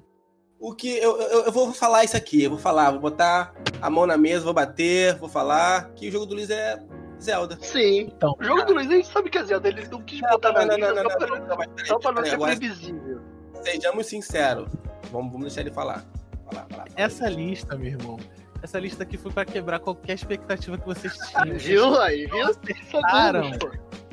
[0.60, 0.98] o que.
[0.98, 4.18] Eu, eu, eu, vou falar isso aqui, eu vou falar, vou botar a mão na
[4.18, 6.78] mesa, vou bater, vou falar que o jogo do Luiz é
[7.22, 7.58] Zelda.
[7.62, 8.12] Sim.
[8.14, 10.30] Então, o jogo do Luiz a gente sabe que é Zelda, ele não quis não,
[10.32, 13.22] botar não, na não, lista não, só, não, pra, só pra não ser previsível.
[13.64, 14.70] Sejamos sinceros.
[15.10, 16.04] Vamos, vamos deixar ele falar.
[16.50, 18.20] falar, falar, falar Essa lista, meu irmão
[18.64, 21.58] essa lista aqui foi para quebrar qualquer expectativa que vocês tinham.
[21.60, 22.48] Viu aí, viu?
[22.48, 23.52] Acertaram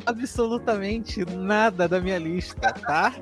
[0.04, 3.14] absolutamente nada da minha lista, tá?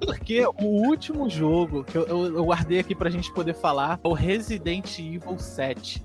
[0.00, 4.08] Porque o último jogo que eu, eu, eu guardei aqui pra gente poder falar é
[4.08, 6.04] o Resident Evil 7.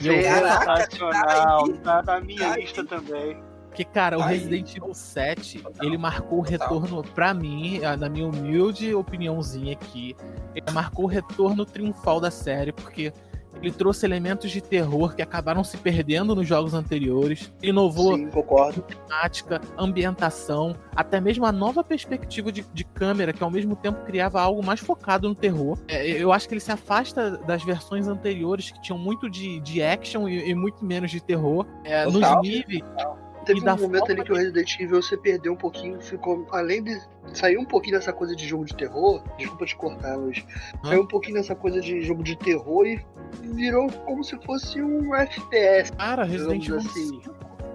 [0.00, 3.40] Sensacional, tá na minha lista também.
[3.68, 8.92] Porque, cara, o Resident Evil 7, ele marcou o retorno, pra mim, na minha humilde
[8.92, 10.16] opiniãozinha aqui,
[10.52, 13.12] ele marcou o retorno triunfal da série, porque
[13.60, 17.52] ele trouxe elementos de terror que acabaram se perdendo nos jogos anteriores.
[17.62, 18.82] Inovou Sim, concordo.
[18.82, 24.40] temática, ambientação, até mesmo a nova perspectiva de, de, câmera, que ao mesmo tempo criava
[24.40, 25.78] algo mais focado no terror.
[25.88, 29.82] É, eu acho que ele se afasta das versões anteriores, que tinham muito de, de
[29.82, 31.66] action e, e muito menos de terror.
[31.84, 32.80] É, nos níveis.
[32.80, 36.46] Total teve um momento ali que o Resident Evil você perdeu um pouquinho, ficou.
[36.50, 37.00] Além de
[37.32, 40.84] sair um pouquinho dessa coisa de jogo de terror, desculpa te cortar, mas hum?
[40.84, 43.00] saiu um pouquinho dessa coisa de jogo de terror e
[43.42, 45.92] virou como se fosse um FPS.
[45.92, 47.20] Cara, Resident Evil assim.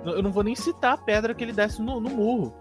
[0.05, 2.53] Eu não vou nem citar a pedra que ele desce no, no murro.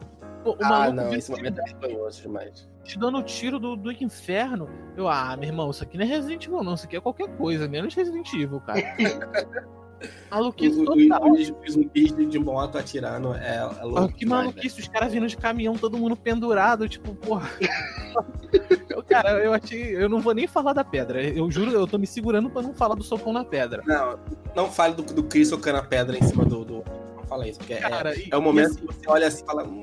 [0.44, 2.68] O, o ah, não, esse momento é vergonhoso demais.
[2.84, 4.68] Te dando tiro do, do inferno.
[4.96, 6.74] Eu, ah, meu irmão, isso aqui não é Resident Evil, não.
[6.74, 8.80] Isso aqui é qualquer coisa, menos Resident Evil, cara.
[10.30, 11.32] Maluquice total.
[11.32, 14.14] Os zumbis de moto atirando é, é louco.
[14.14, 17.50] Que maluquice, os caras vindo de caminhão, todo mundo pendurado, tipo, porra.
[18.88, 19.96] eu, cara, eu achei.
[19.96, 21.22] Eu não vou nem falar da pedra.
[21.22, 23.82] Eu juro, eu tô me segurando pra não falar do socão na pedra.
[23.86, 24.18] Não,
[24.54, 26.64] não fale do, do Chris socando a pedra em cima do.
[26.64, 26.84] do...
[27.16, 29.46] Não fala isso, porque é, cara, é, é, o momento que você olha assim e
[29.46, 29.64] fala.
[29.64, 29.82] Hum,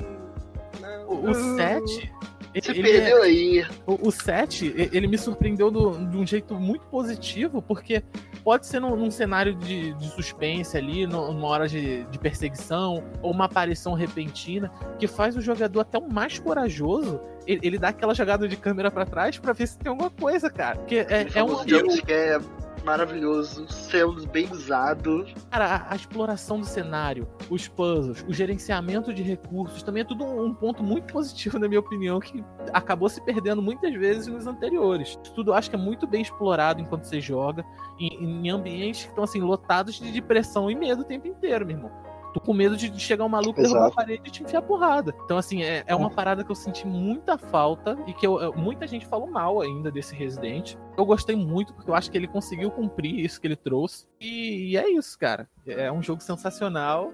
[1.08, 2.12] o 7
[2.54, 3.68] você ele perdeu é, aí.
[3.86, 8.04] O, o 7, ele me surpreendeu do, de um jeito muito positivo, porque
[8.44, 13.32] pode ser num, num cenário de, de, suspense ali, numa hora de, de, perseguição, ou
[13.32, 17.20] uma aparição repentina, que faz o jogador até o mais corajoso.
[17.46, 20.50] Ele, ele dá aquela jogada de câmera para trás para ver se tem alguma coisa,
[20.50, 20.78] cara.
[20.78, 21.64] Porque é, é um.
[21.64, 22.40] Que é
[22.84, 25.34] maravilhoso, céus bem usados.
[25.50, 30.24] Cara, a, a, exploração do cenário, os puzzles, o gerenciamento de recursos, também é tudo
[30.24, 32.44] um, um, ponto muito positivo, na minha opinião, que
[32.74, 35.10] acabou se perdendo muitas vezes nos anteriores.
[35.10, 37.66] Isso tudo acho que é muito bem explorado enquanto você joga,
[38.00, 41.78] em, em ambientes que estão assim, lotados de depressão e medo o tempo inteiro, meu
[41.78, 42.09] irmão.
[42.34, 45.16] Tô com medo de chegar um maluco, derrubar a parede e te enfiar porrada.
[45.26, 48.86] Então, assim, é, é uma parada que eu senti muita falta e que eu, muita
[48.86, 50.76] gente falou mal ainda desse Resident.
[50.98, 54.08] Eu gostei muito, porque eu acho que ele conseguiu cumprir isso que ele trouxe.
[54.20, 55.50] E, e é isso, cara.
[55.66, 57.12] É um jogo sensacional.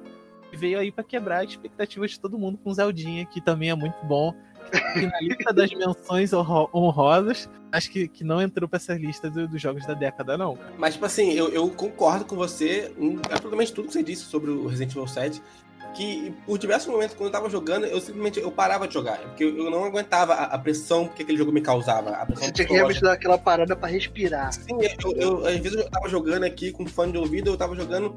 [0.51, 3.75] Veio aí para quebrar a expectativa de todo mundo com o Zeldinha, que também é
[3.75, 4.33] muito bom.
[4.73, 9.61] Na lista das menções honrosas, acho que, que não entrou pra essa lista do, dos
[9.61, 10.57] jogos da década, não.
[10.77, 14.51] Mas, tipo assim, eu, eu concordo com você em absolutamente tudo que você disse sobre
[14.51, 15.41] o Resident Evil 7
[15.95, 19.17] que por diversos momentos, quando eu tava jogando, eu simplesmente eu parava de jogar.
[19.17, 22.11] Porque eu não aguentava a, a pressão que aquele jogo me causava.
[22.11, 24.51] A pressão Você tinha que realmente dar aquela parada pra respirar.
[24.53, 27.75] Sim, eu, eu, às vezes eu tava jogando aqui com fone de ouvido, eu tava
[27.75, 28.13] jogando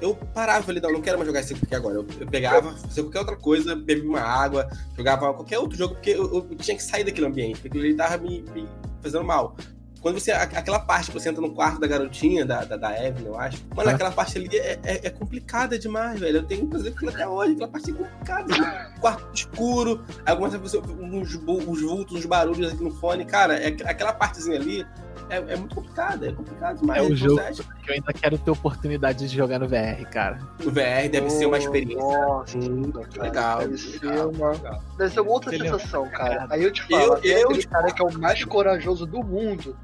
[0.00, 1.96] eu parava, falei, não, não quero mais jogar esse aqui agora.
[1.96, 6.10] Eu, eu pegava, fazia qualquer outra coisa, bebia uma água, jogava qualquer outro jogo, porque
[6.10, 8.68] eu, eu tinha que sair daquele ambiente, porque ele tava me, me
[9.02, 9.56] fazendo mal.
[10.04, 10.32] Quando você.
[10.32, 13.64] Aquela parte que você entra no quarto da garotinha, da, da, da Evelyn, eu acho.
[13.74, 13.94] Mano, ah.
[13.94, 16.36] aquela parte ali é, é, é, complicada demais, velho.
[16.36, 17.52] Eu tenho que fazer aquilo até hoje.
[17.54, 18.58] Aquela parte é complicada.
[18.58, 18.94] Né?
[19.00, 23.24] Quarto escuro, aí começa a fazer uns, uns vultos, uns barulhos aqui no fone.
[23.24, 24.86] Cara, é, aquela partezinha ali
[25.30, 26.98] é, é muito complicado, é complicado demais.
[26.98, 30.38] É um Rainbow jogo que eu ainda quero ter oportunidade de jogar no VR, cara.
[30.64, 33.58] O VR deve ser uma experiência Nossa, cara, legal.
[33.60, 34.50] Deve ser legal, uma.
[34.52, 34.82] legal.
[34.98, 35.78] Deve ser uma outra Você lembra?
[35.78, 36.36] sensação, cara.
[36.36, 39.06] Cara, Aí eu te eu- falo, até eu- aquele cara que é o mais corajoso
[39.06, 39.76] do mundo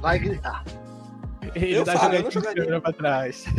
[0.00, 0.64] vai gritar.
[1.54, 2.80] Ele Eu dá falo, eu não jogaria.
[2.80, 3.44] pra trás.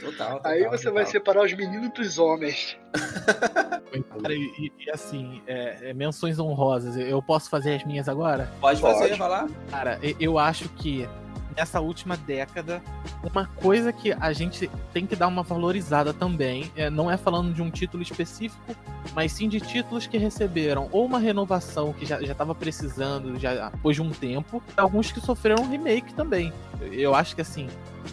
[0.00, 1.06] Total, total, Aí você vai total.
[1.06, 2.76] separar os meninos dos homens.
[4.22, 6.96] Cara, e, e- assim, é, é, menções honrosas.
[6.96, 8.50] Eu posso fazer as minhas agora?
[8.60, 9.18] Pode fazer, Pode.
[9.18, 9.48] vai lá.
[9.70, 11.08] Cara, eu acho que
[11.56, 12.82] nessa última década,
[13.22, 17.52] uma coisa que a gente tem que dar uma valorizada também, é, não é falando
[17.52, 18.76] de um título específico,
[19.14, 23.96] mas sim de títulos que receberam ou uma renovação que já estava precisando já depois
[23.96, 26.52] de um tempo, alguns que sofreram um remake também.
[26.80, 27.68] Eu acho que assim,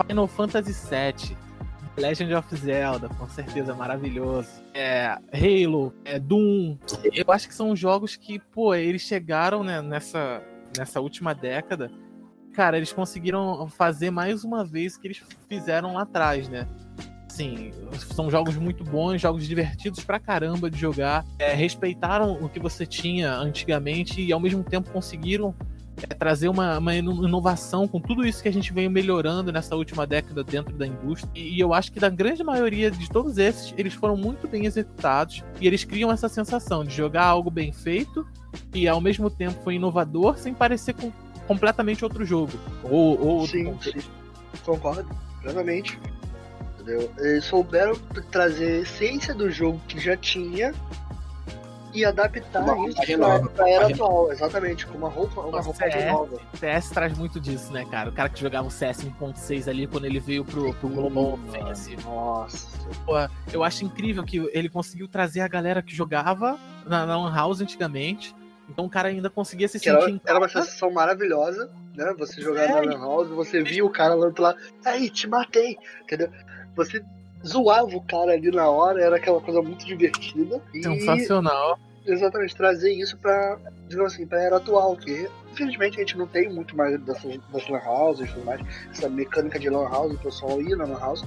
[0.08, 1.38] Final Fantasy VII,
[1.98, 4.50] Legend of Zelda, com certeza maravilhoso.
[4.74, 6.78] É, Halo, é, Doom.
[7.14, 10.42] Eu acho que são jogos que, pô, eles chegaram né, nessa,
[10.76, 11.92] nessa última década.
[12.54, 16.68] Cara, eles conseguiram fazer mais uma vez o que eles fizeram lá atrás, né?
[17.28, 17.72] Sim,
[18.14, 21.26] são jogos muito bons, jogos divertidos pra caramba de jogar.
[21.40, 25.56] É, respeitaram o que você tinha antigamente e ao mesmo tempo conseguiram
[26.08, 29.76] é, trazer uma, uma ino- inovação com tudo isso que a gente veio melhorando nessa
[29.76, 31.32] última década dentro da indústria.
[31.34, 34.68] E, e eu acho que da grande maioria de todos esses, eles foram muito bem
[34.68, 38.28] executados e eles criam essa sensação de jogar algo bem feito
[38.76, 41.12] e ao mesmo tempo foi inovador sem parecer com
[41.48, 42.54] completamente outro jogo.
[42.84, 44.02] Ou, ou outro Sim, contexto.
[44.02, 44.10] sim.
[44.66, 45.10] Concordo,
[45.42, 46.00] plenamente.
[46.74, 47.12] Entendeu?
[47.18, 47.96] Eles souberam
[48.32, 50.74] trazer a essência do jogo que já tinha
[51.94, 55.68] e adaptar Uma isso pra, nova, pra era atual, exatamente, com uma roupa, uma Nossa,
[55.70, 56.12] roupagem é.
[56.12, 56.40] nova.
[56.56, 58.10] CS traz muito disso, né, cara?
[58.10, 62.04] O cara que jogava o CS 1.6 ali quando ele veio pro, pro Global Offensive.
[62.04, 62.68] Nossa.
[63.06, 63.14] Pô,
[63.52, 67.62] eu acho incrível que ele conseguiu trazer a galera que jogava na, na Lan House
[67.62, 68.36] antigamente.
[68.70, 70.66] Então o cara ainda conseguia se Que era, sentir em era uma casa.
[70.66, 72.14] sensação maravilhosa, né?
[72.18, 72.92] Você jogar na Sério?
[72.92, 76.30] Lan House, você via o cara lá do outro lado, aí, te matei, entendeu?
[76.76, 77.04] Você
[77.46, 80.62] zoava o cara ali na hora, era aquela coisa muito divertida.
[80.74, 81.78] E Sensacional.
[82.06, 83.58] exatamente trazer isso pra,
[83.88, 87.68] digamos assim, pra era atual, que infelizmente a gente não tem muito mais dessas, das
[87.70, 88.62] Lan Houses e tudo mais,
[88.92, 91.24] essa mecânica de Lan House, o pessoal ir na Lan House,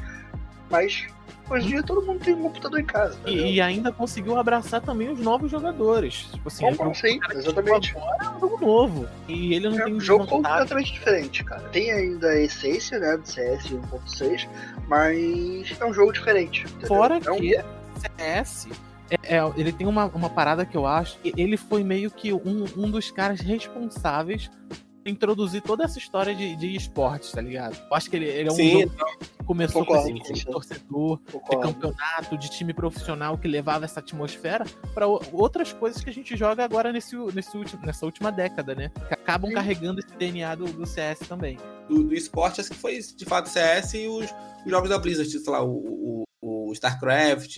[0.70, 1.06] mas
[1.48, 3.16] hoje em dia todo mundo tem um computador em casa.
[3.20, 3.47] entendeu?
[3.47, 6.28] E, e ainda conseguiu abraçar também os novos jogadores.
[6.32, 7.97] Tipo assim, Como o sim, exatamente.
[7.97, 9.09] agora é um jogo novo.
[9.28, 11.62] E ele não É tem um jogo completamente diferente, cara.
[11.68, 14.48] Tem ainda a essência, né, do CS 1.6,
[14.88, 16.64] mas é um jogo diferente.
[16.66, 16.88] entendeu?
[16.88, 17.36] Fora é um...
[17.36, 17.56] que
[18.18, 18.68] CS,
[19.10, 22.32] é, é, ele tem uma, uma parada que eu acho que ele foi meio que
[22.32, 27.76] um, um dos caras responsáveis por introduzir toda essa história de, de esportes, tá ligado?
[27.88, 30.35] Eu acho que ele, ele é um Sim, jogo que começou concordo, com esse com
[30.35, 31.62] de torcedor, de Concordo.
[31.62, 36.64] campeonato, de time profissional que levava essa atmosfera para outras coisas que a gente joga
[36.64, 38.90] agora nesse, nesse último, nessa última década, né?
[39.09, 39.55] Que acabam Sim.
[39.55, 41.59] carregando esse DNA do, do CS também.
[41.89, 44.27] do, do esporte, acho que foi de fato CS e os,
[44.64, 47.56] os jogos da Blizzard, sei lá, o, o, o StarCraft,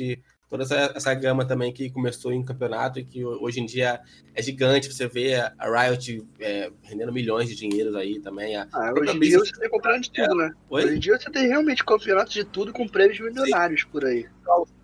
[0.49, 4.01] toda essa, essa gama também que começou em campeonato e que ho- hoje em dia
[4.35, 4.93] é gigante.
[4.93, 5.53] Você vê a
[5.89, 8.57] Riot é, rendendo milhões de dinheiros aí também.
[8.57, 8.67] A...
[8.73, 10.51] Ah, hoje em dia você tem comprando de tudo, né?
[10.71, 10.97] Hoje Oi?
[10.97, 14.27] em dia você tem realmente campeonatos de tudo com prêmios milionários por aí.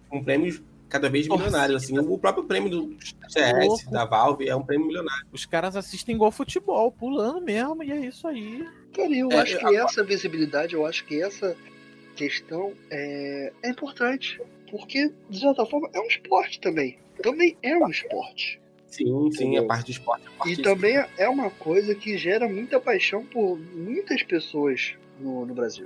[0.09, 1.83] Com prêmios cada vez milionários.
[1.83, 1.99] Assim.
[1.99, 2.97] O próprio prêmio do
[3.29, 3.91] CS, Louco.
[3.91, 5.27] da Valve, é um prêmio milionário.
[5.33, 8.65] Os caras assistem igual futebol, pulando mesmo, e é isso aí.
[8.95, 11.57] Cara, eu É, acho que essa visibilidade, eu acho que essa
[12.15, 14.41] questão é, é importante.
[14.77, 16.99] Porque, de certa forma, é um esporte também.
[17.23, 18.61] Também é um esporte.
[18.89, 19.63] Sim, sim, Entendeu?
[19.65, 20.25] a parte de esporte.
[20.45, 25.55] é E também é uma coisa que gera muita paixão por muitas pessoas no, no
[25.55, 25.85] Brasil.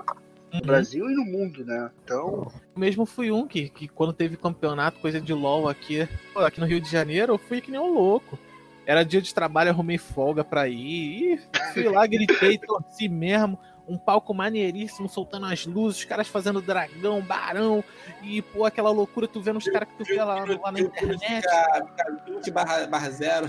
[0.52, 0.66] No Uhum.
[0.66, 1.90] Brasil e no mundo, né?
[2.02, 6.58] Então, Eu mesmo fui um que, que quando teve campeonato, coisa de LOL aqui, aqui
[6.58, 8.38] no Rio de Janeiro, eu fui que nem um louco.
[8.86, 11.34] Era dia de trabalho, arrumei folga pra ir.
[11.34, 13.58] E fui lá, gritei, torci mesmo.
[13.88, 17.82] Um palco maneiríssimo, soltando as luzes, os caras fazendo dragão, barão.
[18.22, 21.20] E, pô, aquela loucura, tu vendo os caras que tu vê lá, lá na internet.
[21.20, 23.48] Fica, fica 20 barra, barra zero.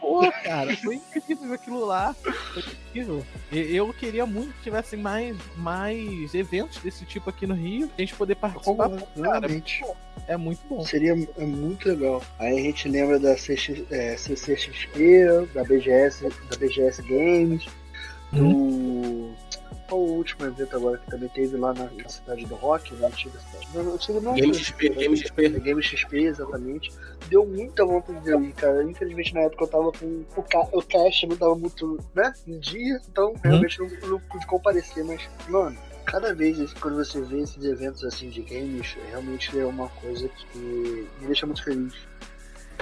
[0.00, 2.14] Pô, cara, foi incrível aquilo lá.
[2.14, 3.24] Foi incrível.
[3.52, 8.14] Eu queria muito que tivessem mais, mais eventos desse tipo aqui no Rio, a gente
[8.14, 8.88] poder participar.
[8.88, 9.84] Pô, cara, realmente.
[10.26, 10.84] é muito bom.
[10.84, 12.22] Seria é muito legal.
[12.38, 17.66] Aí a gente lembra da CX, é, CCXP, da BGS, da BGS Games,
[18.32, 19.32] do.
[19.94, 23.06] Qual o último evento agora que também teve lá na, na cidade do Rock, na
[23.06, 23.68] antiga cidade?
[23.72, 25.44] Não, não, antiga não, Game não, XP, não, Game XP.
[25.44, 26.92] É Game XP, exatamente.
[27.28, 28.82] Deu muita vontade de eu ir, cara.
[28.82, 32.58] Infelizmente na época eu tava com o, ca o cash, não tava muito, né, em
[32.58, 35.78] dia, então realmente não, não pude comparecer, mas, mano.
[36.06, 40.58] Cada vez quando você vê esses eventos assim de games, realmente é uma coisa que
[40.58, 41.94] me deixa muito feliz.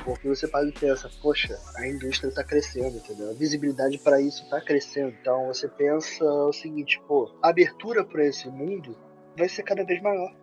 [0.05, 3.31] Porque você para e pensa, poxa, a indústria está crescendo, entendeu?
[3.31, 5.15] A visibilidade para isso está crescendo.
[5.21, 8.97] Então você pensa o seguinte, pô, a abertura para esse mundo
[9.37, 10.35] vai ser cada vez maior.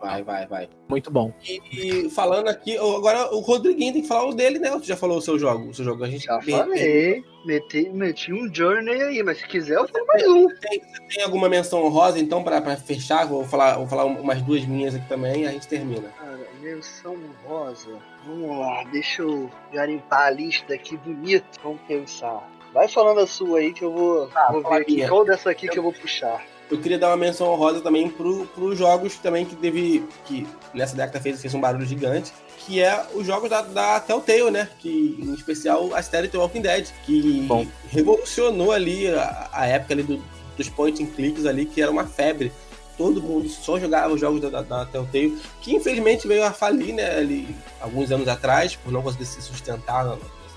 [0.00, 0.68] Vai, vai, vai.
[0.88, 1.32] Muito bom.
[1.46, 4.70] E, e falando aqui, agora o Rodriguinho tem que falar o dele, né?
[4.70, 5.68] Tu já falou o seu jogo?
[5.68, 9.76] O seu jogo a gente Já falei, meti, meti um Journey aí, mas se quiser
[9.76, 10.48] eu falo mais um.
[10.48, 13.26] Tem, tem alguma menção honrosa, então, pra, pra fechar?
[13.26, 16.08] Vou falar, vou falar umas duas minhas aqui também e a gente termina.
[16.18, 17.90] Cara, menção rosa.
[18.26, 21.60] Vamos lá, deixa eu garimpar a lista aqui bonito.
[21.62, 22.48] Vamos pensar.
[22.72, 25.68] Vai falando a sua aí que eu vou, Tá, vou ver aqui qual dessa aqui
[25.68, 26.42] que eu vou puxar.
[26.70, 30.04] Eu queria dar uma menção honrosa também pro, pros jogos também que teve.
[30.24, 32.32] que nessa década fez, fez um barulho gigante.
[32.58, 34.68] Que é os jogos da, da Telltale, né?
[34.78, 37.66] Que, em especial a série The Walking Dead, que Bom.
[37.88, 40.22] revolucionou ali a, a época ali do-
[40.56, 42.52] dos point and clicks ali, que era uma febre.
[42.98, 46.92] Todo mundo só jogava os jogos da, da, da Telltale, que infelizmente veio a falir,
[46.94, 47.48] né, ali,
[47.80, 50.04] alguns anos atrás, por não conseguir se sustentar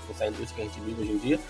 [0.06, 1.40] nessa indústria que a gente vive hoje em dia.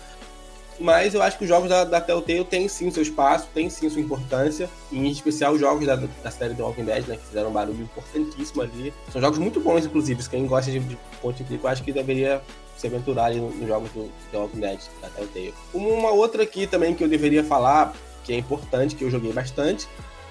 [0.79, 3.89] Mas eu acho que os jogos da, da Telltale têm sim seu espaço, têm sim
[3.89, 4.69] sua importância.
[4.91, 7.15] Em especial os jogos da, da série The Walking Dead, né?
[7.15, 8.93] Que fizeram um barulho importantíssimo ali.
[9.11, 10.27] São jogos muito bons, inclusive.
[10.27, 12.41] Quem gosta de, de point and click, eu acho que deveria
[12.77, 15.53] se aventurar ali nos jogos do The Walking Dead, da Telltale.
[15.73, 17.93] Uma outra aqui também que eu deveria falar,
[18.23, 19.87] que é importante, que eu joguei bastante.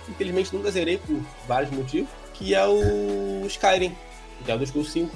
[0.09, 1.17] Infelizmente nunca zerei por
[1.49, 2.11] vários motivos.
[2.35, 3.97] Que é o Skyrim,
[4.45, 5.11] que é o do Skull 5.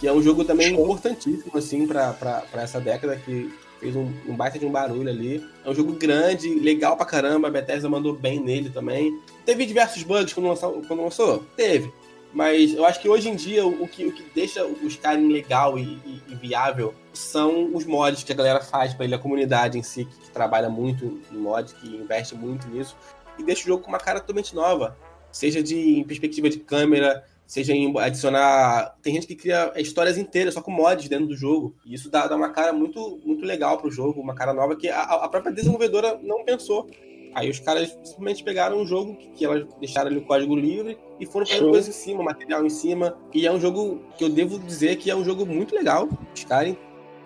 [0.00, 3.52] Que é um jogo também importantíssimo, assim, pra essa década, que
[3.82, 5.44] fez um, um baita de um barulho ali.
[5.64, 9.18] É um jogo grande, legal pra caramba, a Bethesda mandou bem nele também.
[9.44, 10.82] Teve diversos bugs quando lançou?
[10.86, 11.44] Quando lançou?
[11.56, 11.92] Teve.
[12.32, 15.78] Mas eu acho que hoje em dia o que, o que deixa o Skyrim legal
[15.78, 19.76] e, e- e viável são os mods que a galera faz pra ele, a comunidade
[19.78, 22.96] em si, que, que trabalha muito em mods, que investe muito nisso,
[23.38, 24.96] e deixa o jogo com uma cara totalmente nova.
[25.30, 27.22] Seja de em perspectiva de câmera,
[27.52, 28.96] seja em adicionar.
[29.02, 31.74] Tem gente que cria histórias inteiras só com mods dentro do jogo.
[31.84, 34.88] E isso dá, dá uma cara muito, muito legal pro jogo, uma cara nova que
[34.88, 36.88] a, a própria desenvolvedora não pensou.
[37.34, 40.96] Aí os caras simplesmente pegaram um jogo que, que elas deixaram ali o código livre
[41.20, 43.18] e foram fazendo coisas em cima, material em cima.
[43.34, 46.08] E é um jogo que eu devo dizer que é um jogo muito legal.
[46.34, 46.74] Skyrim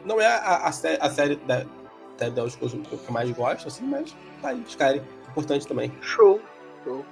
[0.04, 1.64] não é a, a, sé- a série da,
[2.18, 4.12] da, da que eu mais gosto, assim, mas
[4.42, 5.02] tá aí, Skyrim.
[5.30, 5.92] Importante também.
[6.00, 6.40] Show,
[6.82, 7.04] show.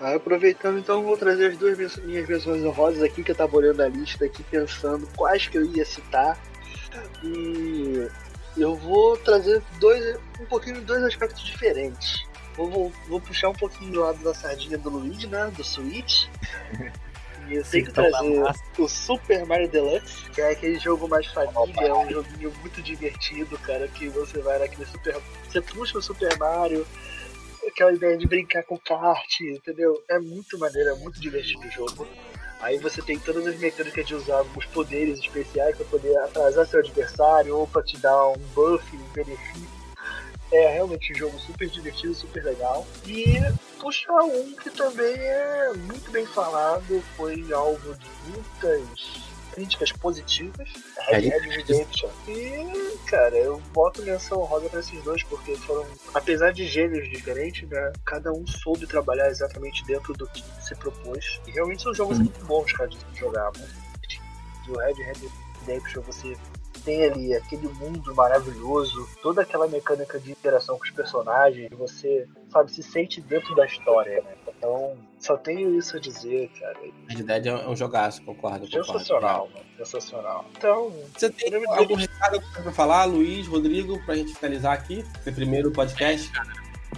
[0.00, 3.80] Aí, aproveitando então, vou trazer as duas minhas menções honrosas aqui, que eu tava olhando
[3.82, 6.38] a lista aqui, pensando quais que eu ia citar.
[7.24, 8.06] E
[8.56, 12.24] eu vou trazer dois, um pouquinho dois aspectos diferentes.
[12.56, 15.50] Vou, vou, vou puxar um pouquinho do lado da sardinha do Luigi, né?
[15.56, 16.26] Do Switch.
[17.48, 18.62] E eu tenho que Então, trazer massa.
[18.78, 23.56] o Super Mario Deluxe, que é aquele jogo mais família, é um joguinho muito divertido,
[23.58, 25.16] cara, que você vai naquele Super.
[25.48, 26.86] Você puxa o Super Mario,
[27.66, 30.02] aquela ideia de brincar com kart, entendeu?
[30.08, 32.06] É muito maneiro, é muito divertido o jogo.
[32.60, 36.80] Aí você tem todas as mecânicas de usar os poderes especiais para poder atrasar seu
[36.80, 39.76] adversário ou para te dar um buff, um benefício.
[40.52, 42.86] É realmente um jogo super divertido, super legal.
[43.06, 43.36] E
[43.80, 50.68] puxar um que também é muito bem falado, foi alvo de muitas críticas positivas,
[51.08, 52.10] Red Dead Redemption.
[52.28, 57.66] E, cara, eu boto menção rosa pra esses dois, porque foram, apesar de gêneros diferentes,
[57.68, 61.40] né, cada um soube trabalhar exatamente dentro do que se propôs.
[61.46, 62.24] E realmente são jogos Uhum.
[62.24, 63.50] muito bons, cara, de jogar.
[63.56, 64.24] Muito divertido.
[64.68, 65.30] o Red Dead
[65.66, 66.36] Redemption, você
[66.84, 72.70] tem ali aquele mundo maravilhoso, toda aquela mecânica de interação com os personagens, você, sabe,
[72.72, 74.45] se sente dentro da história, né?
[74.66, 76.76] Então, só tenho isso a dizer, cara.
[77.08, 78.66] Red Dead é um jogaço, concordo.
[78.66, 78.92] concordo.
[78.92, 79.64] Sensacional, mano.
[79.78, 80.44] Sensacional.
[80.56, 85.04] Então, Você tem algum recado pra falar, Luiz, Rodrigo, pra gente finalizar aqui?
[85.20, 86.32] Esse primeiro podcast?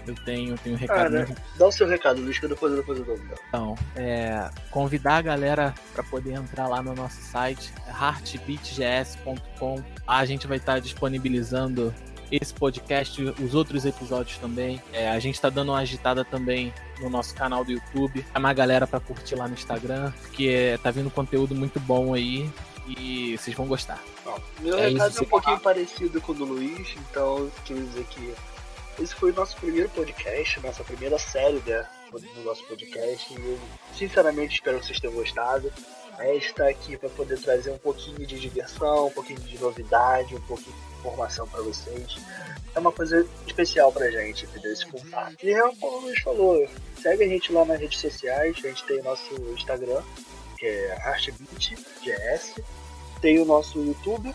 [0.06, 1.28] Eu tenho, tenho um recado Cara,
[1.58, 3.36] dá o seu recado, Luiz, que depois, depois eu dou o meu.
[3.48, 9.84] Então, é, convidar a galera para poder entrar lá no nosso site, heartbeatgs.com.
[10.06, 11.94] A gente vai estar disponibilizando
[12.30, 14.80] esse podcast, os outros episódios também.
[14.92, 18.24] É, a gente está dando uma agitada também no nosso canal do YouTube.
[18.32, 22.50] Chamar a galera para curtir lá no Instagram, porque tá vindo conteúdo muito bom aí
[22.86, 24.02] e vocês vão gostar.
[24.24, 27.52] Ó, meu É recado isso, é um pouquinho parecido com o do Luiz, então eu
[27.64, 28.34] queria dizer que
[29.02, 33.58] esse foi o nosso primeiro podcast, nossa primeira série né, do nosso podcast, e eu
[33.94, 35.72] sinceramente espero que vocês tenham gostado.
[36.18, 40.34] A gente está aqui para poder trazer um pouquinho de diversão, um pouquinho de novidade,
[40.34, 42.18] um pouquinho de informação para vocês.
[42.74, 44.72] É uma coisa especial pra gente, entendeu?
[44.72, 45.36] Esse contato.
[45.42, 46.68] E é como o Luiz falou,
[47.00, 50.02] segue a gente lá nas redes sociais, a gente tem o nosso Instagram,
[50.58, 52.64] que é HeartBeatGS,
[53.20, 54.34] tem o nosso YouTube,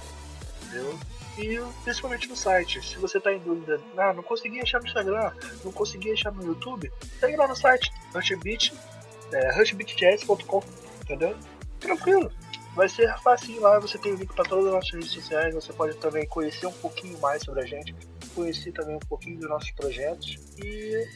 [0.63, 0.97] entendeu?
[1.37, 2.81] E principalmente no site.
[2.87, 5.31] Se você tá em dúvida, ah, não consegui achar no Instagram,
[5.65, 6.89] não consegui achar no YouTube,
[7.19, 8.73] segue lá no site, HushBeat,
[9.33, 9.49] é,
[11.03, 11.35] entendeu?
[11.83, 12.31] Tranquilo.
[12.75, 15.95] Vai ser fácil lá, você tem link para todas as nossas redes sociais, você pode
[15.97, 17.93] também conhecer um pouquinho mais sobre a gente,
[18.33, 21.07] conhecer também um pouquinho dos nossos projetos e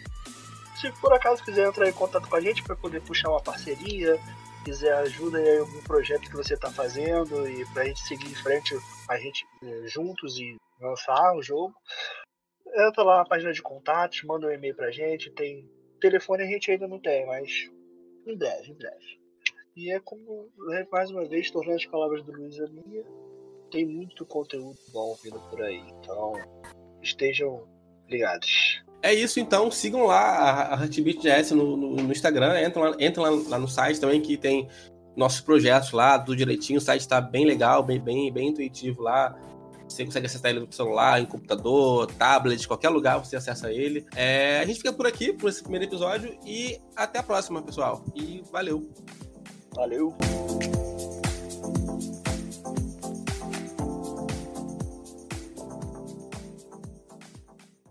[0.80, 4.19] se por acaso quiser entrar em contato com a gente para poder puxar uma parceria,
[4.64, 8.35] quiser ajuda em algum projeto que você está fazendo e para a gente seguir em
[8.35, 8.77] frente,
[9.10, 11.73] a gente eh, juntos e lançar o jogo,
[12.76, 15.31] entra lá na página de contatos, manda um e-mail para a gente.
[15.31, 15.68] Tem
[15.99, 17.69] telefone a gente ainda não tem, mas
[18.26, 19.16] em breve, em breve.
[19.78, 23.04] E é como, né, mais uma vez, tornando as palavras do Luiz a minha,
[23.72, 25.84] tem muito conteúdo bom vindo por aí.
[25.99, 26.34] Então,
[26.99, 27.64] estejam
[28.10, 28.82] ligados.
[29.04, 29.70] É isso, então.
[29.70, 32.60] Sigam lá a Heartbeat JS no, no, no, Instagram.
[32.60, 34.68] Entrem, lá, entrem lá, lá, no site também, que tem
[35.16, 36.80] nossos projetos lá, tudo direitinho.
[36.80, 39.40] O site está bem legal, bem, bem, bem intuitivo lá.
[39.88, 44.08] Você consegue acessar ele no celular, em computador, tablet, qualquer lugar você acessa ele.
[44.16, 48.04] É, a gente fica por aqui, por esse primeiro episódio, e até a próxima, pessoal.
[48.16, 48.90] E valeu!
[49.76, 50.15] Valeu!